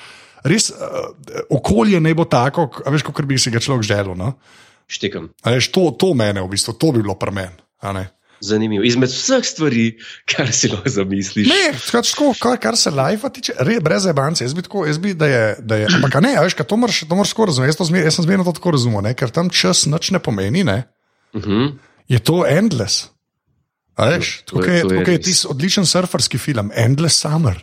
res 0.47 0.71
uh, 0.71 1.11
okolje 1.51 1.99
ne 2.01 2.15
bo 2.15 2.25
tako, 2.25 2.71
veš, 2.87 3.03
kot 3.03 3.27
bi 3.27 3.39
si 3.39 3.51
ga 3.51 3.59
človek 3.59 3.83
želel. 3.83 4.15
No? 4.15 4.39
Štekam. 4.87 5.33
Veš, 5.43 5.73
to, 5.75 5.91
to 5.99 6.15
mene, 6.15 6.39
v 6.39 6.55
bistvu, 6.55 6.79
to 6.79 6.95
bi 6.95 7.03
bilo 7.03 7.19
pri 7.19 7.35
meni. 7.35 7.59
Zanimivo. 8.43 8.83
Izmed 8.85 9.09
vseh 9.09 9.45
stvari, 9.47 9.85
kar 10.27 10.51
si 10.53 10.69
lahko 10.69 10.91
zamisliš. 10.91 11.47
Ne, 11.47 11.71
tako, 11.93 12.33
kar, 12.43 12.59
kar 12.59 12.77
se 12.77 12.91
live 12.91 13.31
tiče, 13.33 13.55
re, 13.63 13.79
brez 13.81 14.07
ebance. 14.11 14.45
Jaz 14.45 14.55
bi 14.55 14.63
tako, 14.67 14.83
jaz 14.87 14.99
bi, 14.99 15.15
da 15.15 15.27
je. 15.31 15.45
Da 15.63 15.77
je 15.77 15.87
ampak 15.95 16.19
ne, 16.21 16.35
veš, 16.43 16.59
to 16.67 16.77
moraš, 16.77 17.01
to 17.09 17.15
moraš 17.15 17.31
tako 17.37 17.47
razumeti. 17.47 17.71
Jaz, 17.71 17.87
zmer, 17.89 18.05
jaz 18.05 18.15
sem 18.19 18.25
zmerno 18.27 18.45
to 18.45 18.53
tako 18.59 18.75
razumel, 18.75 19.03
ne, 19.03 19.15
ker 19.15 19.31
tam 19.31 19.51
čas 19.51 19.87
nič 19.87 20.11
ne 20.11 20.19
pomeni, 20.19 20.65
ne, 20.65 20.83
Uh 21.33 21.43
-huh. 21.43 21.73
je 22.09 22.19
to 22.19 22.43
endless. 22.47 23.09
A 23.97 24.07
Veš, 24.11 24.37
je- 24.39 24.45
tukaj 24.45 24.75
je, 24.75 24.77
je 24.77 24.83
tukaj 24.89 25.15
je 25.15 25.21
tisti 25.23 25.47
odličen 25.51 25.87
surferski 25.87 26.39
film, 26.39 26.71
Endless 26.75 27.21
Summer. 27.21 27.63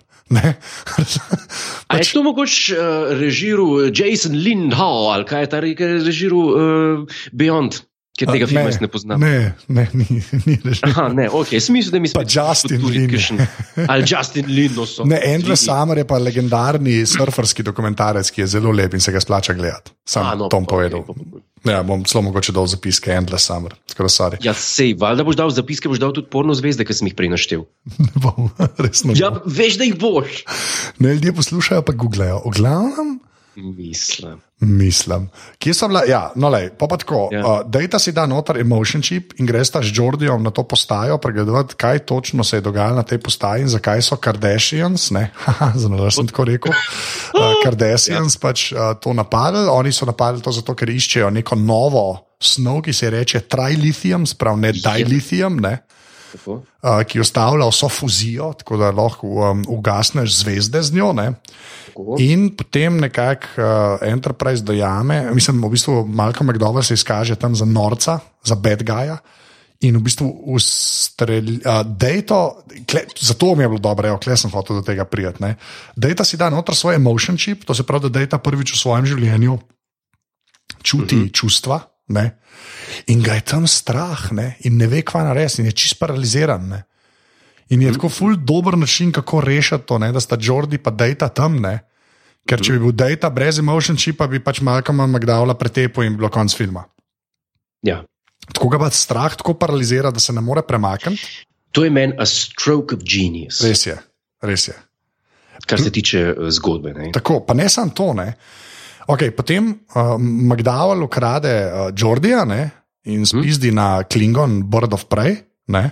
A 1.87 1.97
je 1.97 2.11
to 2.13 2.23
mogoče 2.23 2.77
uh, 2.77 3.19
režiral 3.19 3.89
Jason 3.93 4.35
Lindau 4.35 5.09
ali 5.09 5.25
kaj 5.25 5.41
je 5.41 5.49
ta 5.49 5.59
re- 5.59 5.75
režiral 6.05 6.39
uh, 6.39 7.07
Beyond, 7.31 7.81
ker 8.19 8.29
tega 8.31 8.47
filma 8.49 8.67
jaz 8.67 8.79
ne 8.83 8.89
poznam? 8.91 9.23
Ne, 9.23 9.53
ne, 9.71 9.85
ni, 9.95 10.19
ni 10.45 10.57
režiral. 10.63 10.91
Aha, 10.91 11.05
ne, 11.15 11.27
ok, 11.39 11.53
smisel, 11.63 11.95
da 11.95 12.01
mi 12.03 12.11
Pa 12.11 12.23
spet 12.23 12.35
Justin 12.35 12.79
spodbudi 12.79 13.05
Lin. 13.07 13.43
Ali 13.85 14.07
Justin 14.07 14.49
Lin, 14.51 14.73
no 14.77 14.87
so. 14.89 15.05
Ne, 15.07 15.21
Endless 15.31 15.67
Summer 15.67 16.01
je 16.01 16.07
pa 16.09 16.19
legendarni 16.21 16.99
surferski 17.09 17.65
dokumentarec, 17.65 18.31
ki 18.33 18.43
je 18.43 18.49
zelo 18.57 18.73
lep 18.75 18.97
in 18.97 19.03
se 19.03 19.13
ga 19.15 19.21
splača 19.23 19.55
gledati. 19.57 19.95
Sam 20.09 20.27
A, 20.27 20.35
no, 20.35 20.49
Tom 20.51 20.67
pa, 20.67 20.75
povedal. 20.75 21.05
okej, 21.05 21.15
pa, 21.15 21.23
pa, 21.23 21.37
pa. 21.37 21.71
Ja, 21.71 21.79
bom 21.83 22.03
zelo 22.07 22.23
mogoče 22.29 22.55
dal 22.55 22.67
zapiske 22.71 23.11
Endless 23.11 23.49
Summer. 23.49 23.75
Tako 23.91 24.07
sorry. 24.11 24.39
Ja, 24.43 24.53
sej, 24.55 24.93
valjda 24.99 25.25
boš 25.27 25.39
dal 25.39 25.51
zapiske, 25.51 25.91
boš 25.91 25.99
dal 26.01 26.15
tudi 26.15 26.31
porno 26.31 26.55
zvezde, 26.55 26.87
ki 26.87 26.95
sem 26.95 27.11
jih 27.11 27.17
prej 27.19 27.33
naštel. 27.35 27.65
Ne 28.05 28.11
bom, 28.23 28.51
resno. 28.83 29.15
Ja, 29.17 29.33
veš, 29.45 29.79
da 29.81 29.87
jih 29.87 29.97
boš. 29.99 30.43
Ne, 31.03 31.15
ljudje 31.17 31.35
poslušajo, 31.41 31.83
pa 31.87 31.95
googlejo. 31.95 32.41
O 32.47 32.53
glavnem, 32.55 33.19
Mislim. 33.59 34.39
Mislim. 34.59 35.29
Kje 35.59 35.73
so 35.73 35.87
bila? 35.87 36.03
Ja, 36.07 36.31
no, 36.35 36.49
lej, 36.49 36.69
pa, 36.77 36.87
pa 36.87 36.97
tako. 36.97 37.29
Ja. 37.31 37.39
Ja. 37.39 37.45
Uh, 37.45 37.71
Dejta 37.71 37.99
si 37.99 38.11
da 38.11 38.25
noter 38.27 38.57
emotion 38.59 39.01
chip 39.01 39.33
in 39.39 39.47
greš 39.47 39.71
ta 39.71 39.81
z 39.81 39.91
Jordijom 39.95 40.43
na 40.43 40.51
to 40.51 40.63
postajo, 40.63 41.17
pregledati, 41.17 41.75
kaj 41.75 41.99
točno 41.99 42.43
se 42.43 42.57
je 42.57 42.61
dogajalo 42.61 42.95
na 42.95 43.03
tej 43.03 43.17
postaji 43.17 43.61
in 43.61 43.69
zakaj 43.69 44.01
so 44.01 44.15
Kardashians, 44.15 45.11
ne, 45.11 45.31
zelo 45.81 46.11
sem 46.11 46.27
tako 46.27 46.43
rekel. 46.43 46.71
Uh, 46.71 47.53
Kardashians 47.63 48.35
ja. 48.35 48.39
pač 48.41 48.71
uh, 48.71 48.93
to 49.01 49.13
napadli. 49.13 49.67
Oni 49.71 49.91
so 49.91 50.05
napadli 50.05 50.41
to 50.41 50.51
zato, 50.51 50.75
ker 50.75 50.89
iščejo 50.89 51.29
neko 51.29 51.55
novo 51.55 52.35
snov, 52.39 52.81
ki 52.83 52.93
se 52.93 53.09
reče 53.09 53.45
trilithium, 53.51 54.27
sprav 54.27 54.59
ne 54.59 54.73
dilithium. 54.75 55.59
Ne. 55.63 55.77
Tako. 56.29 56.61
Uh, 56.83 57.01
ki 57.07 57.19
ustavlja 57.19 57.67
vso 57.71 57.89
fuzijo, 57.89 58.51
tako 58.59 58.77
da 58.77 58.91
lahko 58.91 59.27
um, 59.27 59.63
ugasneš 59.67 60.41
zvezde 60.43 60.81
z 60.83 60.93
njo. 60.93 61.13
Ne? 61.13 61.31
Tako. 61.99 62.15
In 62.23 62.55
potem 62.55 62.95
nekako 62.99 63.47
uh, 63.57 64.07
Enterprise 64.07 64.63
dojame, 64.63 65.31
mislim, 65.35 65.59
v 65.59 65.69
bistvu 65.69 66.05
Malcolm 66.07 66.49
McDowell 66.49 66.83
se 66.83 66.93
izkaže 66.93 67.35
tam 67.35 67.55
za 67.55 67.65
norca, 67.65 68.19
za 68.43 68.55
bad 68.55 68.83
guya. 68.87 69.17
In 69.79 69.97
v 69.97 70.03
bistvu 70.03 70.27
ustreli, 70.55 71.59
uh, 71.63 71.83
dejto, 71.83 72.63
kle, 72.87 73.03
zato 73.19 73.55
mi 73.55 73.63
je 73.63 73.69
bilo 73.69 73.83
dobro, 73.83 74.17
kle 74.19 74.37
sem 74.37 74.51
hotel 74.51 74.79
do 74.79 74.83
tega 74.83 75.05
prijeti. 75.05 75.43
Dejta 75.95 76.23
si 76.23 76.39
da 76.39 76.49
noter 76.49 76.75
svoj 76.75 76.95
emotion 76.95 77.37
chip, 77.37 77.67
to 77.67 77.75
se 77.75 77.83
pravi, 77.83 78.07
da 78.07 78.19
dejta 78.19 78.39
prvič 78.39 78.73
v 78.73 78.79
svojem 78.79 79.05
življenju 79.05 79.59
čuti 80.83 81.15
uh 81.15 81.21
-huh. 81.21 81.33
čustva. 81.33 81.79
Ne? 82.07 82.39
In 83.07 83.21
ga 83.21 83.33
je 83.33 83.41
tam 83.41 83.67
strah, 83.67 84.31
ne? 84.31 84.55
in 84.59 84.77
ne 84.77 84.87
ve, 84.87 85.01
kva 85.01 85.23
narediti, 85.23 85.61
in 85.61 85.65
je 85.65 85.71
čist 85.71 85.99
paraliziran. 85.99 86.67
Ne? 86.67 86.83
In 87.69 87.81
je 87.81 87.93
tako 87.93 88.09
ful 88.09 88.35
dober 88.35 88.77
način, 88.77 89.11
kako 89.11 89.41
rešiti 89.41 89.85
to, 89.85 89.97
ne? 89.97 90.11
da 90.11 90.19
sta 90.19 90.37
Jordi 90.39 90.77
pa 90.77 90.91
Dejta 90.91 91.29
tam. 91.29 91.59
Ne? 91.61 91.88
Ker 92.49 92.63
če 92.65 92.75
bi 92.75 92.81
bil 92.81 92.95
Dejta 92.97 93.29
brez 93.29 93.59
emotion 93.61 93.97
chipa, 93.99 94.25
bi 94.27 94.41
pač 94.41 94.63
Malcolm 94.65 95.03
McDowell 95.05 95.53
pretepel 95.59 96.07
in 96.07 96.17
bilo 96.17 96.31
konc 96.33 96.55
filma. 96.57 96.87
Ja. 97.85 98.01
Tako 98.49 98.71
ga 98.73 98.79
pa 98.81 98.89
strah 98.89 99.35
tako 99.37 99.53
paralizira, 99.59 100.09
da 100.11 100.19
se 100.19 100.33
ne 100.33 100.41
more 100.41 100.63
premakniti. 100.65 101.45
To 101.77 101.85
je 101.85 101.93
meni 101.93 102.17
a 102.17 102.25
stroke 102.25 102.95
of 102.97 103.03
genius, 103.05 103.61
Res 103.61 103.85
je, 103.85 103.97
res 104.41 104.71
je. 104.71 104.77
kar 105.69 105.81
se 105.81 105.91
tiče 105.93 106.23
uh, 106.33 106.49
zgodbe. 106.49 106.93
Ne? 106.93 107.11
Tako, 107.13 107.43
pa 107.45 107.53
ne 107.53 107.69
samo 107.69 107.93
to. 107.95 108.13
Ne? 108.17 108.33
Okay, 109.09 109.31
potem 109.35 109.69
uh, 109.69 110.15
McDowell 110.17 111.05
ukrade 111.05 111.53
uh, 111.65 111.89
Jordija 111.93 112.45
ne? 112.49 112.69
in 113.09 113.25
spizdi 113.25 113.69
hmm. 113.69 113.77
na 113.77 114.03
Klingon 114.03 114.63
Board 114.69 114.93
of 114.93 115.05
Prey. 115.09 115.37
Ne? 115.69 115.85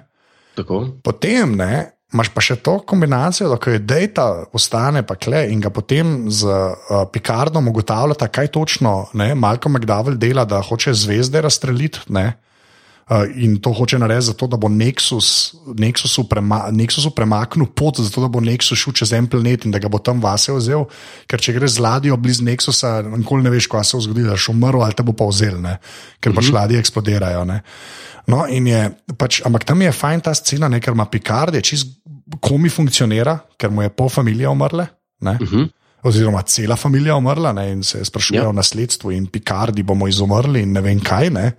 Tako. 0.58 0.84
Potem 1.04 1.56
ne, 1.58 1.97
imaš 2.14 2.30
pa 2.34 2.42
še 2.44 2.56
to 2.64 2.78
kombinacijo, 2.88 3.50
da 3.52 3.58
ko 3.60 3.74
je 3.74 3.84
Data 3.84 4.28
ostane 4.56 5.04
pa 5.04 5.18
kle 5.20 5.44
in 5.52 5.60
ga 5.64 5.70
potem 5.74 6.32
z 6.32 6.48
uh, 6.48 7.04
Picardom 7.12 7.68
ugotavljata, 7.68 8.30
kaj 8.32 8.52
točno 8.56 8.94
ne, 9.14 9.34
Malcolm 9.36 9.76
McDowell 9.76 10.20
dela, 10.20 10.46
da 10.46 10.62
hoče 10.64 10.94
zvezde 10.96 11.42
razstreliti. 11.44 12.08
In 13.36 13.56
to 13.64 13.72
hoče 13.74 14.00
narediti 14.00 14.26
zato, 14.26 14.48
da 14.48 14.58
bo 14.58 14.68
Nexus, 14.68 15.56
Nexusu, 15.80 16.26
prema, 16.30 16.68
Nexusu 16.72 17.10
premaknil 17.16 17.70
pot, 17.72 18.02
zato 18.04 18.22
da 18.22 18.28
bo 18.28 18.42
Nexus 18.44 18.76
šel 18.76 18.94
čez 18.94 19.14
en 19.16 19.30
planet 19.32 19.66
in 19.66 19.72
da 19.72 19.80
ga 19.80 19.88
bo 19.88 20.00
tam 20.00 20.20
vase 20.22 20.52
vzel. 20.52 20.84
Ker 21.28 21.40
če 21.40 21.56
greš 21.56 21.78
z 21.78 21.84
ladjo 21.86 22.18
blizu 22.20 22.44
Nexusa, 22.44 23.00
nikoli 23.08 23.48
ne 23.48 23.54
veš, 23.54 23.70
kaj 23.72 23.86
se 23.88 23.98
bo 23.98 24.04
zgodilo, 24.04 24.28
da 24.28 24.36
boš 24.36 24.50
umrl 24.52 24.84
ali 24.84 24.98
te 24.98 25.08
bo 25.08 25.16
pa 25.16 25.30
vzel, 25.32 25.56
ne? 25.64 25.78
ker 26.20 26.36
pač 26.36 26.52
ladje 26.52 26.82
eksplodirajo. 26.84 27.46
Ne? 27.48 27.62
No, 28.28 28.44
in 28.52 28.68
je, 28.68 28.84
pač, 29.16 29.40
ampak 29.48 29.64
tam 29.64 29.82
je 29.82 29.96
fajn 29.96 30.26
ta 30.28 30.36
scena, 30.36 30.68
ne, 30.68 30.82
ker 30.84 30.98
ima 30.98 31.08
Picard, 31.08 31.56
je 31.56 31.64
čist 31.64 31.96
komi 32.44 32.68
funkcionira, 32.68 33.38
ker 33.56 33.72
mu 33.72 33.88
je 33.88 33.94
pol 33.96 34.12
familije 34.12 34.52
umrle. 34.52 34.90
Ne? 35.24 35.38
Uh 35.40 35.48
-huh. 35.48 35.70
Oziroma, 36.04 36.42
cela 36.42 36.78
je 37.06 37.14
umrla 37.14 37.54
ne, 37.54 37.72
in 37.72 37.84
se 37.84 38.06
sprašujejo 38.06 38.44
Ja. 38.44 38.50
o 38.50 38.54
nasledstvu, 38.54 39.12
in 39.12 39.26
Picardi 39.28 39.84
bomo 39.84 40.08
izumrli, 40.08 40.62
in 40.62 40.72
ne 40.72 40.82
vem 40.82 41.00
kaj. 41.00 41.30
Ne. 41.30 41.52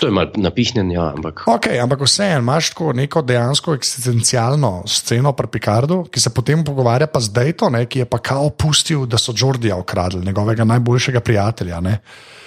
To 0.00 0.06
je 0.06 0.12
malo 0.12 0.30
napihnjen, 0.36 0.90
ja, 0.90 1.12
ampak. 1.16 1.44
Ok, 1.46 1.66
ampak 1.82 2.00
vseeno 2.00 2.38
imaš 2.38 2.70
tako 2.70 2.92
neko 2.92 3.22
dejansko 3.22 3.74
eksistencialno 3.74 4.82
sceno 4.86 5.32
pri 5.32 5.46
Picardu, 5.46 6.04
ki 6.10 6.20
se 6.20 6.30
potem 6.30 6.64
pogovarja 6.64 7.06
pa 7.06 7.20
z 7.20 7.32
Dejto, 7.32 7.68
ne, 7.70 7.86
ki 7.86 7.98
je 7.98 8.04
pa 8.04 8.18
kao 8.18 8.50
pustil, 8.50 9.06
da 9.06 9.18
so 9.18 9.34
Jordija 9.36 9.76
ukradli, 9.76 10.24
njegovega 10.24 10.64
najboljšega 10.64 11.20
prijatelja. 11.20 11.80
Ne. 11.80 11.98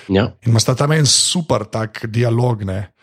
Ja. 0.09 0.23
In 0.45 0.49
ima 0.51 0.59
sta 0.59 0.75
tam 0.75 0.91
en 0.91 1.05
super 1.05 1.63
tak 1.63 2.05
dialog, 2.05 2.63
ne, 2.63 2.94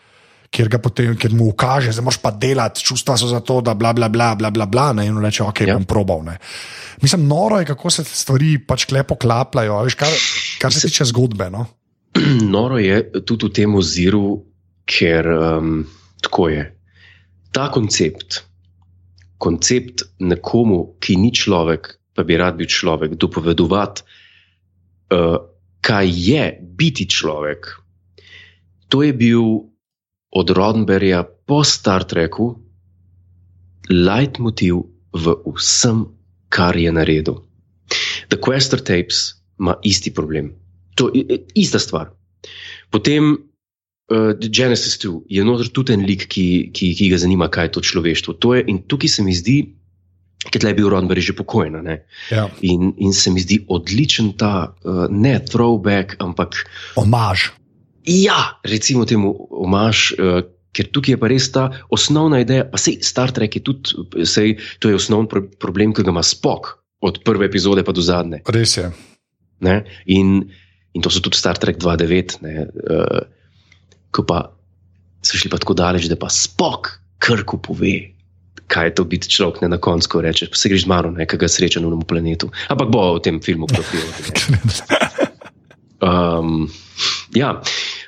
kjer, 0.53 0.69
potem, 0.81 1.15
kjer 1.17 1.33
mu 1.33 1.49
ukaže, 1.51 1.93
da 1.95 2.05
moraš 2.05 2.19
pa 2.21 2.31
delati, 2.31 2.83
čustva 2.85 3.17
so 3.17 3.29
za 3.31 3.41
to, 3.41 3.59
da 3.65 3.73
bla 3.73 3.93
bla 3.93 4.09
bla 4.09 4.33
bla 4.37 4.51
bla, 4.53 4.67
bla 4.69 4.91
ne, 4.93 5.07
in 5.09 5.17
reče, 5.21 5.43
ok, 5.43 5.63
Ja. 5.65 5.77
bom 5.77 5.87
probal. 5.89 6.23
Ne. 6.27 6.37
Mislim, 7.01 7.25
noro 7.27 7.59
je, 7.59 7.65
kako 7.65 7.89
se 7.89 8.03
stvari 8.05 8.57
pač 8.67 8.85
klepo 8.85 9.17
klapljajo, 9.19 9.81
veš, 9.87 9.97
kar, 9.99 10.13
kar 10.61 10.73
se 10.73 10.87
tiče 10.87 11.09
zgodbe. 11.09 11.49
No? 11.49 11.65
Noro 12.55 12.77
je 12.77 13.01
tudi 13.25 13.49
v 13.49 13.53
tem 13.57 13.75
oziru, 13.75 14.43
ker 14.85 15.27
um, 15.33 15.83
tako 16.21 16.49
je. 16.53 16.67
Ta 17.53 17.69
koncept, 17.73 18.43
koncept 19.41 20.05
nekomu, 20.21 20.95
ki 21.01 21.17
ni 21.17 21.33
človek, 21.33 21.89
pa 22.13 22.23
bi 22.25 22.37
rad 22.37 22.59
bil 22.59 22.69
človek, 22.69 23.17
dopovedovati, 23.17 24.05
uh, 25.13 25.37
kaj 25.83 26.07
je 26.13 26.45
biti 26.61 27.09
človek. 27.09 27.73
To 28.93 29.01
je 29.01 29.13
bil 29.17 29.72
od 30.33 30.49
Roddenberryja 30.49 31.23
po 31.45 31.61
Star 31.63 32.03
Treku 32.03 32.55
leitmotiv 33.89 34.87
v 35.13 35.25
vsem, 35.53 36.05
kar 36.49 36.73
je 36.77 36.89
naredil. 36.91 37.41
The 38.29 38.37
Quester 38.39 38.81
Tapes 38.81 39.35
ima 39.59 39.75
isti 39.83 40.09
problem. 40.09 40.53
To 40.95 41.09
je 41.13 41.21
i- 41.21 41.41
ista 41.55 41.79
stvar. 41.79 42.09
Potem 42.89 43.33
uh, 43.33 44.33
Genesis 44.39 44.97
2 44.97 45.21
je 45.29 45.43
noter 45.45 45.69
tudi 45.69 45.93
en 45.93 46.05
lik, 46.05 46.27
ki, 46.27 46.69
ki, 46.73 46.93
ki 46.97 47.09
ga 47.09 47.17
zanima, 47.17 47.49
kaj 47.49 47.65
je 47.65 47.71
to 47.71 47.81
človeštvo. 47.81 48.33
To 48.41 48.53
je, 48.57 48.65
in 48.67 48.81
tukaj 48.87 49.09
se 49.09 49.23
mi 49.23 49.33
zdi, 49.33 49.57
ker 50.49 50.65
je 50.65 50.73
bil 50.73 50.89
Roddenberry 50.89 51.21
že 51.21 51.33
pokojna. 51.33 51.81
Ja. 52.31 52.49
In, 52.61 52.93
in 52.97 53.13
se 53.13 53.31
mi 53.31 53.41
zdi 53.41 53.61
odličen 53.69 54.33
ta, 54.37 54.73
uh, 54.83 55.05
ne 55.09 55.37
throwback, 55.39 56.17
ampak 56.19 56.65
Omaž. 56.95 57.51
Ja, 58.05 58.59
recimo 58.63 59.05
temu 59.05 59.35
omaž. 59.49 60.11
Uh, 60.17 60.43
Ker 60.73 60.87
tukaj 60.89 61.13
je 61.13 61.17
pa 61.21 61.29
res 61.29 61.45
ta 61.53 61.67
osnovna 61.93 62.39
ideja, 62.41 62.63
pa 62.65 62.79
sej 62.81 62.95
Star 63.05 63.29
Trek 63.29 63.59
je 63.59 63.61
tudi, 63.61 63.93
sej, 64.25 64.55
to 64.81 64.89
je 64.89 64.97
osnovni 64.97 65.29
pro 65.29 65.43
problem, 65.45 65.91
ki 65.93 66.01
ga 66.01 66.09
ima 66.09 66.23
Spock 66.25 66.71
od 67.05 67.19
prve 67.21 67.45
epizode 67.45 67.83
pa 67.85 67.93
do 67.93 68.01
zadnje. 68.01 68.39
Res 68.49 68.73
je. 68.79 68.87
Ne? 69.61 69.83
In, 70.09 70.39
in 70.97 71.05
to 71.05 71.13
so 71.13 71.21
tudi 71.21 71.37
Star 71.37 71.61
Trek 71.61 71.77
2.9, 71.77 72.41
ne, 72.41 72.65
uh, 72.65 73.21
ko 74.09 74.25
pa 74.25 74.47
so 75.21 75.37
šli 75.37 75.53
pa 75.53 75.61
tako 75.61 75.77
daleč, 75.77 76.09
da 76.09 76.17
pa 76.19 76.29
spok 76.33 76.89
krku 77.23 77.61
pove, 77.63 77.93
kaj 78.67 78.89
je 78.89 78.95
to 78.97 79.05
biti 79.07 79.29
človek, 79.29 79.61
ne 79.63 79.71
na 79.75 79.77
koncu, 79.77 80.09
ko 80.09 80.23
rečeš, 80.25 80.51
se 80.57 80.73
greš 80.73 80.87
z 80.87 80.91
mano, 80.91 81.13
nekega 81.13 81.47
sreča 81.47 81.79
na 81.79 81.87
novem 81.87 82.03
planetu. 82.07 82.49
Ampak 82.73 82.91
bo 82.91 83.13
v 83.17 83.23
tem 83.23 83.39
filmu 83.43 83.69
profil. 83.73 84.01
Um, 86.03 86.67
ja. 87.35 87.61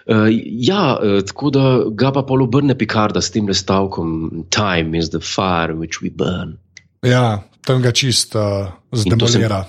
Uh, 0.05 0.29
ja, 0.61 0.99
uh, 1.01 1.21
tako 1.25 1.49
da 1.49 1.63
ga 1.89 2.11
pa 2.13 2.21
pol 2.27 2.45
obrne 2.45 2.75
Picarda 2.77 3.21
s 3.21 3.33
tem 3.33 3.49
stavkom: 3.49 4.45
Time 4.53 4.97
is 4.97 5.09
the 5.09 5.21
fire 5.21 5.73
which 5.73 6.01
we 6.03 6.13
burn. 6.13 6.57
ja, 7.05 7.41
tam 7.65 7.81
ga 7.81 7.91
čist 7.91 8.35
uh, 8.35 8.69
In 8.93 9.17
to 9.17 9.27
zdemolira. 9.27 9.65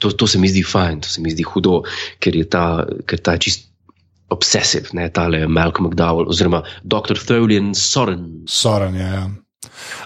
To, 0.00 0.10
to 0.12 0.26
se 0.26 0.38
mi 0.40 0.48
zdi 0.48 0.62
fajn, 0.64 1.00
to 1.04 1.08
se 1.12 1.20
mi 1.20 1.32
zdi 1.32 1.44
hudo, 1.44 1.82
ker 2.20 2.36
je 2.36 2.46
ta, 2.48 2.86
ker 3.04 3.20
ta 3.20 3.36
je 3.36 3.44
čist 3.48 3.66
obsesiv, 4.32 4.88
ne 4.96 5.10
tale 5.12 5.44
Malcolm 5.48 5.90
McDowell 5.90 6.30
oziroma 6.30 6.62
dr. 6.82 7.18
Tholian 7.18 7.74
Soren. 7.74 8.46
Soren 8.48 8.96
je. 8.96 9.04
Ja. 9.04 9.26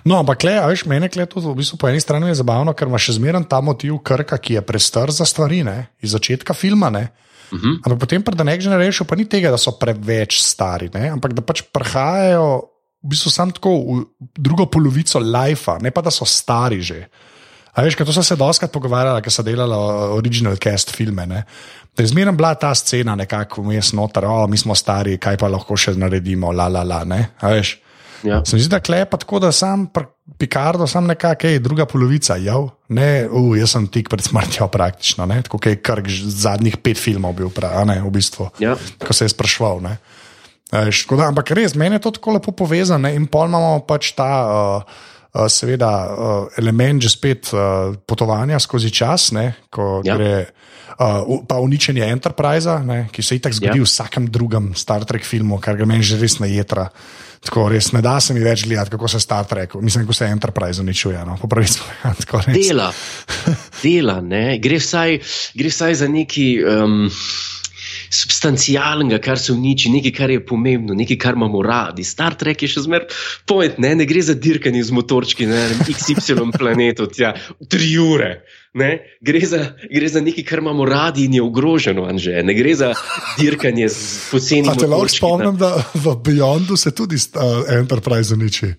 No, 0.05 0.18
ampak 0.18 0.43
le, 0.45 0.55
veš, 0.66 0.85
meni 0.91 1.07
je 1.07 1.27
to 1.31 1.41
v 1.41 1.55
bistvu 1.59 1.79
po 1.79 1.89
eni 1.89 2.03
strani 2.03 2.35
zabavno, 2.35 2.75
ker 2.75 2.91
ima 2.91 2.99
še 2.99 3.16
zmeraj 3.18 3.47
ta 3.51 3.61
motiv 3.62 4.01
Krka, 4.03 4.39
ki 4.39 4.59
je 4.59 4.62
prestar 4.66 5.12
za 5.14 5.27
stvari, 5.29 5.62
ne, 5.66 5.95
iz 6.03 6.16
začetka 6.16 6.57
filma. 6.59 6.91
Ne. 6.91 7.07
Uh 7.55 7.61
-huh. 7.61 7.74
Ampak 7.86 7.98
potem 7.98 8.22
pri 8.22 8.34
The 8.34 8.44
Next 8.44 8.66
Generation 8.66 9.07
pa 9.07 9.14
ni 9.14 9.24
tega, 9.24 9.50
da 9.50 9.59
so 9.59 9.78
preveč 9.78 10.42
stari, 10.42 10.90
ne, 10.94 11.11
ampak 11.14 11.32
da 11.32 11.42
pač 11.42 11.62
prihajajo 11.62 12.74
v 13.05 13.09
bistvu 13.12 13.30
sam 13.30 13.52
tako 13.52 13.70
v 13.70 14.05
drugo 14.38 14.66
polovico 14.66 15.20
lajfa, 15.20 15.78
ne 15.78 15.90
pa 15.90 16.00
da 16.00 16.11
so 16.11 16.24
stari 16.24 16.80
že. 16.82 17.05
A 17.74 17.82
veš, 17.82 17.98
to 17.98 18.12
so 18.12 18.22
se 18.22 18.36
doskrat 18.38 18.72
pogovarjali, 18.72 19.22
ker 19.22 19.32
so 19.34 19.42
delali 19.42 19.74
original 20.14 20.57
cast 20.57 20.94
filme. 20.94 21.26
Ne? 21.26 21.42
Da 21.96 22.02
je 22.02 22.07
zmerno 22.07 22.32
bila 22.32 22.55
ta 22.55 22.74
scena 22.74 23.16
nekako 23.18 23.62
vmes 23.62 23.92
noter, 23.92 24.24
o, 24.24 24.46
mi 24.46 24.57
smo 24.57 24.74
stari, 24.74 25.18
kaj 25.18 25.36
pa 25.36 25.50
lahko 25.50 25.76
še 25.76 25.96
naredimo, 25.98 26.52
la 26.52 26.68
la 26.68 26.84
la. 26.86 27.02
Ne? 27.05 27.34
A 27.42 27.50
veš. 27.50 27.84
Ja. 28.25 28.41
Se 28.45 28.57
mi 28.57 28.62
zdi, 28.62 28.70
da 28.72 28.81
klepa 28.81 29.18
tako, 29.20 29.39
da 29.39 29.53
sam 29.53 29.87
Picardo, 30.39 30.87
sam 30.89 31.07
nekako, 31.07 31.47
ej, 31.47 31.59
druga 31.61 31.85
polovica, 31.87 32.37
jav, 32.41 32.70
ne, 32.89 33.27
uh, 33.29 33.53
jaz 33.59 33.75
sem 33.77 33.87
tik 33.93 34.09
pred 34.09 34.25
smrtjo 34.25 34.68
praktično, 34.72 35.27
ne, 35.29 35.43
tako 35.45 35.61
je 35.68 35.77
kar 35.85 36.01
zadnjih 36.09 36.79
pet 36.81 36.97
filmov 36.99 37.37
bil, 37.37 37.51
prav, 37.53 37.85
ne, 37.87 37.99
v 38.01 38.11
bistvu, 38.14 38.49
Ja. 38.64 38.77
ko 39.05 39.12
se 39.12 39.29
je 39.29 39.35
sprašval. 39.35 39.83
Ne. 39.85 39.99
Eš, 40.72 41.05
tako 41.05 41.20
da, 41.20 41.29
ampak 41.29 41.53
res, 41.55 41.77
meni 41.77 42.01
je 42.01 42.07
to 42.09 42.14
tako 42.16 42.39
lepo 42.39 42.53
povezano 42.57 43.05
ne, 43.09 43.14
in 43.14 43.29
pol 43.29 43.47
imamo 43.53 43.85
pač 43.87 44.14
ta. 44.16 44.31
Uh, 44.49 45.12
seveda, 45.49 45.91
uh, 46.07 46.49
element 46.59 47.03
že 47.03 47.09
spet 47.11 47.51
uh, 47.53 47.95
potovanja 48.07 48.59
skozi 48.59 48.91
čas, 48.91 49.32
ne, 49.32 49.55
ko 49.70 49.99
Ja. 50.05 50.14
gre, 50.16 50.47
uh, 50.99 51.43
pa 51.49 51.59
uničenje 51.59 52.07
Enterprise, 52.07 52.78
ne, 52.87 53.09
ki 53.12 53.22
se 53.22 53.37
itak 53.37 53.53
zgodi 53.53 53.78
Ja. 53.78 53.85
v 53.85 53.87
vsakem 53.87 54.26
drugem 54.30 54.74
Star 54.74 55.05
Trek 55.05 55.24
filmu, 55.26 55.59
kar 55.59 55.76
ga 55.76 55.85
meni 55.85 56.03
že 56.03 56.16
res 56.20 56.39
na 56.39 56.47
jedra. 56.47 56.89
Tako 57.45 57.68
res 57.68 57.93
ne 57.93 58.01
da 58.01 58.20
se 58.20 58.32
mi 58.32 58.41
več 58.41 58.62
gledati, 58.64 58.91
kako 58.91 59.09
se 59.09 59.20
Star 59.20 59.45
Trek, 59.45 59.74
mislim, 59.74 60.05
kako 60.07 60.14
se 60.16 60.24
Enterprise 60.24 60.80
uničuje. 60.80 61.18
No, 61.26 61.37
povedano, 61.37 62.14
tako 62.22 62.41
res. 62.47 62.57
Dela, 62.57 62.93
dela, 63.82 64.20
ne? 64.20 64.59
Gre 64.59 64.78
vsaj, 64.80 65.18
gre 65.55 65.68
vsaj 65.68 65.95
za 65.95 66.09
nekaj 66.09 66.49
um, 66.64 67.11
substancialnega, 68.15 69.19
kar 69.23 69.39
se 69.41 69.53
uniči, 69.53 69.91
nekaj, 69.93 70.12
kar 70.15 70.33
je 70.35 70.43
pomembno, 70.47 70.95
nekaj, 70.95 71.19
kar 71.21 71.39
imamo 71.39 71.62
radi. 71.62 72.05
Star 72.07 72.37
Trek 72.39 72.62
je 72.62 72.71
še 72.75 72.85
zmeraj 72.87 73.09
point, 73.49 73.79
ne? 73.83 73.95
ne 73.99 74.07
gre 74.09 74.23
za 74.23 74.37
dirkanje 74.39 74.85
z 74.87 74.95
motorčki 74.95 75.49
na 75.51 75.67
XY 75.89 76.53
planetu, 76.55 77.09
tja, 77.11 77.35
tri 77.69 77.95
ure. 77.99 78.37
Ne? 78.75 78.91
Gre, 79.23 79.41
za, 79.47 79.61
gre 79.87 80.09
za 80.11 80.21
nekaj, 80.23 80.45
kar 80.47 80.62
imamo 80.62 80.87
radi 80.89 81.29
in 81.29 81.39
je 81.39 81.43
ogroženo, 81.43 82.09
Anže. 82.11 82.43
ne 82.43 82.55
gre 82.55 82.75
za 82.75 82.91
dirkanje 83.39 83.89
z 83.89 84.31
poceni 84.31 84.75
te 84.79 84.89
lahko 84.91 85.09
spomnim, 85.09 85.59
da 85.59 85.77
v 85.95 86.17
Beyondu 86.19 86.77
se 86.77 86.91
tudi 86.91 87.15
uh, 87.17 87.62
Enterprise 87.71 88.35
uniči. 88.35 88.73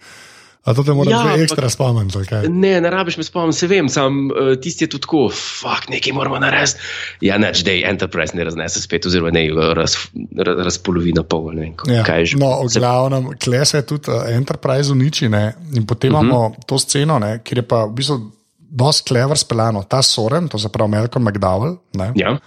A 0.65 0.73
to 0.73 0.83
te 0.83 0.93
moram 0.93 1.11
Ja, 1.11 1.19
ampak- 1.21 1.41
ekstra 1.41 1.69
spomniti. 1.69 2.17
Ne, 2.49 2.81
ne 2.81 2.89
rabiš 2.89 3.17
me 3.17 3.23
spomniti, 3.23 3.59
se 3.59 3.67
vem, 3.67 3.89
sam 3.89 4.15
uh, 4.27 4.55
tisti 4.57 4.83
je 4.83 4.89
tudi 4.89 5.01
tako, 5.01 5.29
fuck, 5.29 5.89
nekaj 5.89 6.13
moramo 6.13 6.39
narediti. 6.39 6.79
Ja, 7.21 7.37
neč, 7.37 7.61
da 7.61 7.71
je 7.71 7.85
Enterprise 7.85 8.33
ne 8.33 8.43
raznese 8.43 8.81
spet, 8.81 9.05
oziroma 9.05 9.29
ne 9.31 9.43
raz, 9.73 9.95
raz, 10.37 10.63
razpolovi 10.65 11.13
na 11.13 11.23
pol. 11.23 11.51
Ne, 11.53 11.75
ko- 11.77 11.91
Ja. 11.91 12.01
kaj 12.03 12.25
že. 12.25 12.37
No, 12.37 12.63
v 12.63 12.73
glavnem, 12.73 13.29
kle 13.37 13.65
se 13.65 13.81
tudi 13.81 14.09
uh, 14.09 14.25
Enterprise 14.29 14.91
uniči 14.91 15.29
ne? 15.29 15.53
in 15.73 15.85
potem 15.85 16.13
uh 16.13 16.19
-huh. 16.19 16.25
imamo 16.25 16.55
to 16.65 16.79
sceno, 16.79 17.19
ne, 17.19 17.39
kjer 17.43 17.57
je 17.57 17.67
pa 17.67 17.85
v 17.85 17.93
bistvu 17.93 18.31
dosti 18.57 19.07
klever 19.07 19.37
speljano. 19.37 19.83
Ta 19.83 20.01
Soren, 20.01 20.47
to 20.47 20.59
se 20.59 20.69
pravi 20.69 20.91
Malcolm 20.91 21.25
McDowell, 21.25 21.77
ne, 21.93 22.11
Ja, 22.15 22.37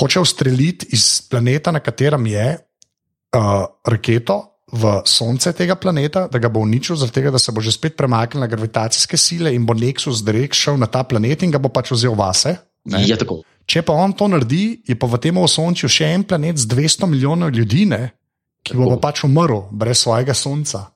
hoče 0.00 0.20
ustreliti 0.20 0.86
iz 0.90 1.22
planeta, 1.30 1.70
na 1.70 1.80
katerem 1.80 2.26
je 2.26 2.58
uh, 3.36 3.64
raketo. 3.84 4.48
V 4.72 5.02
sonce 5.04 5.52
tega 5.52 5.76
planeta, 5.76 6.24
da 6.32 6.40
ga 6.40 6.48
bo 6.48 6.62
uničil, 6.64 6.96
zaradi 6.96 7.18
tega, 7.20 7.30
da 7.34 7.38
se 7.38 7.52
bo 7.52 7.60
že 7.60 7.74
spet 7.74 7.92
premaknila 7.96 8.46
gravitacijske 8.48 9.18
sile 9.20 9.52
in 9.52 9.66
bo 9.68 9.76
Nexus 9.76 10.24
direkt 10.24 10.56
šel 10.56 10.78
na 10.80 10.88
ta 10.88 11.02
planet 11.04 11.44
in 11.44 11.52
ga 11.52 11.60
bo 11.60 11.68
pač 11.68 11.92
vzel 11.92 12.16
vase. 12.16 12.56
Ne? 12.88 13.04
ja 13.04 13.18
tako. 13.20 13.42
Če 13.68 13.84
pa 13.86 13.94
on 13.94 14.14
to 14.16 14.26
naredi, 14.32 14.80
je 14.88 14.96
pa 14.98 15.06
v 15.06 15.20
tem 15.22 15.36
osončju 15.38 15.90
še 15.92 16.08
en 16.16 16.24
planet 16.26 16.58
z 16.58 16.66
200 16.72 17.06
milijonov 17.06 17.52
ljudi, 17.54 17.84
ne, 17.86 18.16
ki 18.64 18.74
bo 18.78 18.86
Tako. 18.86 18.96
pa 18.96 19.10
pač 19.10 19.22
umrl 19.28 19.66
brez 19.70 20.02
svojega 20.02 20.34
sonca. 20.34 20.86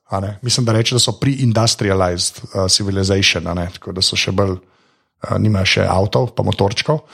Mislim, 0.41 0.65
da 0.67 0.75
reče, 0.75 0.97
da 0.97 1.03
so 1.03 1.15
pre-industrialized 1.19 2.41
uh, 2.43 2.65
civilization, 2.71 3.47
tako 3.77 3.95
da 3.95 4.03
so 4.03 4.19
še 4.19 4.33
bolj, 4.35 4.57
uh, 4.57 5.37
nimajo 5.39 5.77
še 5.77 5.87
avtov, 5.87 6.33
pa 6.35 6.43
motorčkov. 6.47 7.05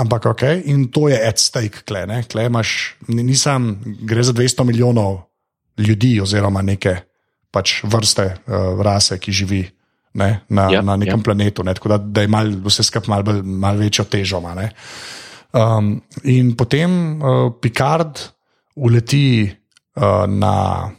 Ampak 0.00 0.30
ok, 0.30 0.44
in 0.70 0.88
to 0.94 1.08
je 1.10 1.18
at 1.18 1.40
stake, 1.42 1.82
kle, 1.88 2.04
ne, 2.06 2.22
kle 2.28 2.46
imaš, 2.46 2.94
ni- 3.08 3.24
nisem, 3.26 3.72
gre 4.06 4.22
za 4.24 4.34
200 4.36 4.68
milijonov 4.68 5.29
ljudi, 5.80 6.20
oziroma 6.20 6.62
neke 6.62 6.96
pač 7.50 7.80
vrste 7.84 8.26
uh, 8.46 8.78
rase, 8.84 9.18
ki 9.18 9.32
živi 9.32 9.62
ne, 10.14 10.40
na, 10.48 10.68
Ja, 10.70 10.78
ja, 10.78 10.82
na 10.82 10.96
nekem 10.96 11.16
ja. 11.16 11.20
ja. 11.20 11.24
planetu, 11.24 11.62
ne, 11.66 11.74
tako 11.74 11.88
da, 11.88 11.98
da 11.98 12.20
je 12.22 12.28
mal, 12.28 12.46
vse 12.64 12.82
skupaj 12.82 13.08
malo 13.10 13.22
bolj- 13.26 13.42
malo 13.42 13.78
večjo 13.78 14.04
težo. 14.04 14.38
ima, 14.38 14.54
ne. 14.54 14.70
Um, 15.52 15.96
in 16.24 16.52
potem 16.56 17.18
uh, 17.18 17.52
Picard 17.60 18.18
uleti 18.76 19.50
uh, 19.96 20.26
na, 20.26 20.90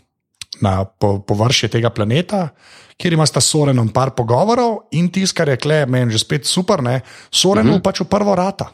na 0.61 0.73
po, 0.85 1.19
površje 1.23 1.69
tega 1.69 1.89
planeta, 1.89 2.49
kjer 2.97 3.13
ima 3.13 3.25
sta 3.25 3.41
Sorenom 3.41 3.89
par 3.89 4.11
pogovorov 4.15 4.91
in 4.91 5.09
tisto, 5.09 5.37
kar 5.37 5.49
je 5.49 5.57
kle, 5.57 5.85
meni 5.85 6.11
že 6.11 6.19
spet 6.19 6.45
super, 6.45 6.83
ne, 6.83 7.01
Sorenu 7.31 7.69
uh 7.69 7.75
Mhm. 7.75 7.79
-huh. 7.79 7.83
pač 7.83 7.99
v 8.01 8.05
prvo 8.05 8.35
rata. 8.35 8.71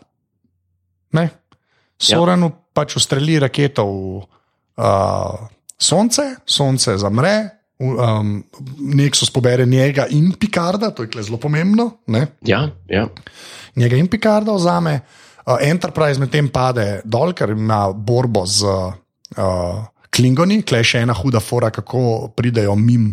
Ne. 1.13 1.29
Sorenu 1.97 2.45
ja. 2.45 2.57
pač 2.73 2.95
ustreli 2.95 3.39
raketo 3.39 3.85
v 3.85 4.21
uh, 4.77 5.47
sonce, 5.77 6.35
sonce 6.45 6.97
zamre. 6.97 7.53
Um, 7.77 8.43
Nexus 8.77 9.29
pobere 9.29 9.65
njega 9.65 10.07
in 10.09 10.31
Picarda, 10.39 10.89
to 10.91 11.03
je 11.03 11.23
zelo 11.23 11.37
pomembno. 11.37 11.91
Ne? 12.07 12.27
Ja, 12.41 12.69
ja. 12.89 13.07
njega 13.75 13.95
in 13.95 14.07
Picarda 14.07 14.51
vzame, 14.51 14.99
uh, 15.45 15.57
Enterprise 15.61 16.19
medtem 16.19 16.49
pade 16.49 17.01
dol, 17.05 17.33
ker 17.33 17.53
ima 17.53 17.91
borbo 17.93 18.45
z 18.45 18.65
uh, 18.65 19.85
Klingoni, 20.09 20.63
klej 20.65 20.83
še 20.83 21.03
ena 21.05 21.13
huda 21.13 21.39
fora, 21.39 21.69
kako 21.69 22.31
pridejo 22.35 22.73
mim, 22.75 23.11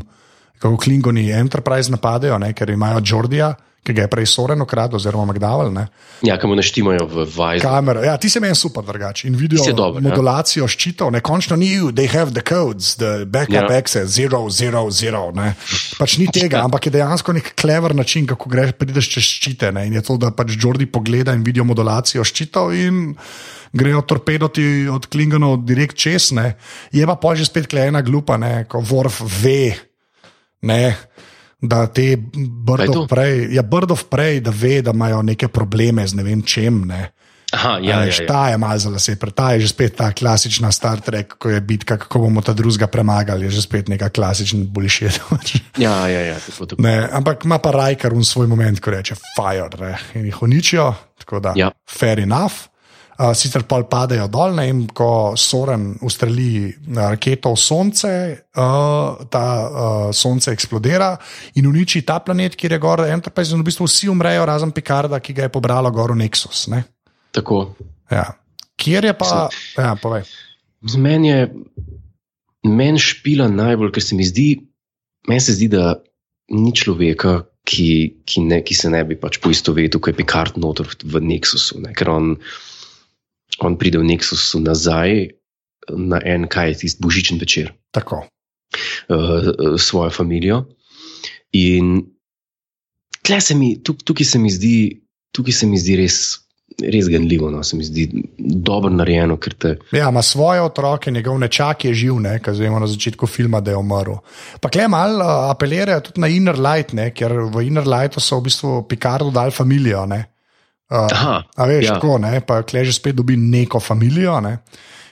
kako 0.59 0.81
Klingoni 0.81 1.29
Enterprise 1.31 1.93
napadejo, 1.93 2.39
ne, 2.41 2.55
ker 2.57 2.73
imajo 2.73 3.03
Jordija, 3.05 3.53
ki 3.85 3.93
ga 3.93 4.07
je 4.07 4.09
prej 4.09 4.27
Soren 4.33 4.63
ukradel, 4.65 4.97
oziroma 4.97 5.27
McDowell. 5.29 5.69
Ne. 5.75 5.87
ja 6.25 6.39
kam 6.41 6.55
naštimajo 6.57 7.05
v 7.05 7.25
Vajzu. 7.37 7.63
Kamera, 7.63 8.05
ja, 8.05 8.17
ti 8.17 8.31
se 8.33 8.41
meni 8.41 8.57
super 8.57 8.85
drugače. 8.85 9.29
In 9.29 9.37
vidijo 9.37 9.73
dober, 9.77 10.01
ja. 10.01 10.09
modulacijo 10.09 10.69
ščitov, 10.69 11.13
ne 11.13 11.21
končno 11.25 11.59
ni, 11.61 11.69
they 11.93 12.09
have 12.09 12.33
the 12.33 12.41
codes, 12.41 12.95
the 12.97 13.25
backup 13.29 13.69
Ja. 13.69 13.77
access, 13.77 14.17
zero, 14.17 14.49
zero, 14.51 14.87
zero. 14.91 15.29
Ne. 15.37 15.53
Pač 15.99 16.17
ni 16.19 16.31
tega, 16.33 16.65
ampak 16.65 16.89
je 16.89 16.95
dejansko 16.97 17.37
nek 17.37 17.53
klever 17.61 17.95
način, 17.95 18.27
kako 18.27 18.49
greš, 18.49 18.73
prideš 18.81 19.11
čez 19.17 19.29
ščite. 19.37 19.73
Ne. 19.77 19.87
In 19.87 20.01
je 20.01 20.05
to, 20.07 20.17
da 20.17 20.33
pač 20.33 20.57
Jordi 20.57 20.87
pogleda 20.89 21.37
in 21.37 21.45
vidijo 21.45 21.69
modulacijo 21.69 22.25
ščitov 22.25 22.73
in 22.73 23.13
grejo 23.75 24.01
torpedoti 24.07 24.87
od 24.89 25.11
Klingonov 25.13 25.61
direkt 25.69 25.99
čez. 26.01 26.33
Ne. 26.33 26.55
Je 26.95 27.05
pa 27.07 27.19
pol 27.21 27.37
že 27.37 27.45
spet 27.45 27.69
klejena 27.69 28.01
glupa, 28.07 28.39
ne, 28.41 28.65
ko 28.65 28.81
Worf 28.81 29.21
ve. 29.43 29.75
Ne, 30.65 30.97
Da 31.61 31.87
te 31.87 32.17
brdov 32.67 33.07
prej, 33.09 33.55
ja, 33.55 33.63
brdov 33.63 34.07
prej, 34.11 34.41
da 34.41 34.53
ve, 34.55 34.83
da 34.83 34.91
imajo 34.91 35.23
neke 35.23 35.49
probleme 35.49 36.07
z 36.07 36.15
ne 36.15 36.23
vem 36.23 36.43
čem. 36.43 36.85
Ne. 36.89 37.11
Aha, 37.55 37.79
ja, 37.79 37.79
Ja, 37.83 37.99
ja, 38.05 38.13
ja. 38.21 38.27
Ta 38.27 38.49
je 38.49 38.59
malo 38.59 38.79
za 38.79 38.91
lase, 38.91 39.15
ta 39.17 39.53
je 39.55 39.61
že 39.61 39.69
spet 39.69 39.95
ta 39.97 40.11
klasična 40.13 40.73
Star 40.73 41.01
Trek, 41.01 41.39
ko 41.39 41.51
je 41.51 41.61
bitka, 41.61 41.97
kako 41.97 42.19
bomo 42.19 42.43
ta 42.43 42.53
drugega 42.53 42.87
premagali, 42.87 43.47
je 43.47 43.51
že 43.51 43.63
spet 43.63 43.89
neka 43.89 44.11
klasična 44.11 44.67
bullshit. 44.67 45.21
ja, 45.79 46.09
ja, 46.09 46.21
ja 46.35 46.39
tako, 46.41 46.67
tako. 46.67 46.83
Ne, 46.83 47.09
ampak 47.13 47.45
ima 47.45 47.59
pa 47.59 47.71
Rajkar 47.71 48.15
v 48.15 48.25
svoj 48.25 48.51
moment, 48.51 48.81
ko 48.81 48.91
reče: 48.91 49.15
Fire, 49.39 49.71
ne, 49.79 49.99
in 50.19 50.27
jih 50.27 50.43
uničijo, 50.43 50.95
tako 51.19 51.41
da 51.41 51.53
Ja. 51.57 51.71
fair 51.87 52.19
enough. 52.19 52.74
Uh, 53.15 53.31
sicer 53.31 53.63
pol 53.71 53.85
padejo 53.87 54.27
dol, 54.27 54.57
ne, 54.57 54.65
in 54.73 54.81
ko 54.91 55.37
Soren 55.39 55.93
ustreli 56.03 56.67
uh, 56.67 57.13
raketo 57.13 57.53
v 57.55 57.61
sonce, 57.63 58.11
uh, 58.59 59.21
ta 59.31 59.45
uh, 59.65 60.09
sonce 60.11 60.51
eksplodira 60.51 61.13
in 61.61 61.69
uniči 61.71 62.03
ta 62.03 62.19
planet, 62.27 62.57
kjer 62.59 62.75
je 62.75 62.81
gor 62.83 63.05
Enterprise, 63.07 63.55
in 63.55 63.63
v 63.63 63.69
bistvu 63.71 63.87
vsi 63.87 64.11
umrejo, 64.11 64.47
razen 64.51 64.75
Picarda, 64.75 65.23
ki 65.23 65.37
ga 65.37 65.47
je 65.47 65.55
pobralo 65.55 65.95
gor 65.95 66.11
v 66.17 66.25
Nexus. 66.25 66.67
Ne. 66.75 66.83
tako. 67.35 67.75
Ja. 68.11 68.33
Kjer 68.77 69.05
je 69.05 69.15
pa, 69.15 69.49
ja, 69.79 69.95
povej. 70.03 70.27
Z 70.83 70.99
meni 70.99 71.31
je 71.31 71.49
meni 72.65 72.99
špila 73.01 73.49
najbolj, 73.53 73.93
ker 73.95 74.03
se 74.03 74.17
mi 74.19 74.27
zdi, 74.27 74.49
meni 75.29 75.43
se 75.43 75.55
zdi, 75.57 75.69
da 75.73 75.99
ni 76.55 76.73
človeka, 76.77 77.43
ki, 77.65 77.89
ki, 78.29 78.45
ne, 78.45 78.61
ki 78.65 78.77
se 78.77 78.91
ne 78.93 79.01
bi 79.09 79.17
pač 79.21 79.39
poistovetil, 79.41 80.01
ko 80.01 80.13
je 80.13 80.19
Picard 80.19 80.59
noter 80.61 80.89
v 81.05 81.23
Nexusu. 81.25 81.81
Ne? 81.85 81.95
Ker 81.97 82.11
on, 82.13 82.35
on 83.61 83.79
pride 83.79 83.99
v 83.99 84.09
Nexusu 84.09 84.63
nazaj 84.65 85.31
na 85.91 86.21
en, 86.25 86.49
kaj 86.49 86.69
je 86.69 86.79
tisti 86.85 87.03
božičen 87.03 87.39
večer 87.39 87.73
Tako. 87.93 88.25
uh, 89.09 89.79
svojo 89.79 90.11
družino. 90.11 90.65
In 91.53 92.03
se 93.41 93.55
mi, 93.55 93.77
tuk, 93.83 94.03
tukaj, 94.05 94.27
se 94.27 94.39
mi 94.39 94.51
zdi, 94.51 95.03
tukaj 95.33 95.53
se 95.53 95.67
mi 95.67 95.79
zdi 95.79 95.97
res, 95.97 96.17
res 96.83 97.07
ganljivo, 97.09 97.51
no? 97.51 97.63
se 97.63 97.77
mi 97.77 97.85
zdi 97.85 98.09
dobro 98.39 98.91
narejeno, 98.91 99.37
te. 99.37 99.77
Ja, 99.93 100.09
ima 100.09 100.23
svoje 100.23 100.61
otroke, 100.63 101.11
njegov 101.11 101.39
nečak 101.39 101.85
je 101.85 101.95
živ, 101.95 102.19
ne, 102.21 102.39
kar 102.43 102.55
zvemo 102.55 102.79
na 102.79 102.87
začetku 102.87 103.27
filma, 103.27 103.61
da 103.61 103.71
je 103.71 103.77
umrl. 103.77 104.19
Pa 104.61 104.69
klej 104.69 104.89
mal 104.89 105.17
uh, 105.21 105.51
apelirajo 105.53 106.01
tudi 106.11 106.21
na 106.21 106.29
Inner 106.29 106.59
Light, 106.59 106.93
ne, 106.93 107.13
ker 107.15 107.33
v 107.55 107.69
Inner 107.69 107.87
Lightu 107.87 108.21
so 108.21 108.41
v 108.41 108.49
bistvu 108.51 108.83
Picardu 108.89 109.31
dali 109.31 109.55
familijo. 109.55 110.05
Ne. 110.11 110.25
Uh, 110.93 111.07
Aha, 111.09 111.37
a 111.57 111.67
veš, 111.67 111.87
ja. 111.87 111.95
tako, 111.97 112.19
ne, 112.21 112.39
pa 112.45 112.61
kleže 112.63 112.93
spet 112.93 113.17
dobi 113.17 113.39
neko 113.41 113.81
familijo. 113.81 114.37
Ne. 114.45 114.59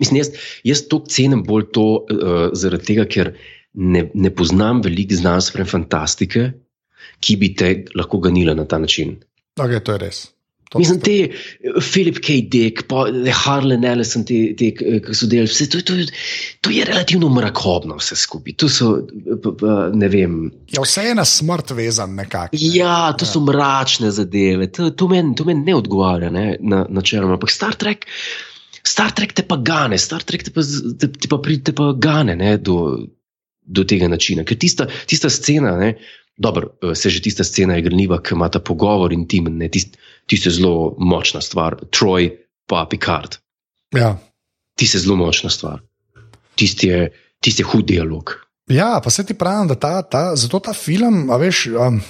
Mislim, 0.02 0.20
jaz, 0.20 0.32
jaz 0.68 0.84
to 0.90 1.00
cenim 1.08 1.44
bolj 1.46 1.70
to, 1.72 1.86
uh, 2.02 2.44
zaradi 2.58 2.90
tega, 2.92 3.06
ker 3.08 3.32
ne, 3.74 4.04
ne 4.14 4.32
poznam 4.34 4.82
veliko 4.84 5.16
znanstvene 5.16 5.68
fantastike, 5.68 6.50
ki 7.22 7.38
bi 7.40 7.52
te 7.56 7.72
lahko 7.96 8.20
ganila 8.22 8.54
na 8.58 8.66
ta 8.68 8.78
način. 8.82 9.16
Okay, 9.60 9.80
to 9.84 9.96
je 9.96 10.02
res. 10.02 10.22
To, 10.72 10.80
Mislim, 10.80 11.00
te 11.04 11.16
eh, 11.28 11.74
Philip 11.92 12.18
K. 12.24 12.38
Dick, 12.48 12.86
pa 12.88 13.04
eh, 13.10 13.28
Harlan 13.44 13.84
Ellison, 13.84 14.24
te, 14.24 14.38
te 14.56 14.70
eh, 14.72 15.00
ki 15.04 15.16
so 15.16 15.28
delali, 15.28 15.50
vse 15.50 15.66
to, 15.72 15.82
to, 15.84 15.98
to 16.64 16.72
je 16.72 16.86
relativno 16.88 17.28
mrakobno, 17.28 17.98
vse 18.00 18.16
skupaj. 18.16 18.54
To 18.62 18.70
so, 18.72 18.92
ne 19.92 20.08
vem. 20.12 20.38
Ja, 20.72 20.84
vse 20.86 21.04
je 21.10 21.16
na 21.18 21.26
smrt 21.28 21.74
vezan 21.76 22.16
nekako. 22.16 22.56
Ne. 22.56 22.70
Ja, 22.78 23.12
to 23.18 23.28
so 23.28 23.42
mračne 23.44 24.10
zadeve, 24.16 24.70
to, 24.72 24.88
to 24.96 25.10
meni 25.12 25.36
men 25.46 25.60
ne 25.66 25.76
odgovarja, 25.76 26.32
ne, 26.32 26.46
na, 26.60 26.86
načeloma. 26.88 27.36
Ampak 27.36 27.52
Star 27.52 27.76
Trek. 27.76 28.08
Star 28.82 29.12
Trek 29.14 29.36
te 29.36 29.44
pa 29.46 29.60
gane, 29.62 29.98
Star 30.00 30.24
Trek 30.26 30.48
te 30.48 30.54
pa, 30.56 30.64
te, 30.98 31.12
te 31.12 31.28
pa, 31.30 31.38
pri- 31.44 31.60
te 31.62 31.76
pa 31.76 31.92
gane 31.94 32.34
ne, 32.38 32.56
do, 32.58 32.78
do 33.62 33.84
tega 33.84 34.08
načina. 34.10 34.42
Ker 34.48 34.58
tista, 34.58 34.88
tista 35.06 35.30
scena, 35.30 35.76
ne, 35.78 35.92
dobro, 36.36 36.72
se 36.96 37.10
že 37.12 37.22
tista 37.22 37.44
scena 37.44 37.76
je 37.76 37.84
grniva, 37.86 38.18
ki 38.24 38.34
ima 38.34 38.48
ta 38.50 38.58
pogovor 38.58 39.12
intimen, 39.14 39.60
ne, 39.60 39.68
tist, 39.68 40.00
tista 40.32 40.48
je 40.48 40.56
zelo 40.56 40.94
močna 40.98 41.40
stvar. 41.40 41.76
Troy 41.90 42.30
pa 42.64 42.86
Picard, 42.86 43.36
Ja. 43.92 44.16
tista 44.74 44.96
je 44.96 45.04
zelo 45.04 45.16
močna 45.18 45.50
stvar. 45.50 45.82
Tisti 46.54 46.88
je, 46.88 47.10
tist 47.38 47.58
je 47.58 47.64
hud 47.64 47.84
dialog. 47.84 48.32
Ja, 48.66 49.00
pa 49.00 49.10
se 49.10 49.24
ti 49.24 49.34
pravim, 49.34 49.68
da 49.68 49.74
ta, 49.74 50.02
ta, 50.02 50.36
zato 50.36 50.60
ta 50.60 50.72
film, 50.72 51.28
a 51.28 51.36
veš, 51.36 51.66
um, 51.68 52.00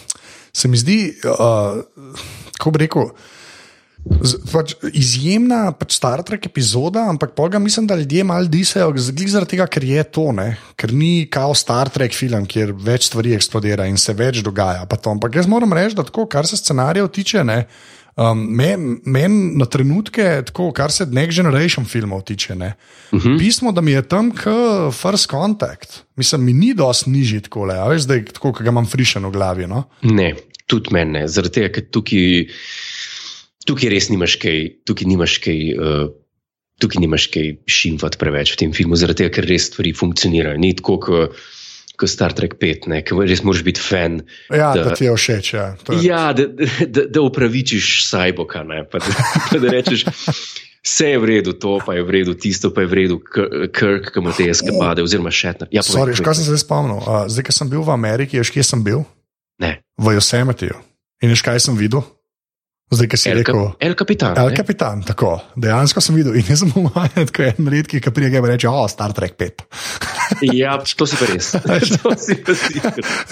se 0.52 0.68
mi 0.68 0.76
zdi, 0.76 0.98
uh, 1.24 1.80
kako 2.52 2.70
bi 2.70 2.78
rekel. 2.80 3.08
z- 4.20 4.42
Pač 4.52 4.72
izjemna 4.92 5.72
pač 5.72 5.94
Star 5.94 6.22
Trek 6.22 6.46
epizoda, 6.46 7.04
ampak 7.06 7.34
pol 7.34 7.48
ga 7.48 7.58
mislim, 7.58 7.86
da 7.86 7.94
ljudje 7.94 8.24
malo 8.24 8.46
disajo, 8.46 8.90
zaradi 8.98 9.46
tega, 9.48 9.66
ker 9.66 9.84
je 9.84 10.02
to, 10.04 10.32
ne? 10.32 10.56
ker 10.76 10.92
ni 10.92 11.26
kao 11.26 11.54
Star 11.54 11.88
Trek 11.88 12.10
film, 12.12 12.46
kjer 12.46 12.72
več 12.74 13.06
stvari 13.06 13.34
eksplodira 13.34 13.86
in 13.86 13.96
se 13.96 14.12
več 14.12 14.42
dogaja. 14.42 14.86
pa 14.86 14.96
to. 14.96 15.10
Ampak 15.10 15.34
jaz 15.34 15.46
moram 15.46 15.72
reči, 15.72 15.94
da 15.94 16.02
tako, 16.02 16.26
kar 16.26 16.46
se 16.46 16.56
scenarijev 16.56 17.08
tiče, 17.08 17.44
ne, 17.44 17.66
um, 18.16 18.44
meni 18.56 18.96
men 19.04 19.38
na 19.58 19.66
trenutke, 19.66 20.24
tako, 20.48 20.70
kar 20.76 20.92
se 20.92 21.06
Next 21.06 21.36
Generation 21.40 21.86
filmov 21.88 22.24
tiče, 22.28 22.54
ne, 22.54 22.74
uh 23.12 23.20
-huh. 23.20 23.38
pismo, 23.38 23.72
da 23.72 23.80
mi 23.80 23.92
je 23.92 24.02
tam 24.02 24.30
kot 24.30 24.94
First 24.94 25.30
Contact. 25.30 26.02
Mislim, 26.16 26.44
mi 26.44 26.52
ni 26.52 26.74
dosti 26.74 27.10
nižji 27.10 27.40
tako 27.40 27.64
le, 27.64 27.78
veš, 27.88 28.02
zdaj 28.02 28.24
tako, 28.24 28.52
ki 28.52 28.64
ga 28.64 28.70
imam 28.70 28.86
frišen 28.86 29.26
v 29.26 29.30
glavi. 29.30 29.66
No? 29.66 29.84
Ne, 30.02 30.34
tudi 30.66 30.88
meni 30.92 31.12
ne, 31.12 31.28
zaradi 31.28 31.54
tega, 31.54 31.68
ker 31.68 31.84
tukaj, 31.90 32.46
tukaj 33.66 33.88
res 33.88 34.08
nimaš 34.08 34.36
kaj, 34.36 34.68
tukaj 34.84 35.06
nimaš 35.06 35.38
kaj. 35.38 35.60
Uh, 35.78 36.10
Tukaj 36.82 36.98
nimaš 37.00 37.26
kaj 37.30 37.52
šimfati 37.66 38.18
preveč 38.18 38.52
v 38.52 38.56
tem 38.56 38.72
filmu, 38.72 38.96
zaradi 38.96 39.22
tega, 39.22 39.30
ker 39.34 39.44
res 39.46 39.68
stvari 39.70 39.92
funkcionirajo. 39.94 40.58
Ni 40.58 40.72
tako, 40.74 40.98
kot 40.98 41.36
ko 41.96 42.08
Star 42.08 42.32
Trek 42.32 42.56
5, 42.58 42.88
ne, 42.90 43.02
ker 43.04 43.20
res 43.22 43.42
moraš 43.44 43.62
biti 43.62 43.80
fan. 43.82 44.22
Ja, 44.50 44.72
da, 44.74 44.90
Da- 44.90 44.96
ti 44.96 45.04
je 45.04 45.12
všeč. 45.14 45.46
Ja, 45.54 45.66
to 45.84 45.92
je- 45.92 46.02
Ja, 46.08 46.32
da, 46.32 46.46
da, 46.88 47.04
da 47.06 47.20
upravičiš 47.22 48.08
sajboka, 48.08 48.62
ne, 48.66 48.82
pa 48.88 48.98
da, 48.98 49.12
pa 49.50 49.58
da 49.58 49.68
rečeš, 49.70 50.06
vse 50.82 51.10
je 51.12 51.18
v 51.18 51.24
redu, 51.30 51.52
to 51.52 51.78
pa 51.84 51.94
je 51.94 52.02
v 52.02 52.10
redu, 52.10 52.34
tisto 52.34 52.72
pa 52.74 52.82
je 52.82 52.88
v 52.90 52.94
redu, 53.02 53.20
Kirk, 53.70 54.10
ki 54.10 54.18
ima 54.18 54.32
te 54.32 54.48
eskapade, 54.50 55.04
oziroma 55.04 55.30
Shatner. 55.30 55.68
Ja, 55.70 55.84
povej, 55.86 56.16
Sorry, 56.16 56.24
kaj 56.24 56.40
sem 56.40 56.48
se 56.48 56.50
zdaj 56.50 56.64
spomnil? 56.64 56.98
Uh, 56.98 57.28
zdaj, 57.28 57.44
ko 57.46 57.52
sem 57.54 57.68
bil 57.70 57.84
v 57.86 57.92
Ameriki, 57.94 58.40
veš, 58.40 58.50
kje 58.50 58.64
sem 58.66 58.80
bil? 58.82 59.04
Ne. 59.62 59.78
V 60.00 60.16
Yosemiteju. 60.16 60.74
In 61.22 61.30
veš, 61.30 61.44
kaj 61.44 61.60
sem 61.62 61.76
videl? 61.78 62.02
Zdaj, 62.92 63.08
ki 63.08 63.16
si 63.16 63.30
El, 63.30 63.38
rekel. 63.40 63.60
El 63.80 63.94
Capitan. 63.96 64.34
El 64.36 64.50
ne? 64.52 64.56
kapitan, 64.58 65.00
tako. 65.00 65.38
Dejansko 65.56 66.02
sem 66.04 66.12
videl 66.12 66.34
in 66.36 66.44
jaz 66.44 66.60
sem 66.60 66.72
umajen, 66.82 67.24
kot 67.32 67.46
en 67.56 67.70
redki, 67.72 68.02
ki 68.04 68.10
prije 68.12 68.28
in 68.36 68.44
reče: 68.44 68.68
O, 68.68 68.82
Star 68.90 69.14
Trek 69.16 69.32
5. 69.40 69.64
Ja, 70.52 70.78
to 70.96 71.06
si 71.06 71.16
pa 71.16 71.26
res. 71.30 71.52
si 72.24 72.36
pa. 72.42 72.56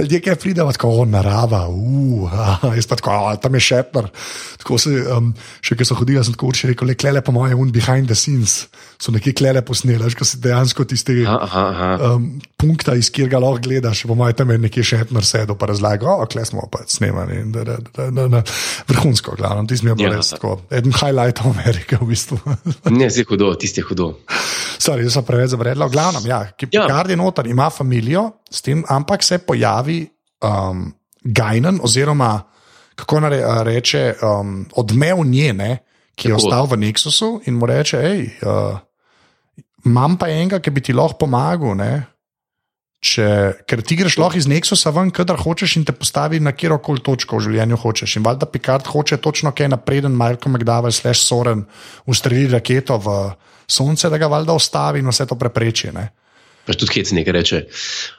Ljudje, 0.02 0.20
ki 0.20 0.34
pridejo 0.40 0.70
tako, 0.72 0.92
o, 1.00 1.04
narava, 1.08 1.64
uh, 1.68 2.30
jaz 2.78 2.86
pa 2.90 2.96
tako, 3.00 3.10
"A, 3.30 3.36
tam 3.36 3.54
je 3.54 3.60
šepner. 3.60 4.10
Tako 4.60 4.78
se, 4.78 4.90
um, 5.16 5.32
še 5.64 5.76
ki 5.76 5.84
so 5.88 5.94
hodili, 5.98 6.20
sem 6.24 6.34
tako 6.36 6.50
určil, 6.52 6.70
rekel, 6.74 6.88
le 6.92 6.94
klele 6.94 7.22
po 7.24 7.32
mojem, 7.32 7.58
un 7.58 7.70
behind 7.72 8.06
the 8.10 8.14
scenes, 8.14 8.66
so 9.00 9.12
nekje 9.12 9.32
klele 9.32 9.62
posneli, 9.64 9.98
veš, 10.04 10.14
ko 10.18 10.24
si 10.28 10.40
dejansko 10.44 10.84
tisti. 10.84 11.24
Um, 11.24 12.40
punkta, 12.60 12.94
iz 12.94 13.08
katerega 13.10 13.40
lahko 13.40 13.62
gledaš, 13.64 14.04
po 14.06 14.14
mojem, 14.14 14.36
tam 14.36 14.50
je 14.52 14.58
nekje 14.58 14.84
še 14.84 15.00
en 15.06 15.22
sedel, 15.24 15.56
pa 15.56 15.70
razlaga, 15.72 16.10
o, 16.20 16.26
kle 16.28 16.44
smo 16.44 16.66
pa 16.70 16.84
snemali. 16.86 17.40
Da, 17.54 17.64
da, 17.64 17.76
da, 17.96 18.10
da, 18.10 18.26
da. 18.28 18.42
Vrhunsko, 18.90 19.34
glavno, 19.40 19.64
ti 19.66 19.76
smo 19.80 19.94
bili 19.94 20.10
Ja. 20.10 20.16
res 20.20 20.34
tako. 20.34 20.60
Eden 20.70 20.92
highlightov 20.92 21.50
Amerike, 21.56 21.96
v 22.00 22.10
bistvu. 22.12 22.38
Ne, 22.90 23.08
zdaj 23.10 23.22
je 23.24 23.28
hudo, 23.30 23.54
tisti 23.54 23.80
je 23.80 23.86
hudo. 23.88 24.10
Sorry, 24.80 25.04
jaz 25.04 25.12
sem 25.16 25.24
preveč 25.24 25.52
zabredla. 25.52 25.86
V 25.88 25.92
glavnem, 25.92 26.24
ja, 26.28 26.40
ki 26.56 26.68
Ja. 26.72 26.86
Picard 26.90 27.10
je 27.10 27.16
noter, 27.16 27.46
ima 27.46 27.70
familijo, 27.70 28.30
tem, 28.64 28.82
ampak 28.88 29.22
se 29.22 29.38
pojavi 29.38 30.08
um, 30.42 30.88
Gajnen, 31.22 31.78
oziroma 31.82 32.42
kako 32.98 33.20
naj 33.20 33.30
re- 33.30 33.44
reče, 33.64 34.14
um, 34.22 34.66
odmev 34.74 35.22
njene, 35.24 35.78
ki 36.14 36.28
je 36.28 36.34
Tako. 36.34 36.46
ostal 36.46 36.66
v 36.66 36.78
Nexusu 36.82 37.28
in 37.46 37.54
mu 37.54 37.66
reče, 37.66 38.00
hej. 38.02 38.30
Uh, 38.42 38.78
Imam 39.86 40.18
pa 40.18 40.28
enega, 40.28 40.58
ki 40.58 40.70
bi 40.70 40.82
ti 40.82 40.92
lahko 40.92 41.22
pomagal. 41.22 41.78
Ne? 41.78 42.02
Če, 43.00 43.28
ker 43.64 43.80
ti 43.86 43.96
greš 43.96 44.18
lahko 44.18 44.36
iz 44.36 44.50
Nexusa 44.50 44.90
ven, 44.92 45.14
kadar 45.14 45.38
hočeš 45.40 45.78
in 45.78 45.86
te 45.88 45.94
postavi 45.96 46.40
na 46.42 46.52
kjer 46.52 46.74
koli 46.82 47.00
točko 47.00 47.38
v 47.38 47.46
življenju 47.46 47.78
hočeš. 47.80 48.18
In 48.18 48.26
valjda 48.26 48.50
Picard 48.50 48.90
hoče 48.90 49.16
točno 49.22 49.54
kaj 49.56 49.70
napreden, 49.72 50.12
Marko 50.12 50.50
McDowell, 50.50 50.92
slash 50.92 51.22
Soren, 51.22 51.62
ustreli 52.04 52.50
raketo 52.50 52.98
v 52.98 53.20
sonce, 53.70 54.10
da 54.10 54.18
ga 54.18 54.26
valjda 54.26 54.58
ustavi 54.58 55.00
in 55.00 55.08
vse 55.08 55.30
to 55.30 55.38
prepreči. 55.38 55.94
Ne? 55.96 56.10
Pač 56.66 56.76
tudi 56.76 56.92
Kec 56.98 57.12
nekaj 57.16 57.32
reče. 57.32 57.58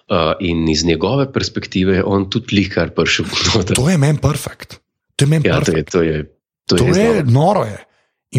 Uh, 0.09 0.33
in 0.39 0.65
iz 0.69 0.83
njegove 0.85 1.27
perspektive 1.33 1.99
je 1.99 2.03
on 2.03 2.29
tudi 2.29 2.55
likar 2.57 2.89
prišel 2.95 3.25
noter. 3.55 3.75
To 3.75 3.89
je 3.89 3.97
meni 3.97 4.19
perfekt. 4.19 4.79
To 5.15 5.25
je 5.25 5.29
meni 5.29 5.47
Ja, 5.47 5.61
to 5.61 5.71
je, 5.71 5.83
perfekt. 5.83 5.91
to 5.91 6.01
je, 6.01 6.15
to 6.67 6.75
To 6.77 6.85
je, 6.89 7.05
je 7.05 7.23
noro. 7.23 7.63
Je. 7.65 7.77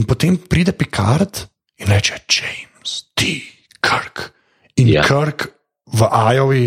In 0.01 0.05
potem 0.05 0.37
pride 0.37 0.73
Picard 0.73 1.45
in 1.79 1.87
reče: 1.87 2.15
James, 2.29 3.13
ti, 3.15 3.43
Kirk. 3.81 4.33
In 4.77 4.89
ja. 4.89 5.03
Kirk 5.05 5.49
v 5.93 6.09
Ajovi 6.11 6.67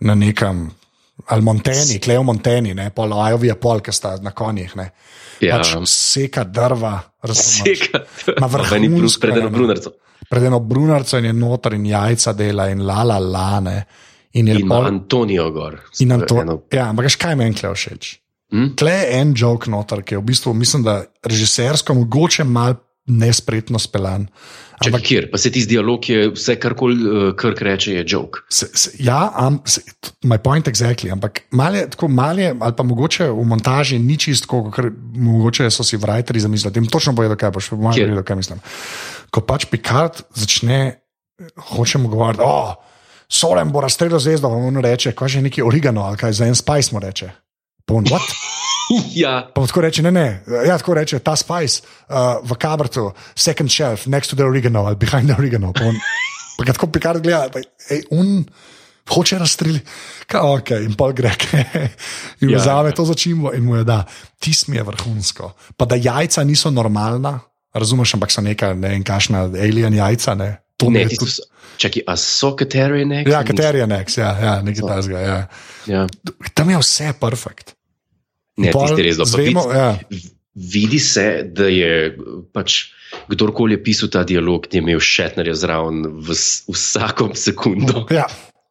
na 0.00 0.14
nekem. 0.14 0.70
Ali 1.26 1.42
Monteni, 1.42 2.00
klejo 2.02 2.22
Monteni, 2.26 2.74
ne, 2.74 2.90
pol 2.90 3.12
Ajovi 3.14 3.46
je 3.46 3.54
pol, 3.54 3.78
ki 3.80 3.92
sta 3.94 4.16
na 4.22 4.32
konjih. 4.34 4.72
Ne. 4.76 4.90
Ja, 5.40 5.58
Pač 5.58 5.74
seka 5.86 6.42
drva, 6.44 6.98
razumeš. 7.22 7.78
seka. 7.88 8.02
Ma 8.40 8.48
Meni 8.48 8.88
plus 8.90 9.14
vrhunsko 9.16 9.20
pred 9.20 9.50
brunarco. 9.52 9.92
Pred 10.32 10.44
eno 10.44 10.60
brunarco 10.60 11.18
in 11.18 11.24
je 11.24 11.32
noter 11.34 11.74
in 11.74 11.84
jajca 11.84 12.32
dela 12.32 12.68
in 12.68 12.80
la 12.80 13.02
la 13.02 13.18
la. 13.18 13.60
Ne. 13.60 13.76
In 14.32 14.46
je 14.48 14.54
In 14.54 14.68
pol, 14.68 14.86
Antonijo 14.86 15.50
gor. 15.50 15.74
in 16.00 16.08
nam 16.08 16.22
to. 16.24 16.40
Eno- 16.40 16.62
Ja, 16.72 16.86
ampak 16.88 17.04
veš, 17.04 17.16
kaj 17.16 17.36
meni 17.36 17.52
kle 17.54 17.68
všeč. 17.70 18.14
Hm? 18.50 18.70
Tle 18.76 18.92
je 18.92 19.10
en 19.12 19.34
jok 19.34 19.66
noter, 19.66 20.02
ki 20.02 20.14
je 20.14 20.18
v 20.18 20.24
bistvu, 20.24 20.54
mislim, 20.54 20.82
da 20.82 20.94
režisersko 21.22 21.94
mogoče 21.94 22.44
mal 22.44 22.74
nespretno 23.06 23.78
speljan. 23.78 24.26
Čakaj, 24.82 25.00
kjer? 25.02 25.26
Pa 25.30 25.38
se 25.38 25.50
ti 25.52 25.64
dialog 25.66 26.08
je 26.08 26.28
vse, 26.34 26.56
kar 26.62 26.74
koli 26.78 26.96
uh, 27.02 27.24
Kirk 27.38 27.62
reče, 27.62 27.94
je 27.94 28.04
joke. 28.06 28.42
Se, 28.50 28.66
se, 28.74 28.90
ja, 28.98 29.30
am, 29.34 29.60
se, 29.66 29.82
my 30.26 30.38
point 30.42 30.68
exactly, 30.68 31.12
ampak 31.12 31.44
malo 31.50 31.82
tako 31.90 32.08
malo 32.08 32.50
ali 32.60 32.76
pa 32.76 32.82
mogoče 32.82 33.28
v 33.30 33.44
montaži 33.46 33.98
ni 33.98 34.18
čisto, 34.18 34.64
ker 34.74 34.90
mogoče 35.14 35.70
so 35.70 35.84
si 35.86 35.98
writeri 35.98 36.42
zamislili, 36.42 36.72
da 36.72 36.80
jim 36.80 36.90
točno 36.90 37.14
povedo, 37.14 37.36
kaj 37.36 37.50
boš, 37.50 37.70
bomo 37.70 37.92
Kjer? 37.92 38.08
vedeli, 38.08 38.24
kaj 38.24 38.36
mislim. 38.36 38.62
Ko 39.30 39.40
pač 39.40 39.66
Picard 39.70 40.22
začne, 40.34 40.80
hočemo 41.72 42.08
govoriti, 42.08 42.42
o, 42.42 42.46
oh, 42.46 42.74
Solen 43.32 43.70
bo 43.72 43.80
razstrelil 43.80 44.20
zvezdo, 44.20 44.50
mu 44.52 44.68
on 44.68 44.76
reče, 44.84 45.14
kaj 45.16 45.28
že 45.28 45.40
neki 45.42 45.62
origano, 45.64 46.02
ali 46.04 46.20
kaj 46.20 46.32
za 46.36 46.46
en 46.46 46.54
spice 46.54 46.92
mu 46.92 47.00
reče. 47.00 47.30
Pon, 47.86 48.06
what? 48.10 48.22
ja, 49.22 49.50
Pa 49.54 49.66
tako 49.66 49.80
reče, 49.80 50.02
ne, 50.02 50.10
ne, 50.10 50.26
ja, 50.66 50.78
tako 50.78 50.94
reče, 50.94 51.18
ta 51.18 51.36
spice 51.36 51.82
uh, 52.08 52.38
v 52.46 52.58
kabrtu, 52.60 53.10
second 53.34 53.70
shelf, 53.70 54.06
next 54.06 54.30
to 54.30 54.36
the 54.36 54.44
oregano 54.44 54.86
ali 54.86 54.96
behind 54.96 55.30
the 55.30 55.38
oregano. 55.38 55.72
Pa, 55.72 55.88
on, 55.90 55.98
pa 56.58 56.68
ga 56.68 56.76
tako 56.76 56.90
Picard 56.92 57.22
gleda, 57.22 57.48
pa, 57.52 57.62
ej, 57.90 58.04
un 58.10 58.42
hoče 59.10 59.38
razstreliti, 59.38 59.90
ok, 60.34 60.70
in 60.84 60.94
pol 60.96 61.12
greke. 61.12 61.64
In 62.42 62.50
Ja, 62.50 62.58
vzame 62.58 62.92
to 62.94 63.04
začimbo 63.04 63.52
in 63.52 63.64
mu 63.64 63.76
je 63.76 63.84
da, 63.84 64.04
tis 64.38 64.66
mi 64.68 64.76
je 64.76 64.82
vrhunsko. 64.82 65.52
Pa 65.76 65.84
da 65.84 65.98
jajca 65.98 66.44
niso 66.44 66.70
normalna, 66.70 67.40
razumeš, 67.74 68.14
ampak 68.14 68.30
so 68.30 68.40
neka, 68.40 68.72
ne 68.74 68.94
vem, 68.94 69.04
kašna 69.04 69.44
alien 69.50 69.94
jajca, 69.94 70.34
ne. 70.34 70.50
To 70.82 70.90
ne, 70.90 71.04
je 71.06 71.14
ti 71.14 71.18
tudi- 71.22 71.36
so. 71.38 71.48
Čakaj, 71.82 72.02
a 72.06 72.16
so 72.20 72.52
kateri 72.58 73.04
ne? 73.08 73.22
Ja, 73.26 73.40
kateri 73.46 73.80
je 73.80 73.86
next, 73.90 74.18
ja, 74.20 74.30
ja 74.38 74.54
nekaj 74.62 74.84
tasga. 74.86 75.18
Ja. 75.18 75.38
Ja. 75.86 76.06
Tam 76.54 76.70
je 76.70 76.78
vse 76.78 77.12
perfekt. 77.20 77.74
Ne, 78.60 78.70
tisti 78.74 79.02
res 79.02 79.16
dobro. 79.16 79.32
zvemo, 79.32 79.62
Vidi, 79.66 79.78
ja. 79.78 79.88
vidi 80.54 80.98
se, 81.00 81.26
da 81.48 81.66
je 81.72 82.16
pač. 82.52 82.92
Kdorkoli 83.28 83.74
je 83.76 83.82
pisal 83.84 84.08
ta 84.08 84.22
dialog, 84.24 84.66
je 84.72 84.80
imel 84.80 85.00
Šetnerja 85.00 85.54
zraven 85.54 86.04
v 86.24 86.36
vsakom 86.72 87.34
sekundu. 87.36 88.06
Ja, 88.12 88.24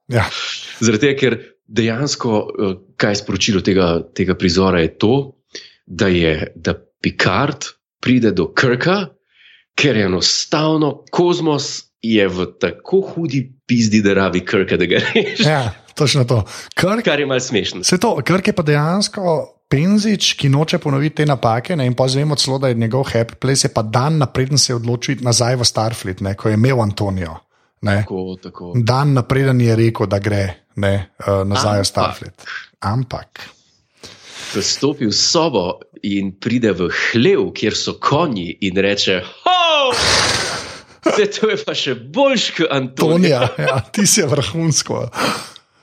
ja. 0.09 0.25
Zaradi 0.81 1.01
tega, 1.07 1.17
ker 1.19 1.35
dejansko, 1.67 2.31
eh, 2.49 2.73
kaj 2.97 3.11
je 3.11 3.19
sporočilo 3.21 3.61
tega, 3.65 3.91
tega 4.17 4.33
prizora, 4.37 4.81
je 4.81 4.95
to, 4.97 5.13
da, 5.85 6.07
je, 6.07 6.53
da 6.55 6.73
Picard 7.01 7.69
pride 8.01 8.31
do 8.31 8.47
Krka, 8.53 9.11
ker 9.77 9.97
je 9.97 10.05
enostavno 10.09 11.03
kozmos 11.13 11.90
je 12.01 12.27
v 12.27 12.45
tako 12.59 13.01
hudi 13.01 13.45
pizdi, 13.65 14.01
da 14.01 14.13
rabi 14.13 14.45
Krka, 14.45 14.77
da 14.77 14.85
ga 14.85 15.01
reš. 15.13 15.39
Ja, 15.45 15.73
točno 15.95 16.23
to. 16.23 16.43
Krk, 16.75 17.05
Kar 17.05 17.19
je 17.19 17.25
malce 17.25 17.47
smešno. 17.47 17.83
se 17.83 17.97
to, 17.97 18.17
Krk 18.25 18.47
je 18.47 18.53
pa 18.53 18.63
dejansko. 18.63 19.57
Penzič, 19.71 20.33
ki 20.35 20.49
noče 20.51 20.81
ponoviti 20.83 21.15
te 21.21 21.25
napake, 21.25 21.77
ne, 21.79 21.85
in 21.87 21.93
pa 21.95 22.03
zvemo 22.07 22.35
celo, 22.35 22.57
da 22.59 22.67
je 22.67 22.75
njegov 22.75 23.05
happy 23.07 23.37
place, 23.39 23.67
je 23.67 23.73
pa 23.73 23.81
dan 23.81 24.17
napreden 24.17 24.57
se 24.57 24.73
iti 25.09 25.23
nazaj 25.23 25.55
v 25.55 25.63
Starfleet, 25.63 26.21
ne, 26.21 26.35
ko 26.35 26.49
je 26.49 26.53
imel 26.59 26.81
Antonijo. 26.81 27.37
Ne. 27.81 28.01
Tako, 28.03 28.35
tako. 28.43 28.73
Dan 28.75 29.13
napreden 29.13 29.61
je 29.61 29.75
rekel, 29.75 30.07
da 30.07 30.19
gre 30.19 30.67
ne, 30.75 31.09
uh, 31.19 31.47
nazaj 31.47 31.79
v 31.79 31.79
Ampak. 31.79 31.85
Starfleet. 31.87 32.45
Ampak. 32.81 33.47
Ko 34.53 34.61
stopi 34.61 35.07
v 35.07 35.15
sobo 35.15 35.79
in 36.03 36.35
pride 36.35 36.75
v 36.75 36.91
hlev, 36.91 37.53
kjer 37.55 37.77
so 37.77 37.95
konji, 37.95 38.57
in 38.67 38.75
reče: 38.75 39.21
Ho! 39.23 40.50
Se 41.01 41.25
to 41.33 41.49
je 41.49 41.57
pa 41.65 41.73
še 41.77 41.95
boljš 41.95 42.51
kot 42.57 42.67
Antonija. 42.71 43.47
Tonija, 43.47 43.69
ja, 43.69 43.79
ti 43.93 44.05
si 44.07 44.21
vrhunsko. 44.21 45.07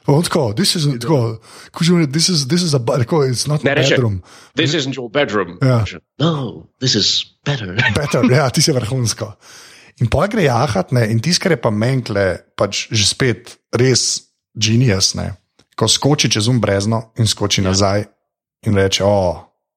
Oh, 0.09 0.23
tako, 0.25 0.55
this 0.57 0.73
is, 0.79 0.87
tako, 1.03 1.37
kuži, 1.77 2.07
this 2.13 2.31
is, 2.33 2.47
this 2.49 2.63
is 2.63 2.73
a, 2.73 2.81
tako, 2.81 3.27
it's 3.29 3.45
not 3.49 3.65
Ne 3.65 3.75
a 3.75 3.75
reče: 3.75 3.99
bedroom. 3.99 4.23
This 4.57 4.73
isn't 4.73 4.97
your 4.97 5.11
bedroom. 5.13 5.59
Ja. 5.61 5.85
No, 6.19 6.65
this 6.81 6.95
is 6.95 7.37
better. 7.45 7.75
Better, 7.99 8.25
ja, 8.33 8.49
ti 8.51 8.63
si 8.65 8.73
vrhunsko. 8.73 9.35
In 10.01 10.09
pa 10.09 10.29
gre 10.31 10.47
jahat, 10.47 10.95
ne, 10.97 11.05
in 11.13 11.21
tisto, 11.21 11.43
kar 11.45 11.53
je 11.53 11.61
pa 11.61 11.75
menkle, 11.75 12.25
pač 12.57 12.87
že 12.89 13.05
spet 13.05 13.59
res 13.75 14.31
genius, 14.57 15.13
ne, 15.19 15.35
ko 15.77 15.91
skoči 15.91 16.31
čez 16.33 16.49
um 16.49 16.63
brezno 16.63 17.11
in 17.21 17.29
skoči 17.29 17.61
ja. 17.61 17.69
nazaj 17.69 18.07
in 18.65 18.79
reče: 18.81 19.05
O, 19.05 19.35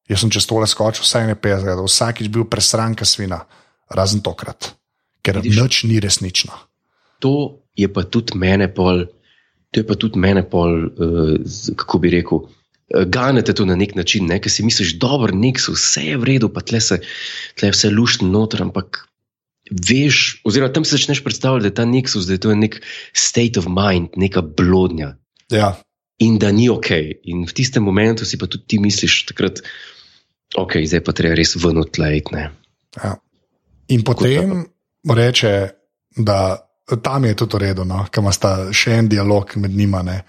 jaz 0.08 0.24
sem 0.24 0.32
čez 0.32 0.48
tole 0.48 0.70
skočil, 0.70 1.04
vsaj 1.04 1.28
ne 1.28 1.36
50, 1.36 1.76
vsakič 1.76 2.32
bil 2.32 2.48
presranka 2.48 3.04
svina, 3.04 3.44
razen 3.92 4.24
tokrat, 4.24 4.72
ker 5.26 5.41
Vidiš? 5.41 5.57
nič 5.57 5.84
ni 5.89 5.99
resnično. 6.03 6.53
To 7.22 7.61
je 7.78 7.88
pa 7.88 8.03
tudi 8.03 8.38
mene 8.38 8.67
pol, 8.74 9.05
to 9.72 9.84
je 9.84 9.86
pa 9.88 9.95
tudi 9.95 10.19
mene 10.19 10.43
pol, 10.43 10.89
uh, 10.89 11.38
kako 11.76 12.01
bi 12.01 12.11
rekel. 12.13 12.47
eh, 12.91 13.05
Ganete 13.05 13.53
to 13.53 13.65
na 13.65 13.76
nek 13.76 13.95
način, 13.95 14.28
ne? 14.28 14.41
ker 14.41 14.51
si 14.51 14.65
misliš, 14.65 14.97
nek 15.34 15.61
so 15.61 15.78
vse 15.78 16.03
je 16.11 16.17
v 16.17 16.24
redu, 16.24 16.49
pa 16.49 16.61
tle 16.61 16.82
se 16.82 16.99
tle 17.55 17.69
je 17.69 17.78
vse 17.78 17.93
luštno 17.93 18.28
noter, 18.28 18.61
ampak 18.65 19.05
veš, 19.72 20.41
oziroma 20.43 20.74
tam 20.74 20.84
se 20.86 20.97
začneš 20.97 21.24
predstavljati, 21.24 21.63
da 21.63 21.67
je 21.67 21.78
ta 21.80 21.86
Nexus, 21.86 22.28
da 22.28 22.34
je 22.34 22.43
to 22.43 22.55
nek 22.55 22.82
state 23.13 23.59
of 23.59 23.69
mind, 23.69 24.17
neka 24.17 24.41
blodnja 24.41 25.15
Ja, 25.51 25.78
in 26.22 26.38
da 26.38 26.51
ni 26.51 26.69
ok. 26.69 26.91
In 27.24 27.45
v 27.47 27.53
tistem 27.53 27.84
momentu 27.84 28.26
si 28.26 28.38
pa 28.38 28.47
tudi 28.47 28.67
ti 28.67 28.80
misliš, 28.80 29.26
takrat, 29.32 29.61
ok, 30.55 30.84
zdaj 30.86 31.03
pa 31.03 31.15
treba 31.17 31.36
res 31.36 31.55
ven 31.57 31.82
ne. 32.32 32.43
Ja. 32.97 33.17
In 33.91 34.03
potem 34.03 34.70
reče, 35.10 35.70
da 36.18 36.58
tam 37.02 37.26
je 37.26 37.36
tudi 37.36 37.56
uredu, 37.56 37.86
no, 37.86 38.06
kam 38.12 38.32
sta 38.34 38.72
še 38.74 38.97
en 38.99 39.10
dialog 39.10 39.54
med 39.56 39.72
njima. 39.72 40.02
Ne. 40.04 40.22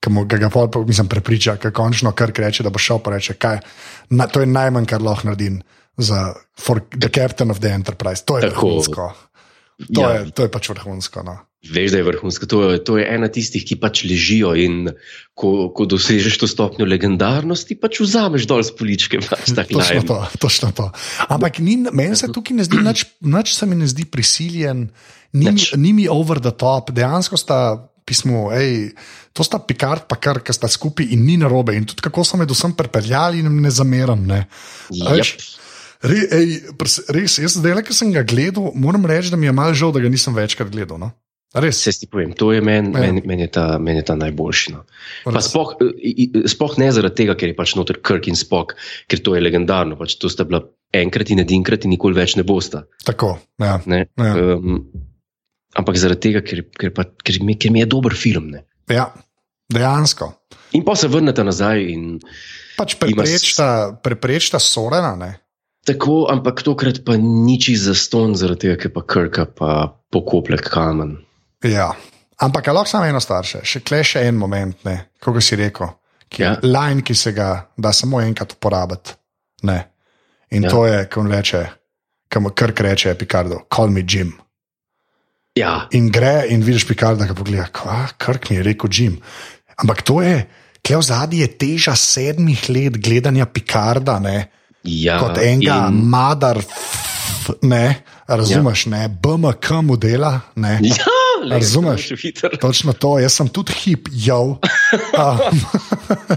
Ki 0.00 0.38
ga, 0.38 0.50
pol, 0.50 0.68
mislim, 0.86 1.08
prepriča, 1.08 1.56
da 1.62 1.70
končno 1.74 2.12
kar 2.12 2.30
reče, 2.36 2.62
da 2.62 2.70
bo 2.70 2.78
šel, 2.78 3.00
pa 3.02 3.16
reče, 3.16 3.34
kaj, 3.34 3.58
na, 4.10 4.26
to 4.30 4.40
je 4.40 4.46
najmanj, 4.46 4.86
kar 4.86 5.02
lahko 5.02 5.26
naredim 5.26 5.62
za 5.96 6.34
for 6.60 6.80
the 7.00 7.08
captain 7.08 7.50
of 7.50 7.58
the 7.60 7.72
enterprise. 7.74 8.22
To 8.24 8.38
je 8.38 8.50
Tako. 8.50 8.66
vrhunsko. 8.68 9.12
To, 9.94 10.00
Ja. 10.00 10.10
je, 10.10 10.30
to 10.30 10.42
je 10.42 10.50
pač 10.52 10.68
vrhunsko. 10.68 11.22
No. 11.22 11.38
Veš, 11.72 11.90
da 11.94 12.00
je 12.00 12.06
vrhunsko. 12.06 12.46
To 12.50 12.58
je, 12.70 12.78
to 12.84 12.98
je 12.98 13.06
ena 13.06 13.28
tistih, 13.32 13.64
ki 13.66 13.78
pač 13.80 14.04
ležijo 14.06 14.52
in 14.58 14.90
ko, 15.36 15.68
ko 15.74 15.86
dosežeš 15.88 16.38
to 16.42 16.48
stopnjo 16.50 16.86
legendarnosti, 16.88 17.76
pač 17.80 18.00
vzameš 18.02 18.46
dol 18.50 18.64
z 18.66 18.74
poličke. 18.76 19.20
Pač, 19.24 19.52
Točno 19.52 20.02
to, 20.06 20.18
točno 20.42 20.70
to. 20.76 20.86
Ampak 21.28 21.60
ni, 21.64 21.78
meni 21.90 22.16
se 22.18 22.30
tukaj 22.32 22.56
ne 22.56 22.66
zdi, 22.66 22.80
nič, 22.82 23.04
nič 23.20 23.54
se 23.56 23.68
mi 23.68 23.78
ne 23.78 23.88
zdi 23.90 24.06
prisiljen, 24.08 24.88
ni, 25.36 25.52
ni 25.76 25.92
mi 25.92 26.08
over 26.08 26.40
the 26.40 26.54
top, 26.54 26.94
dejansko 26.94 27.40
sta 27.40 27.60
pismo, 28.06 28.54
ej, 28.54 28.94
to 29.34 29.42
sta 29.42 29.58
Picard, 29.58 30.06
pa 30.06 30.14
kar, 30.14 30.38
ki 30.38 30.54
sta 30.54 30.70
skupaj 30.70 31.10
in 31.10 31.26
ni 31.26 31.34
narobe. 31.40 31.74
In 31.74 31.88
tudi 31.90 32.06
kako 32.06 32.22
so 32.22 32.38
med 32.38 32.50
vsem 32.52 32.76
pripeljali, 32.78 33.42
jim 33.42 33.60
ne 33.60 33.72
zameram. 33.74 34.22
Ne. 34.22 34.46
A 35.02 35.16
Jep. 35.18 35.18
veš, 35.18 35.56
Re, 36.06 36.18
ej, 36.28 36.50
res, 37.10 37.38
jaz 37.40 37.56
zdaj, 37.56 37.80
ki 37.86 37.94
sem 37.96 38.10
ga 38.12 38.22
gledal, 38.26 38.68
moram 38.76 39.06
reči, 39.08 39.32
da 39.32 39.38
mi 39.40 39.48
je 39.48 39.54
malo 39.56 39.74
žal, 39.74 39.94
da 39.96 40.02
ga 40.04 40.10
nisem 40.12 40.34
večkrat 40.36 40.68
gledal. 40.70 41.00
No? 41.00 41.10
A 41.56 41.60
Res, 41.64 41.78
Se 41.80 41.92
ti 41.96 42.06
povem, 42.06 42.34
to 42.36 42.50
je 42.52 42.60
meni 42.60 42.92
Ja. 42.92 43.00
men, 43.00 43.22
men 43.24 43.40
je, 43.40 43.46
ta- 43.48 43.78
men 43.80 43.96
je 43.96 44.02
ta 44.04 44.14
najboljši. 44.14 44.72
No. 44.76 44.84
Res. 45.32 45.48
sploh, 45.48 45.72
i- 45.96 46.14
i- 46.28 46.48
sploh 46.52 46.76
ne 46.78 46.90
zaradi 46.92 47.22
tega, 47.24 47.34
ker 47.34 47.48
je 47.48 47.56
pač 47.56 47.72
noter 47.78 47.96
Kirk 48.04 48.28
in 48.28 48.36
Spock, 48.36 48.74
ker 49.08 49.18
to 49.24 49.34
je 49.34 49.40
legendarno. 49.40 49.96
Pač 49.96 50.18
to 50.20 50.28
sta 50.28 50.44
bila 50.44 50.60
enkrat 50.92 51.30
in 51.32 51.40
edinkrat 51.40 51.84
in 51.88 51.90
nikoli 51.96 52.14
več 52.14 52.36
ne 52.36 52.44
bosta. 52.44 52.84
Tako. 53.04 53.38
Ja. 53.58 53.80
Ne? 53.86 54.06
Ja. 54.20 54.34
Um, 54.36 54.84
ampak 55.76 55.96
zaradi 55.96 56.20
tega, 56.28 56.40
ker, 56.44 56.62
ker, 56.76 56.90
pa, 56.92 57.04
ker, 57.24 57.40
mi, 57.42 57.54
ker 57.56 57.72
mi 57.72 57.80
je 57.80 57.86
dober 57.86 58.12
film. 58.12 58.50
Ne? 58.52 58.64
ja, 58.92 59.08
dejansko. 59.72 60.34
In 60.76 60.84
pa 60.84 60.94
se 60.94 61.08
vrnete 61.08 61.42
nazaj 61.44 61.82
Pač 62.76 62.94
preprečta, 63.00 63.96
preprečta 64.02 64.58
Sorena. 64.60 65.16
Ne? 65.16 65.32
tako, 65.86 66.26
ampak 66.28 66.62
tokrat 66.66 67.04
pa 67.06 67.14
niči 67.16 67.76
za 67.78 67.94
ston, 67.94 68.34
zaradi 68.34 68.66
tega, 68.66 68.76
ker 68.76 68.90
pa 68.90 69.02
Krka 69.06 69.44
pa 69.46 69.86
pokople 70.10 70.58
kamen. 70.58 71.16
Ja. 71.64 71.92
Ampak 72.38 72.66
lahko 72.66 72.88
samo 72.88 73.04
eno 73.04 73.20
stvar 73.20 73.44
še, 73.44 73.62
kle 73.80 74.02
še 74.04 74.26
en 74.28 74.36
moment, 74.36 74.76
ne, 74.84 74.96
kako 75.24 75.40
si 75.40 75.56
rekel, 75.56 75.88
ki 76.28 76.42
je 76.42 76.46
Ja. 76.48 76.56
line, 76.62 77.02
ki 77.02 77.14
se 77.14 77.32
ga 77.32 77.66
da 77.78 77.92
samo 77.92 78.20
enkrat 78.20 78.52
uporabiti. 78.52 79.14
Ne. 79.62 79.86
In 80.50 80.62
Ja. 80.62 80.70
to 80.70 80.86
je, 80.86 81.08
ko 81.08 81.22
reče, 81.22 81.66
krk 82.28 82.80
reče, 82.80 83.14
Picardo, 83.14 83.62
call 83.74 83.88
me 83.88 84.04
Jim. 84.08 84.34
Ja, 85.56 85.88
In 85.92 86.10
gre 86.10 86.44
in 86.48 86.60
vidiš 86.62 86.84
Picarda, 86.86 87.26
ki 87.26 87.34
pogleda, 87.34 87.68
kva, 87.72 88.08
krk 88.18 88.50
mi 88.50 88.56
je 88.56 88.62
rekel 88.62 88.90
Jim. 88.92 89.20
Ampak 89.78 90.02
to 90.02 90.20
je, 90.22 90.46
kle 90.84 90.96
v 90.96 91.02
zadnji 91.02 91.38
je 91.40 91.48
teža 91.48 91.94
sedmih 91.96 92.68
let 92.68 92.98
gledanja 93.00 93.46
Picarda, 93.46 94.18
ne, 94.20 94.50
ja 94.84 95.18
kot 95.18 95.38
enega 95.38 95.88
in- 95.88 96.04
madar, 96.04 96.60
ne, 97.62 98.02
razumeš, 98.28 98.86
ja. 98.86 98.90
ne, 98.90 99.08
BMK 99.08 99.70
modela, 99.82 100.40
ne. 100.56 100.78
Ja, 100.82 101.04
le, 101.46 101.60
Razumeš? 101.62 102.10
še 102.10 102.18
hitro. 102.20 102.50
Točno 102.66 102.92
to, 102.98 103.16
jaz 103.22 103.38
sem 103.38 103.48
tudi 103.48 103.76
hip, 103.84 104.10
jo. 104.12 104.58
Um, 105.16 105.64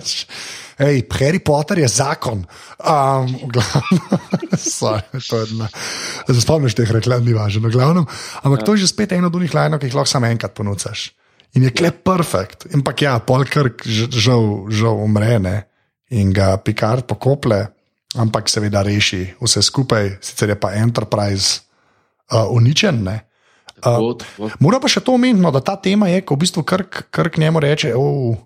Ej, 0.80 1.04
Harry 1.20 1.44
Potter 1.44 1.80
je 1.84 1.88
zakon. 1.92 2.46
Um, 2.80 3.52
Se 6.30 6.42
spomniš 6.42 6.78
teh 6.80 6.92
reklam, 6.96 7.26
ni 7.26 7.36
važno, 7.36 7.68
v 7.68 7.76
glavnem. 7.76 8.08
Ampak 8.48 8.64
to 8.64 8.78
je 8.78 8.88
že 8.88 8.94
spet 8.96 9.12
eno 9.12 9.28
od 9.28 9.36
unih 9.36 9.52
lajnov, 9.52 9.84
ki 9.84 9.92
jih 9.92 9.98
lahko 10.00 10.08
samo 10.08 10.32
enkrat 10.32 10.56
ponucaš. 10.56 11.12
In 11.60 11.68
je 11.68 11.74
klep 11.76 12.00
perfekt. 12.08 12.70
Ampak 12.72 13.04
ja, 13.04 13.20
Polkrk 13.20 13.84
žal, 13.90 14.72
žal 14.72 15.04
umre 15.04 15.40
ne? 15.44 15.58
in 16.10 16.32
ga 16.34 16.58
Picard 16.58 17.06
pokople, 17.06 17.60
ampak 18.18 18.50
seveda 18.50 18.82
reši 18.82 19.36
vse 19.38 19.62
skupaj, 19.62 20.18
sicer 20.26 20.50
je 20.50 20.58
pa 20.58 20.74
Enterprise 20.74 21.62
uh, 22.34 22.50
uničen. 22.50 23.04
Ne? 23.06 23.29
Tako, 23.82 24.14
tako. 24.14 24.50
Moram 24.60 24.82
pa 24.82 24.92
še 24.92 25.04
to 25.06 25.16
omeniti, 25.16 25.42
no, 25.44 25.52
da 25.56 25.62
ta 25.66 25.76
tema 25.82 26.10
je, 26.12 26.22
ko 26.22 26.36
v 26.36 26.44
bistvu 26.44 26.64
krk, 26.68 27.02
krk 27.16 27.40
njemu 27.42 27.62
reče, 27.64 27.94
oh, 27.98 28.38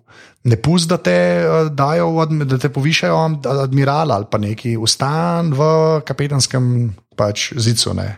ne 0.44 0.58
pusti, 0.60 0.88
da 0.88 0.98
te, 0.98 1.16
eh, 1.44 1.70
dajo 1.70 2.26
da 2.44 2.58
te 2.58 2.68
povišajo 2.72 3.16
ad- 3.16 3.48
admirala 3.66 4.18
ali 4.20 4.28
pa 4.30 4.38
neki, 4.38 4.76
ustan 4.76 5.52
v 5.56 5.70
kapetanskem 6.06 6.92
pač 7.16 7.52
zicu, 7.56 7.94
ne. 7.94 8.10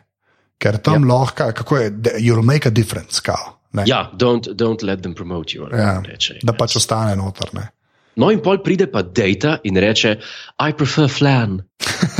ker 0.59 0.79
tam 0.81 1.05
ja. 1.05 1.15
lahko, 1.15 1.51
kako 1.53 1.77
je, 1.77 1.91
you'll 2.19 2.45
make 2.45 2.69
a 2.69 2.73
difference, 2.73 3.21
kao, 3.21 3.59
ne. 3.73 3.85
Ja, 3.87 4.11
don't, 4.13 4.49
don't 4.57 4.83
let 4.83 5.03
them 5.03 5.15
promote 5.15 5.57
you. 5.57 5.69
Ja, 5.73 6.01
reče. 6.05 6.41
da 6.43 6.57
pač 6.57 6.77
ostane 6.81 7.17
noter. 7.17 7.53
Ne. 7.53 7.69
No, 8.17 8.31
in 8.33 8.41
pol 8.41 8.63
pride 8.65 8.89
pa 8.89 9.03
Data 9.05 9.59
in 9.69 9.77
reče: 9.77 10.17
I 10.57 10.73
prefer 10.73 11.09
flan. 11.13 11.61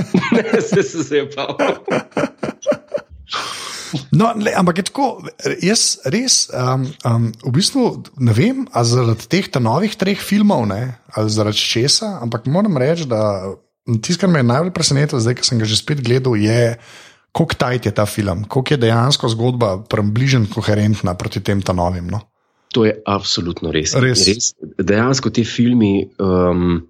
se 0.69 0.83
se 0.83 1.03
zepal. 1.03 1.57
No, 4.13 4.33
le, 4.35 4.51
ampak 4.55 4.81
je 4.81 4.87
tako, 4.89 5.07
jaz 5.63 6.03
res, 6.11 6.47
um, 6.51 6.87
um, 7.07 7.29
v 7.47 7.53
bistvu 7.55 7.85
ne 8.19 8.35
vem, 8.35 8.65
ali 8.75 8.91
zaradi 8.91 9.29
teh 9.31 9.49
novih 9.63 9.95
treh 9.99 10.19
filmov, 10.19 10.67
ne, 10.71 10.99
ali 11.15 11.33
zaradi 11.33 11.63
česa, 11.63 12.17
ampak 12.23 12.49
moram 12.51 12.77
reči, 12.83 13.07
da 13.09 13.55
tisto, 14.03 14.25
kar 14.25 14.33
me 14.33 14.43
je 14.43 14.51
najbolj 14.51 14.73
presenetilo, 14.75 15.23
zdaj, 15.23 15.39
ko 15.39 15.47
sem 15.47 15.63
ga 15.63 15.69
že 15.69 15.79
spet 15.79 16.03
gledal, 16.03 16.35
je, 16.41 16.77
kako 17.31 17.59
tajt 17.59 17.87
je 17.87 17.95
ta 17.95 18.07
film, 18.11 18.45
kako 18.49 18.75
je 18.75 18.83
dejansko 18.87 19.31
zgodba 19.33 19.77
približno 19.87 20.51
koherentna 20.53 21.15
proti 21.15 21.45
tem 21.45 21.63
ta 21.63 21.77
novim. 21.77 22.09
No. 22.11 22.25
To 22.75 22.85
je 22.85 22.97
absolutno 23.07 23.71
res. 23.73 23.95
Res. 23.95 24.27
res 24.27 24.53
dejansko 24.77 25.31
ti 25.31 25.45
filmi. 25.45 26.11
Um, 26.19 26.83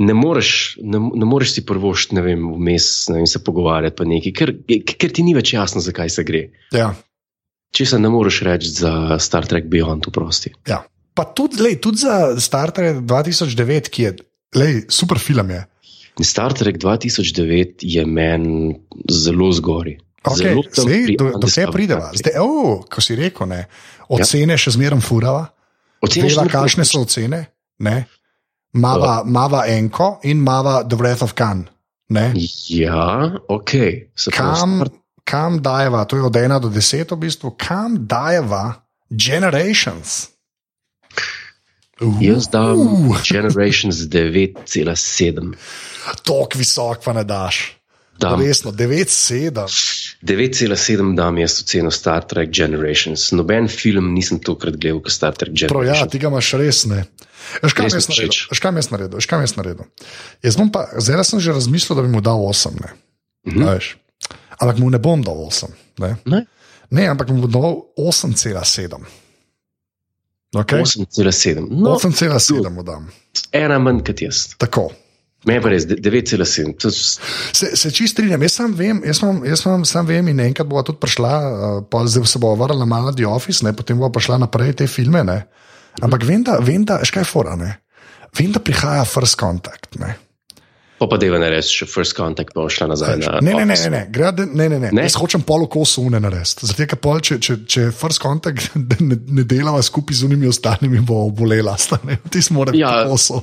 Ne 0.00 0.14
moreš, 0.16 0.78
ne, 0.80 0.96
ne 0.96 1.26
moreš 1.28 1.54
si 1.58 1.64
prvošti, 1.68 2.16
ne 2.16 2.24
vem, 2.24 2.44
vmes 2.56 2.84
ne 3.12 3.18
vem, 3.20 3.26
se 3.28 3.42
pogovarjati, 3.44 3.96
pa 3.98 4.06
nekaj, 4.08 4.32
ker, 4.36 4.52
ker 4.96 5.12
ti 5.12 5.24
ni 5.26 5.34
več 5.36 5.52
jasno, 5.52 5.82
zakaj 5.84 6.12
se 6.14 6.24
gre. 6.24 6.46
Ja. 6.72 6.94
Če 7.76 7.86
se 7.92 7.98
ne 8.00 8.08
moreš 8.10 8.40
reči 8.48 8.72
za 8.80 9.18
Star 9.22 9.46
Trek 9.50 9.68
Beyond, 9.70 10.08
oprosti. 10.08 10.54
Ja. 10.68 10.80
Pa 11.14 11.26
tudi, 11.36 11.60
lej, 11.60 11.76
tudi 11.84 12.06
za 12.06 12.40
Star 12.40 12.72
Trek 12.74 13.02
2009, 13.04 13.90
ki 13.92 14.06
je 14.06 14.14
lej, 14.56 14.78
super 14.88 15.20
film. 15.20 15.52
Je. 15.52 15.66
Star 16.24 16.54
Trek 16.56 16.80
2009 16.80 17.84
je 17.84 18.06
meni 18.06 18.74
zelo 19.10 19.52
zgori. 19.52 19.98
Okay, 20.20 20.36
Zelo 20.36 20.62
sej, 20.68 21.16
do, 21.16 21.24
do 21.24 21.38
Undiscovered 21.38 21.72
prideva. 21.72 22.10
Zdaj, 22.12 22.34
oh, 22.44 22.82
ko 22.84 23.00
si 23.00 23.16
rekel, 23.16 23.48
ne, 23.48 23.62
ocene 24.12 24.52
ja. 24.52 24.60
še 24.60 24.74
zmeraj 24.76 25.00
furava. 25.00 25.46
Ocene 26.04 26.28
zmeraj 26.28 26.52
kakšne 26.52 26.84
so 26.84 27.04
ocene. 27.06 27.46
Ne? 27.80 28.02
Mava, 28.74 29.24
mava 29.26 29.66
Enko 29.66 30.20
in 30.22 30.44
Mava 30.44 30.84
The 30.88 30.96
Wrath 30.96 31.22
of 31.22 31.34
Khan. 31.34 31.68
Ne? 32.10 32.32
Ja, 32.68 33.38
ok. 33.48 33.70
Se 34.14 34.30
Kam, 34.30 34.82
kam 35.24 35.62
dajeva, 35.62 36.04
to 36.04 36.16
je 36.16 36.22
od 36.22 36.34
1 36.34 36.60
do 36.60 36.68
10, 36.68 37.14
v 37.14 37.18
bistvu, 37.18 37.54
kam 37.58 38.06
dajeva 38.06 38.82
Generations? 39.10 40.30
Uh, 42.00 42.16
Jaz 42.22 42.48
dam 42.48 43.10
Generations 43.22 44.06
9,7. 44.08 45.54
Tok 46.22 46.54
visok 46.54 47.02
pa 47.04 47.12
ne 47.12 47.24
daš. 47.24 47.79
Dam 48.20 48.40
Resno, 48.40 48.70
9-7. 48.72 49.64
9,7 50.22 51.14
dam 51.16 51.38
jaz 51.38 51.60
oceno 51.62 51.90
Star 51.90 52.24
Trek 52.28 52.50
Generations. 52.52 53.30
Noben 53.32 53.68
film 53.68 54.12
nisem 54.14 54.38
tokrat 54.38 54.76
gledal 54.76 55.00
kot 55.00 55.12
Star 55.12 55.32
Trek 55.36 55.54
Prav, 55.68 55.84
ja, 55.84 55.92
Generations. 55.96 56.12
ti 56.12 56.18
ga 56.20 56.28
imaš 56.28 56.52
res 56.60 56.84
ne. 56.90 57.04
Veš, 57.62 57.72
je 57.72 57.82
mi 57.82 57.90
naredil? 57.96 58.36
Veš, 58.50 58.60
mi 58.60 58.68
je 58.68 58.90
naredil? 58.92 59.18
Mi 59.32 59.46
je 59.48 59.56
naredil? 59.56 59.84
Jaz 60.44 60.56
bom 60.60 60.68
pa, 60.70 60.84
zdaj 61.00 61.24
sem 61.24 61.40
že 61.40 61.56
razmislil, 61.56 61.96
da 61.96 62.02
bi 62.04 62.12
mu 62.12 62.20
dal 62.20 62.44
8. 62.44 62.76
Ne? 62.76 62.90
Mhm. 63.48 63.64
A 63.64 63.74
veš. 63.74 63.96
Ampak 64.60 64.76
mu 64.78 64.90
ne 64.92 65.00
bom 65.00 65.24
dal 65.24 65.40
8. 65.48 65.72
Ne, 65.98 66.16
Ne? 66.28 66.44
ne 66.90 67.08
ampak 67.08 67.32
mu 67.32 67.48
bom 67.48 67.50
dal 67.50 67.72
8,7. 67.96 69.00
Okay? 70.52 70.82
8,7. 70.82 71.66
No, 71.70 71.96
8,7 71.96 72.68
mu 72.70 72.82
dam. 72.82 73.08
ena 73.52 73.78
manj 73.78 74.04
kot 74.04 74.20
jaz. 74.20 74.48
Tako. 74.58 74.90
Meni 75.48 75.62
pa 75.64 75.70
res 75.72 75.86
9,7. 75.88 76.74
To 76.82 76.90
Se, 76.92 77.70
se 77.76 77.90
čist 77.96 78.12
strinjam, 78.12 78.42
jaz 78.44 78.58
sam 78.58 78.74
vem, 78.76 79.00
jaz 79.08 79.22
imam, 79.22 79.40
jaz 79.48 79.64
imam, 79.64 79.84
sam 79.88 80.08
vem 80.08 80.28
in 80.28 80.42
enkrat 80.44 80.68
bo 80.68 80.82
tudi 80.84 81.00
prišla, 81.00 81.32
uh, 81.40 81.78
pa 81.88 82.04
zdaj 82.04 82.28
se 82.28 82.42
bo 82.42 82.52
vrnila 82.60 82.84
malo 82.84 83.08
na 83.08 83.16
The 83.16 83.28
Office, 83.28 83.64
ne, 83.64 83.72
potem 83.76 83.96
bo 83.98 84.12
prišla 84.12 84.36
naprej 84.44 84.76
te 84.82 84.88
filme. 84.90 85.24
Ne. 85.24 85.38
Ampak 86.04 86.26
vem, 86.28 86.44
da, 86.44 86.58
vem, 86.60 86.84
da, 86.84 87.00
škaj 87.04 87.24
je 87.24 87.30
fora, 87.30 87.56
ne. 87.56 87.78
Vem, 88.36 88.52
da 88.52 88.60
prihaja 88.60 89.06
First 89.08 89.40
Contact. 89.40 89.96
Ne. 90.02 90.14
Pa 91.00 91.06
pa 91.08 91.16
deva 91.16 91.38
ne 91.40 91.48
še 91.64 91.86
First 91.88 92.12
Contact 92.12 92.52
pa 92.52 92.66
šla 92.68 92.90
nazaj 92.92 93.14
na. 93.22 93.38
Ne, 93.40 93.54
ne, 93.56 93.64
ne, 93.64 93.72
ne, 93.72 93.88
ne, 93.88 94.00
gre, 94.12 94.28
da- 94.36 94.44
ne, 94.44 94.66
ne, 94.68 94.76
ne. 94.78 94.90
Ne? 94.92 95.04
Jaz 95.06 95.14
hočem 95.16 95.40
polo 95.40 95.64
kosu 95.64 96.02
une 96.04 96.20
narediti. 96.20 96.68
Zato, 96.68 96.84
ker 96.84 96.98
pol, 97.00 97.22
če, 97.24 97.38
če, 97.40 97.54
če 97.64 97.84
First 97.96 98.20
Contact 98.20 98.74
ne, 99.00 99.16
ne 99.16 99.44
delava 99.48 99.80
skupaj 99.80 100.18
z 100.20 100.28
unimi 100.28 100.44
ostalimi, 100.50 101.00
bo 101.00 101.22
obolela. 101.30 101.72
sta, 101.80 101.96
ne. 102.04 102.18
Ti 102.28 102.42
smo 102.44 102.66
rekli 102.68 102.82
Ja, 102.82 103.06
kosu. 103.08 103.40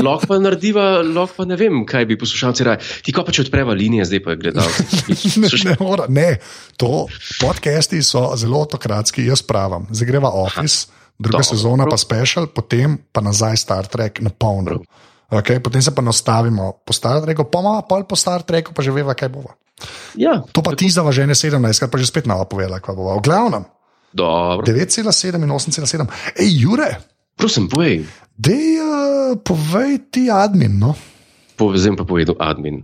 lahko 0.00 0.30
pa 0.32 0.38
narediva, 0.40 1.02
lahko 1.04 1.42
pa 1.42 1.44
ne 1.44 1.58
vem, 1.60 1.82
kaj 1.84 2.06
bi 2.08 2.16
poslušalci 2.16 2.64
raje. 2.64 2.80
Ti 3.04 3.12
ko 3.12 3.20
pa 3.20 3.36
če 3.36 3.44
odpreva 3.44 3.76
linije, 3.76 4.08
zdaj 4.08 4.22
pa 4.24 4.32
je 4.32 4.40
gledal. 4.42 4.72
Ne, 5.44 5.48
ne, 5.64 5.74
mora, 5.80 6.06
ne, 6.08 6.38
to 6.80 7.04
podcasti 7.38 8.00
so 8.02 8.32
zelo 8.36 8.62
autokratski, 8.64 9.26
jaz 9.28 9.42
pravim. 9.44 9.84
Zdaj 9.92 10.08
greva 10.08 10.32
Office, 10.32 10.88
druga 11.18 11.42
Dobro. 11.42 11.50
sezona 11.50 11.84
pa 11.84 12.00
special, 12.00 12.48
potem 12.48 12.96
pa 13.12 13.20
nazaj 13.20 13.56
Star 13.58 13.86
Trek 13.86 14.22
na 14.24 14.32
polno. 14.32 14.80
Okay, 15.28 15.60
potem 15.60 15.84
se 15.84 15.92
pa 15.92 16.00
nastavimo 16.00 16.80
po 16.80 16.92
Star 16.96 17.20
Treku, 17.20 17.44
pa 17.44 17.60
ima 17.60 17.84
pol 17.84 18.08
po 18.08 18.16
Star 18.16 18.40
Treku, 18.40 18.72
pa 18.72 18.80
že 18.80 18.88
veva, 18.88 19.12
kaj 19.12 19.28
bo. 19.28 19.44
Ja, 20.16 20.40
To 20.40 20.64
pa 20.64 20.72
ti 20.72 20.88
zava 20.88 21.12
že 21.12 21.28
ne 21.28 21.36
17, 21.36 21.60
kar 21.60 21.88
pa 21.92 22.00
že 22.00 22.08
spet 22.08 22.24
nama 22.24 22.48
povedala, 22.48 22.80
kaj 22.80 22.96
bo. 22.96 23.12
V 23.12 23.22
glavnem, 23.22 23.68
dobro. 24.08 24.64
9,7 24.64 25.36
in 25.36 25.52
8,7. 25.52 26.08
Ej, 26.32 26.48
Jure, 26.56 26.90
Prosim, 27.36 27.68
povej. 27.68 28.08
dej 28.34 28.80
uh, 28.80 29.36
povej 29.38 30.10
ti 30.10 30.32
admin. 30.32 30.80
No? 30.80 30.96
Povzem 31.54 31.94
pa 31.94 32.02
povedal 32.02 32.34
admin. 32.40 32.82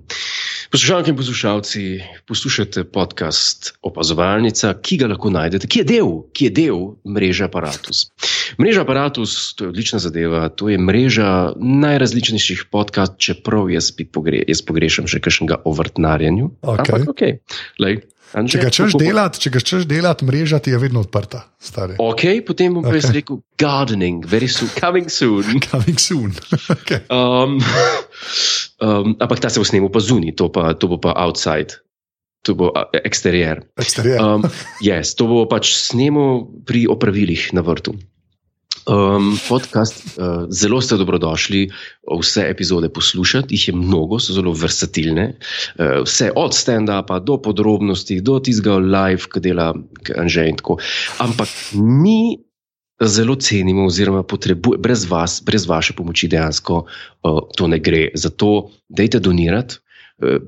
Poslušalke 0.75 1.11
in 1.11 1.17
poslušalci, 1.17 2.01
poslušate 2.27 2.83
podcast 2.85 3.77
Opazovalnica, 3.83 4.73
ki 4.83 4.97
ga 4.99 5.07
lahko 5.07 5.31
najdete, 5.31 5.69
ki 5.71 5.79
je 5.79 5.85
del, 5.87 6.09
ki 6.35 6.49
je 6.49 6.51
del 6.51 6.81
mreže 7.07 7.45
Apparatus. 7.47 8.01
Mreža 8.59 8.83
Apparatus, 8.83 9.55
to 9.55 9.69
je 9.69 9.71
odlična 9.71 10.01
zadeva, 10.03 10.49
to 10.49 10.73
je 10.73 10.79
mreža 10.79 11.53
najrazličnejših 11.63 12.65
podcastov, 12.75 13.23
čeprav 13.23 13.71
jaz, 13.71 13.93
pogre, 14.11 14.43
jaz 14.49 14.65
pogrešam 14.67 15.07
še 15.07 15.23
kakšnega 15.23 15.61
o 15.63 15.77
vrtnarjenju. 15.79 16.51
Okej. 16.67 16.83
Ampak, 16.83 17.07
okay. 17.15 17.39
Lej, 17.79 18.01
Anže, 18.35 18.59
Če 18.59 18.65
ga 18.65 18.71
češ 18.75 18.95
delati, 18.99 19.39
če 19.47 19.51
ga 19.55 19.61
češ 19.63 19.85
delati, 19.87 20.27
mreža 20.27 20.59
ti 20.59 20.73
je 20.75 20.79
vedno 20.83 21.05
odprta. 21.05 21.45
Stari. 21.63 21.95
Ok, 22.03 22.25
potem 22.43 22.75
bom 22.75 22.83
pa 22.83 22.97
jaz 22.99 23.13
rekel 23.15 23.39
gardening, 23.63 24.27
very 24.27 24.51
soon, 24.51 24.75
coming 24.75 25.07
soon. 25.07 25.47
Coming 25.71 26.03
soon. 26.03 26.35
okay. 26.75 27.07
Um, 27.15 27.63
um, 28.85 29.17
ampak 29.17 29.41
ta 29.41 29.49
se 29.49 29.61
bo 29.61 29.67
snemal 29.67 29.89
pa 29.89 30.05
zunaj, 30.05 30.37
to, 30.37 30.53
pa, 30.53 30.77
to 30.77 30.93
bo 30.93 31.01
pa 31.01 31.17
outside, 31.17 31.81
to 32.45 32.53
bo 32.53 32.69
a, 32.77 32.87
eksterijer. 32.93 33.65
Eksterijer. 33.81 34.21
Um, 34.21 34.45
yes, 34.85 35.17
to 35.17 35.25
bo 35.31 35.49
pač 35.49 35.73
snemal 35.73 36.45
pri 36.69 36.85
opravilih 36.93 37.57
na 37.57 37.65
vrtu. 37.65 37.97
Um, 38.85 39.33
podcast, 39.49 39.97
uh, 40.21 40.45
zelo 40.53 40.77
ste 40.85 41.01
dobrodošli 41.01 41.73
vse 42.05 42.43
epizode 42.53 42.93
poslušati, 42.93 43.57
jih 43.57 43.69
je 43.69 43.75
mnogo, 43.81 44.19
so 44.21 44.37
zelo 44.37 44.53
versatilne. 44.53 45.39
Uh, 45.81 46.05
vse 46.05 46.29
od 46.37 46.53
stand-upa 46.53 47.17
do 47.25 47.39
podrobnosti, 47.41 48.21
do 48.21 48.37
tistega 48.45 48.77
live, 48.77 49.25
ki 49.33 49.41
dela 49.41 49.73
Anže 50.13 50.45
in 50.53 50.61
tako. 50.61 50.77
Ampak 51.25 51.49
mi 51.81 52.45
zelo 53.09 53.35
cenimo, 53.37 53.87
oziroma 53.87 54.23
potrebujemo, 54.23 54.83
brez 54.83 55.05
vas, 55.11 55.41
brez 55.45 55.67
vaše 55.67 55.93
pomoči 55.93 56.29
dejansko 56.29 56.85
uh, 56.85 57.41
to 57.57 57.69
ne 57.69 57.79
gre. 57.79 58.09
Zato 58.15 58.71
dajte 58.89 59.21
donirati. 59.21 59.81
Uh, 60.19 60.43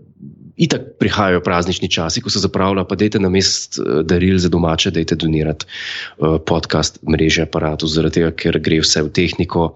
Itak 0.57 0.97
prihajajo 0.97 1.43
praznični 1.45 1.91
časi, 1.93 2.23
ko 2.25 2.31
se 2.33 2.41
zapravlja, 2.41 2.87
pa 2.89 2.97
dajte 2.97 3.21
na 3.21 3.29
mest 3.29 3.77
uh, 3.77 4.01
daril 4.01 4.39
za 4.41 4.49
domače, 4.49 4.89
dajte 4.91 5.19
donirati 5.21 5.67
uh, 5.69 6.39
podcast 6.41 6.97
mreže 7.05 7.45
aparatu, 7.45 7.85
zaradi 7.85 8.23
tega, 8.23 8.31
ker 8.33 8.57
gre 8.65 8.81
vse 8.81 9.05
v 9.05 9.13
tehniko 9.13 9.67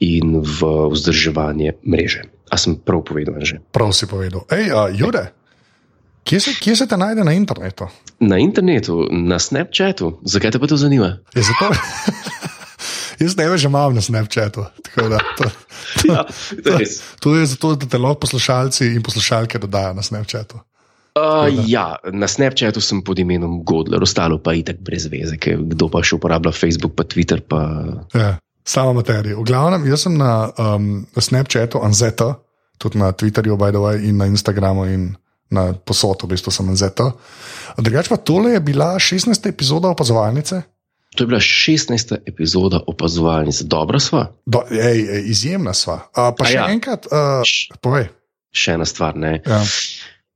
in 0.00 0.40
v 0.40 0.70
vzdrževanje 0.94 1.76
mreže. 1.84 2.24
A 2.48 2.56
sem 2.56 2.78
prav 2.80 3.04
povedal 3.04 3.36
že? 3.44 3.60
Prav 3.68 3.92
si 3.92 4.08
povedal. 4.08 4.48
Ej, 4.48 4.72
uh, 4.72 4.88
Jure, 4.96 5.28
kje 6.24 6.40
se, 6.40 6.50
kje 6.60 6.76
se 6.76 6.86
te 6.86 6.96
najde 6.96 7.24
na 7.24 7.32
internetu? 7.32 7.88
Na 8.20 8.38
internetu, 8.38 9.04
na 9.10 9.38
Snapchatu, 9.38 10.18
zakaj 10.24 10.50
te 10.54 10.58
pa 10.58 10.66
to 10.66 10.76
zanima? 10.76 11.18
Je 11.34 11.42
zato, 11.42 11.70
jaz 13.22 13.36
ne 13.36 13.48
vem, 13.48 13.58
že 13.58 13.68
imam 13.68 13.94
na 13.94 14.00
Snapchatu. 14.00 14.66
Da, 14.96 15.18
to, 15.38 15.50
Ja, 16.08 16.24
to 16.64 16.70
je 16.70 16.78
res. 16.78 17.00
to 17.20 17.34
je 17.36 17.46
zato, 17.46 17.74
da 17.76 17.86
te 17.86 17.98
lahko 17.98 18.24
poslušalci 18.24 18.86
in 18.96 19.02
poslušalke 19.02 19.58
dodajo 19.58 19.94
na 19.94 20.02
Snapchatu. 20.02 20.60
Uh, 21.14 21.46
ja, 21.68 21.96
na 22.12 22.26
Snapchatu 22.26 22.80
sem 22.82 23.02
pod 23.04 23.18
imenom 23.18 23.60
Godler, 23.64 24.02
ostalo 24.02 24.38
pa 24.42 24.52
je 24.52 24.64
tako 24.66 24.82
brez 24.82 25.06
veze, 25.06 25.36
ker 25.38 25.60
kdo 25.62 25.86
pa 25.92 26.02
še 26.02 26.16
uporablja 26.16 26.50
Facebook, 26.56 26.96
pa 26.98 27.04
Twitter. 27.06 27.38
Pa... 27.46 27.60
Ja, 28.14 28.32
sama 28.66 28.96
materija. 28.98 29.36
V 29.38 29.44
glavnem, 29.46 29.86
jaz 29.86 30.08
sem 30.08 30.16
na, 30.18 30.50
um, 30.58 31.04
na 31.14 31.22
Snapchatu 31.22 31.84
Anzeta, 31.86 32.32
tudi 32.82 32.98
na 32.98 33.12
Twitterju, 33.14 33.54
by 33.60 33.70
the 33.70 33.78
way, 33.84 34.02
in 34.08 34.18
na 34.18 34.26
Instagramu 34.26 34.88
in 34.90 35.12
na 35.50 35.72
posodu, 35.74 36.26
v 36.26 36.34
bistvu 36.34 36.50
sem 36.50 36.68
Anzeta. 36.68 37.12
Drugač 37.76 38.08
pa 38.08 38.16
tole 38.16 38.52
je 38.52 38.60
bila 38.60 38.94
16. 38.96 39.28
epizoda 39.44 39.88
opazovalnice. 39.88 40.62
To 41.14 41.22
je 41.22 41.28
bila 41.28 41.38
16. 41.38 42.16
epizoda 42.26 42.80
opazovalnice, 42.86 43.64
dobra 43.64 44.00
sva. 44.02 44.34
Do, 44.46 44.64
ej, 44.66 44.98
ej, 44.98 45.22
izjemna 45.26 45.70
sva. 45.70 46.08
Uh, 46.10 46.34
pa 46.34 46.42
A 46.42 46.48
še 46.48 46.56
ja. 46.56 46.66
enkrat, 46.68 47.06
uh, 47.06 47.42
Š- 47.42 47.70
povej. 47.78 48.10
Še 48.50 48.74
ena 48.74 48.86
stvar, 48.86 49.14
ne. 49.14 49.38
Ja. 49.40 49.62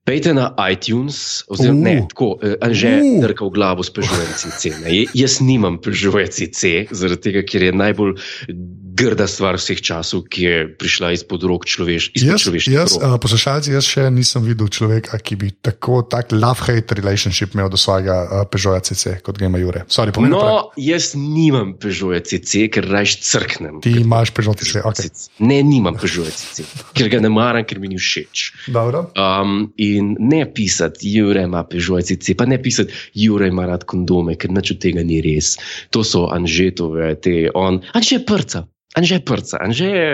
Pejte 0.03 0.33
na 0.33 0.55
iTunes, 0.65 1.43
oziroma 1.47 1.77
Uh. 1.77 1.85
ne, 1.85 1.97
tako, 2.09 2.39
eh, 2.41 2.55
Anže 2.59 2.95
Uh. 2.97 3.19
drka 3.21 3.45
v 3.45 3.51
glavo 3.51 3.83
s 3.83 3.91
Peugeotom 3.91 4.33
CC. 4.33 4.71
Ne. 4.81 5.05
Jaz 5.13 5.41
nimam 5.41 5.77
Peugeot 5.83 6.31
CC, 6.31 6.87
zaradi 6.91 7.21
tega, 7.27 7.43
ker 7.43 7.63
je 7.63 7.73
najbolj 7.75 8.15
grda 8.99 9.27
stvar 9.31 9.59
vseh 9.61 9.79
časov, 9.79 10.27
ki 10.27 10.43
je 10.43 10.57
prišla 10.79 11.13
izpod 11.15 11.45
rok 11.47 11.67
človeš, 11.69 12.11
izpod 12.19 12.35
Jaz, 12.35 12.45
človeških 12.45 12.75
jaz 12.75 12.97
uh, 12.99 13.15
poslušalci, 13.23 13.73
jaz 13.77 13.87
še 13.87 14.09
nisem 14.11 14.43
videl 14.43 14.71
človeka, 14.73 15.21
ki 15.23 15.39
bi 15.39 15.53
tako 15.55 16.03
tak 16.11 16.35
love-hate 16.35 16.99
relationship 16.99 17.55
imel 17.55 17.71
do 17.71 17.79
svojega 17.79 18.17
uh, 18.27 18.45
Peugeota 18.51 18.91
CC, 18.91 19.19
kot 19.23 19.39
ga 19.39 19.47
ima 19.47 19.61
Jure. 19.63 19.85
Sorry, 19.87 20.15
povem 20.15 20.35
naprej. 20.35 20.51
No, 20.51 20.71
jaz 20.83 21.13
nimam 21.19 21.75
Peugeot 21.79 22.27
CC, 22.27 22.67
ker 22.73 22.89
rajš 22.91 23.19
crknem. 23.29 23.81
Ti 23.85 23.95
imaš 24.03 24.35
Peugeot 24.35 24.63
CC, 24.63 24.83
ok. 24.83 25.05
Ne, 25.47 25.61
nimam 25.67 25.99
Peugeot 25.99 26.35
CC, 26.35 26.67
ker 26.99 27.13
ga 27.13 27.23
ne 27.23 27.31
maram, 27.33 27.67
ker 27.69 27.83
mi 27.83 27.93
ni 27.93 28.01
všeč. 28.01 28.47
Dobro. 28.75 29.07
Um, 29.15 29.69
in 29.79 30.15
ne 30.19 30.43
pisati, 30.51 31.13
Jure 31.15 31.47
ima 31.47 31.63
Peugeot 31.69 32.11
CC, 32.11 32.35
pa 32.39 32.49
ne 32.51 32.59
pisati, 32.63 32.95
Jure 33.19 33.51
ima 33.53 33.69
rad 33.71 33.87
kondome, 33.89 34.39
ker 34.41 34.53
nič 34.55 34.75
od 34.75 34.83
tega 34.83 35.07
ni 35.07 35.23
res. 35.25 35.55
To 35.95 36.03
so 36.07 36.27
Anžetove, 36.35 37.15
te 37.23 37.47
on. 37.55 37.83
Anže 37.95 38.23
prca. 38.27 38.67
Anže 38.99 39.21
prca, 39.23 39.61
anže 39.63 39.87
je 39.87 40.07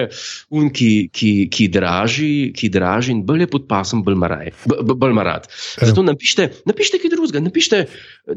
un, 0.52 0.68
ki, 0.74 1.08
ki, 1.08 1.32
ki, 1.48 1.68
draži, 1.72 2.52
ki 2.56 2.68
draži 2.72 3.14
in 3.14 3.22
bolj 3.24 3.46
je 3.46 3.50
pod 3.54 3.68
pasom, 3.70 4.02
bolj 4.04 4.18
maraj, 4.20 4.52
bolj 4.68 5.14
marad. 5.16 5.48
Zato 5.80 6.04
napišite, 6.04 6.50
napišite 6.68 7.00
kaj 7.00 7.12
drugega, 7.14 7.40
napišite, 7.44 7.80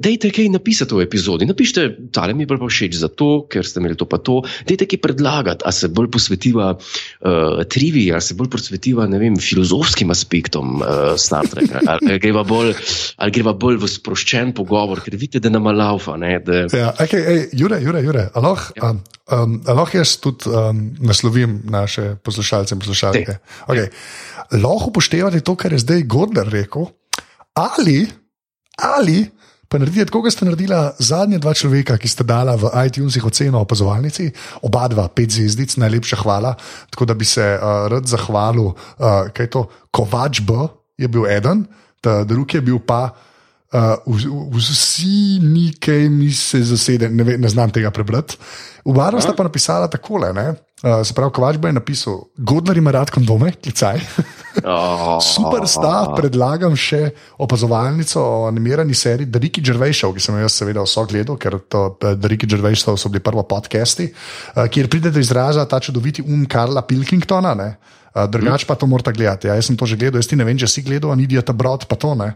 dejte 0.03 0.31
kaj 0.35 0.49
napisati 0.53 0.95
v 0.95 1.03
epizodi, 1.03 1.47
napišite, 1.49 1.87
tale 2.15 2.35
mi 2.37 2.45
je 2.45 2.51
bolj 2.53 2.63
všeč 2.67 2.99
zato, 3.01 3.29
ker 3.51 3.67
ste 3.67 3.81
imeli 3.83 3.97
to 3.99 4.07
pa 4.07 4.21
to, 4.23 4.39
dejte 4.69 4.87
kaj 4.87 5.01
predlagati, 5.03 5.67
a 5.67 5.73
se 5.75 5.91
bolj 5.91 6.09
posvetiva 6.15 6.71
uh, 6.77 7.63
trivi, 7.67 8.07
a 8.15 8.21
se 8.23 8.37
bolj 8.37 8.51
posvetiva, 8.55 9.07
ne 9.11 9.19
vem, 9.21 9.35
filozofskim 9.41 10.11
aspektom 10.13 10.79
uh, 10.79 11.15
Star 11.19 11.47
Treka, 11.51 11.83
ali 11.91 12.19
greva 12.23 12.45
bolj, 12.47 12.73
ali 13.17 13.35
greva 13.35 13.55
bolj 13.57 13.81
v 13.83 13.91
sproščen 13.91 14.53
pogovor, 14.57 15.03
ker 15.03 15.17
vidite, 15.17 15.43
da 15.43 15.51
nama 15.53 15.75
laufa. 15.75 16.17
Ne, 16.19 16.37
da... 16.43 16.65
Ja, 16.71 16.93
okay, 16.95 17.23
ej, 17.23 17.43
Jure, 17.57 17.81
Jure, 17.83 18.03
Jure, 18.05 18.27
aloh, 18.37 18.67
ja. 18.77 18.91
um, 18.91 19.01
um, 19.33 19.57
aloh 19.67 19.93
jaz 19.95 20.17
tudi 20.23 20.36
um, 20.45 20.95
naslovim 20.99 21.61
naše 21.65 22.15
poslušalce 22.23 22.75
in 22.75 22.79
poslušalke. 22.79 23.37
Okay. 23.67 23.89
Lahko 24.51 24.91
upoštevate 24.91 25.41
to, 25.41 25.55
kar 25.55 25.73
je 25.73 25.79
zdaj 25.79 26.03
Gordler 26.03 26.49
rekel, 26.49 26.85
ali, 27.53 28.07
ali 28.77 29.25
pa 29.67 29.79
naredite, 29.81 30.11
kot 30.11 30.31
ste 30.31 30.47
naredila 30.47 30.93
zadnja 30.99 31.41
dva 31.43 31.51
človeka, 31.57 31.97
ki 31.99 32.07
ste 32.07 32.23
dala 32.23 32.55
v 32.55 32.71
iTunesih 32.87 33.25
oceno 33.27 33.63
opazovalnici, 33.65 34.29
oba 34.63 34.87
dva, 34.87 35.09
pet 35.11 35.33
zvezdic, 35.35 35.75
najlepša 35.75 36.21
hvala. 36.23 36.55
Tako 36.93 37.09
da 37.09 37.13
bi 37.17 37.25
se 37.27 37.43
uh, 37.43 37.87
rad 37.91 38.07
zahvalil, 38.07 38.71
uh, 38.71 39.27
kaj 39.33 39.45
je 39.45 39.51
to, 39.51 39.65
Kovač 39.91 40.39
B 40.45 40.67
je 40.97 41.07
bil 41.07 41.27
eden, 41.27 41.67
drugi 42.25 42.57
je 42.57 42.61
bil 42.61 42.79
pa. 42.79 43.11
Uh, 43.67 43.99
vsi, 44.55 45.39
nekaj 45.43 46.05
mi 46.09 46.31
se 46.31 46.61
zasede, 46.63 47.09
ne, 47.09 47.23
ve, 47.23 47.33
ne 47.37 47.49
znam 47.51 47.71
tega 47.71 47.91
prebrati. 47.91 48.37
V 48.85 48.93
Baru 48.95 49.19
sta 49.19 49.33
pa 49.35 49.43
napisala 49.43 49.89
takole: 49.91 50.31
uh, 50.31 51.01
se 51.03 51.11
pravi, 51.13 51.33
Kovač 51.35 51.57
bo 51.59 51.67
je 51.67 51.75
napisal, 51.75 52.21
Godler 52.37 52.77
ima 52.79 52.91
rad 52.95 53.11
kondome, 53.11 53.51
klicaj. 53.51 53.99
Oh. 54.65 55.19
Super 55.21 55.67
sta, 55.69 56.15
predlagam 56.17 56.73
še 56.73 57.11
opazovalnico 57.45 58.17
o 58.17 58.47
animirani 58.47 58.95
seriji 58.97 59.29
Ricky 59.29 59.61
Gervais, 59.61 59.99
ki 60.01 60.23
sem 60.23 60.33
jo 60.33 60.47
jaz 60.47 60.55
seveda 60.57 60.81
vso 60.81 61.03
gledal, 61.05 61.37
ker 61.37 61.59
to, 61.69 61.83
The 62.01 62.31
Ricky 62.31 62.49
Gervais 62.49 62.81
so 62.81 63.11
bili 63.13 63.21
prvo 63.21 63.43
podcasti, 63.45 64.07
uh, 64.09 64.63
kjer 64.65 64.89
pride 64.89 65.13
do 65.13 65.21
izraza 65.21 65.67
ta 65.69 65.77
čudoviti 65.77 66.25
um 66.25 66.47
Karla 66.49 66.81
Pilkingtona, 66.81 67.53
uh, 67.53 68.25
drugače 68.25 68.65
pa 68.65 68.73
to 68.73 68.89
morate 68.89 69.13
gledati. 69.13 69.45
Ja, 69.45 69.59
jaz 69.61 69.69
sem 69.69 69.77
to 69.77 69.85
že 69.85 69.93
gledal, 69.93 70.17
jaz 70.17 70.31
ti 70.31 70.39
ne 70.39 70.47
vem, 70.47 70.57
če 70.57 70.73
si 70.73 70.81
gledal, 70.81 71.13
ni 71.13 71.29
Idiota 71.29 71.53
Brod, 71.53 71.85
pa 71.85 71.93
to 71.93 72.17
ne. 72.17 72.33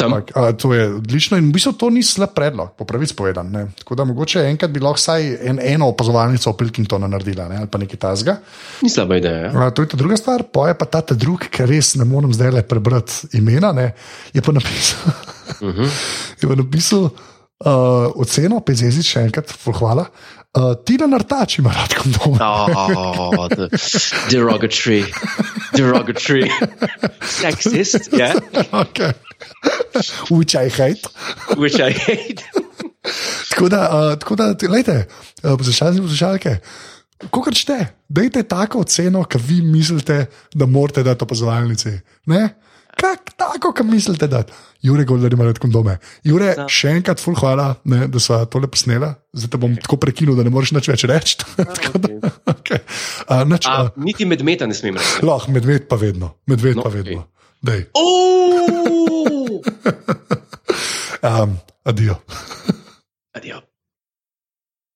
Ampak, 0.00 0.32
a, 0.36 0.52
to 0.52 0.72
je 0.74 0.86
odlično 0.94 1.38
in 1.38 1.48
v 1.48 1.56
bistvu 1.56 1.72
to 1.78 1.90
ni 1.90 2.02
slab 2.02 2.34
predlog, 2.34 2.72
po 2.78 2.84
pravici 2.84 3.14
povedano. 3.16 3.66
Tako 3.78 3.94
da 3.94 4.04
mogoče 4.04 4.46
enkrat 4.48 4.70
bi 4.70 4.80
lahko 4.80 5.00
vsaj 5.00 5.28
en, 5.48 5.60
eno 5.62 5.88
opazovalnico 5.92 6.50
o 6.50 6.56
Pilkingtonu 6.56 7.08
naredila 7.08 7.48
ne? 7.48 7.56
ali 7.62 7.70
pa 7.70 7.78
nekaj 7.78 8.00
tasga. 8.00 8.36
Ni 8.82 8.90
slaba 8.90 9.16
ideja. 9.16 9.52
A, 9.54 9.70
to 9.70 9.82
je 9.82 9.92
ta 9.92 9.96
druga 9.96 10.16
stvar, 10.16 10.46
pa 10.52 10.68
je 10.68 10.78
pa 10.78 10.86
ta 10.86 11.00
ta 11.00 11.14
drug, 11.14 11.48
ker 11.50 11.68
res 11.68 11.94
ne 12.00 12.04
morem 12.08 12.32
zdaj 12.34 12.52
le 12.58 12.62
prebrati 12.62 13.36
imena. 13.38 13.72
Ne? 13.72 13.92
Je 14.32 14.42
pa 14.42 14.52
napisal, 14.52 15.12
uh 15.60 15.68
-huh. 15.76 15.90
je 16.42 16.48
pa 16.48 16.54
napisal 16.54 17.10
uh, 17.64 18.12
oceno, 18.14 18.60
pet 18.60 18.76
zvezdic, 18.76 19.06
še 19.06 19.26
enkrat, 19.28 19.52
hvala. 19.78 20.06
Uh, 20.52 20.74
Tina 20.84 21.06
Nartač 21.08 21.58
ima 21.62 21.72
rad 21.72 21.94
kondom. 21.96 22.36
Oh, 22.36 23.48
derogatory, 24.28 25.00
derogatory, 25.72 26.44
sexist, 27.40 28.12
yeah. 28.12 28.36
Okay. 28.84 29.12
Which 30.30 30.54
I 30.54 30.68
hate. 30.68 31.08
Which 31.56 31.80
I 31.80 31.92
hate. 31.92 32.42
tako 33.50 33.68
da, 33.68 33.82
uh, 33.92 34.18
tako 34.18 34.36
da 34.36 34.52
gledajte, 34.60 35.06
uh, 35.42 35.58
poslušalci 35.58 35.98
in 35.98 36.04
poslušalke, 36.04 36.56
kako 37.18 37.50
rečete, 37.50 37.86
dajte 38.08 38.42
tako 38.42 38.80
oceno, 38.86 39.24
ki 39.24 39.38
vi 39.38 39.62
mislite, 39.62 40.26
da 40.54 40.66
morate 40.66 41.02
dati 41.02 41.24
opazovalnici. 41.24 41.98
Kak, 42.96 43.32
tako, 43.36 43.72
kot 43.72 43.86
mislite, 43.86 44.26
da 44.28 44.42
Jure 44.82 45.04
Golder 45.04 45.32
ima 45.32 45.44
redko 45.44 45.68
dome. 45.68 45.96
Jure, 46.24 46.52
no. 46.58 46.66
še 46.68 46.92
enkrat, 46.98 47.20
ful, 47.22 47.34
hvala, 47.38 47.72
ne, 47.88 48.06
da 48.12 48.20
smo 48.20 48.42
tole 48.52 48.68
posnela. 48.70 49.14
Zdaj 49.32 49.52
te 49.54 49.60
bom 49.62 49.72
okay. 49.72 49.84
tako 49.86 49.98
prekinil, 50.02 50.36
da 50.36 50.44
ne 50.44 50.52
moreš 50.52 50.74
nič 50.76 50.90
več 50.92 51.06
reči. 51.08 51.38
okay. 51.64 52.18
okay. 52.52 52.82
uh, 53.28 53.42
nač, 53.48 53.68
uh, 53.70 53.94
niti 53.96 54.28
medmeta 54.28 54.68
ne 54.68 54.76
smem 54.76 55.00
reči. 55.00 55.22
Lahko, 55.26 55.54
medved 55.54 55.88
pa 55.88 55.96
vedno. 56.00 56.34
Medved 56.50 56.78
no, 56.78 56.84
pa 56.84 56.92
vedno. 56.92 57.22
Okay. 57.22 57.41
day. 57.62 57.86
Oh! 57.96 59.62
um, 61.22 61.58
adieu. 61.84 62.16
Adieu. 63.34 63.62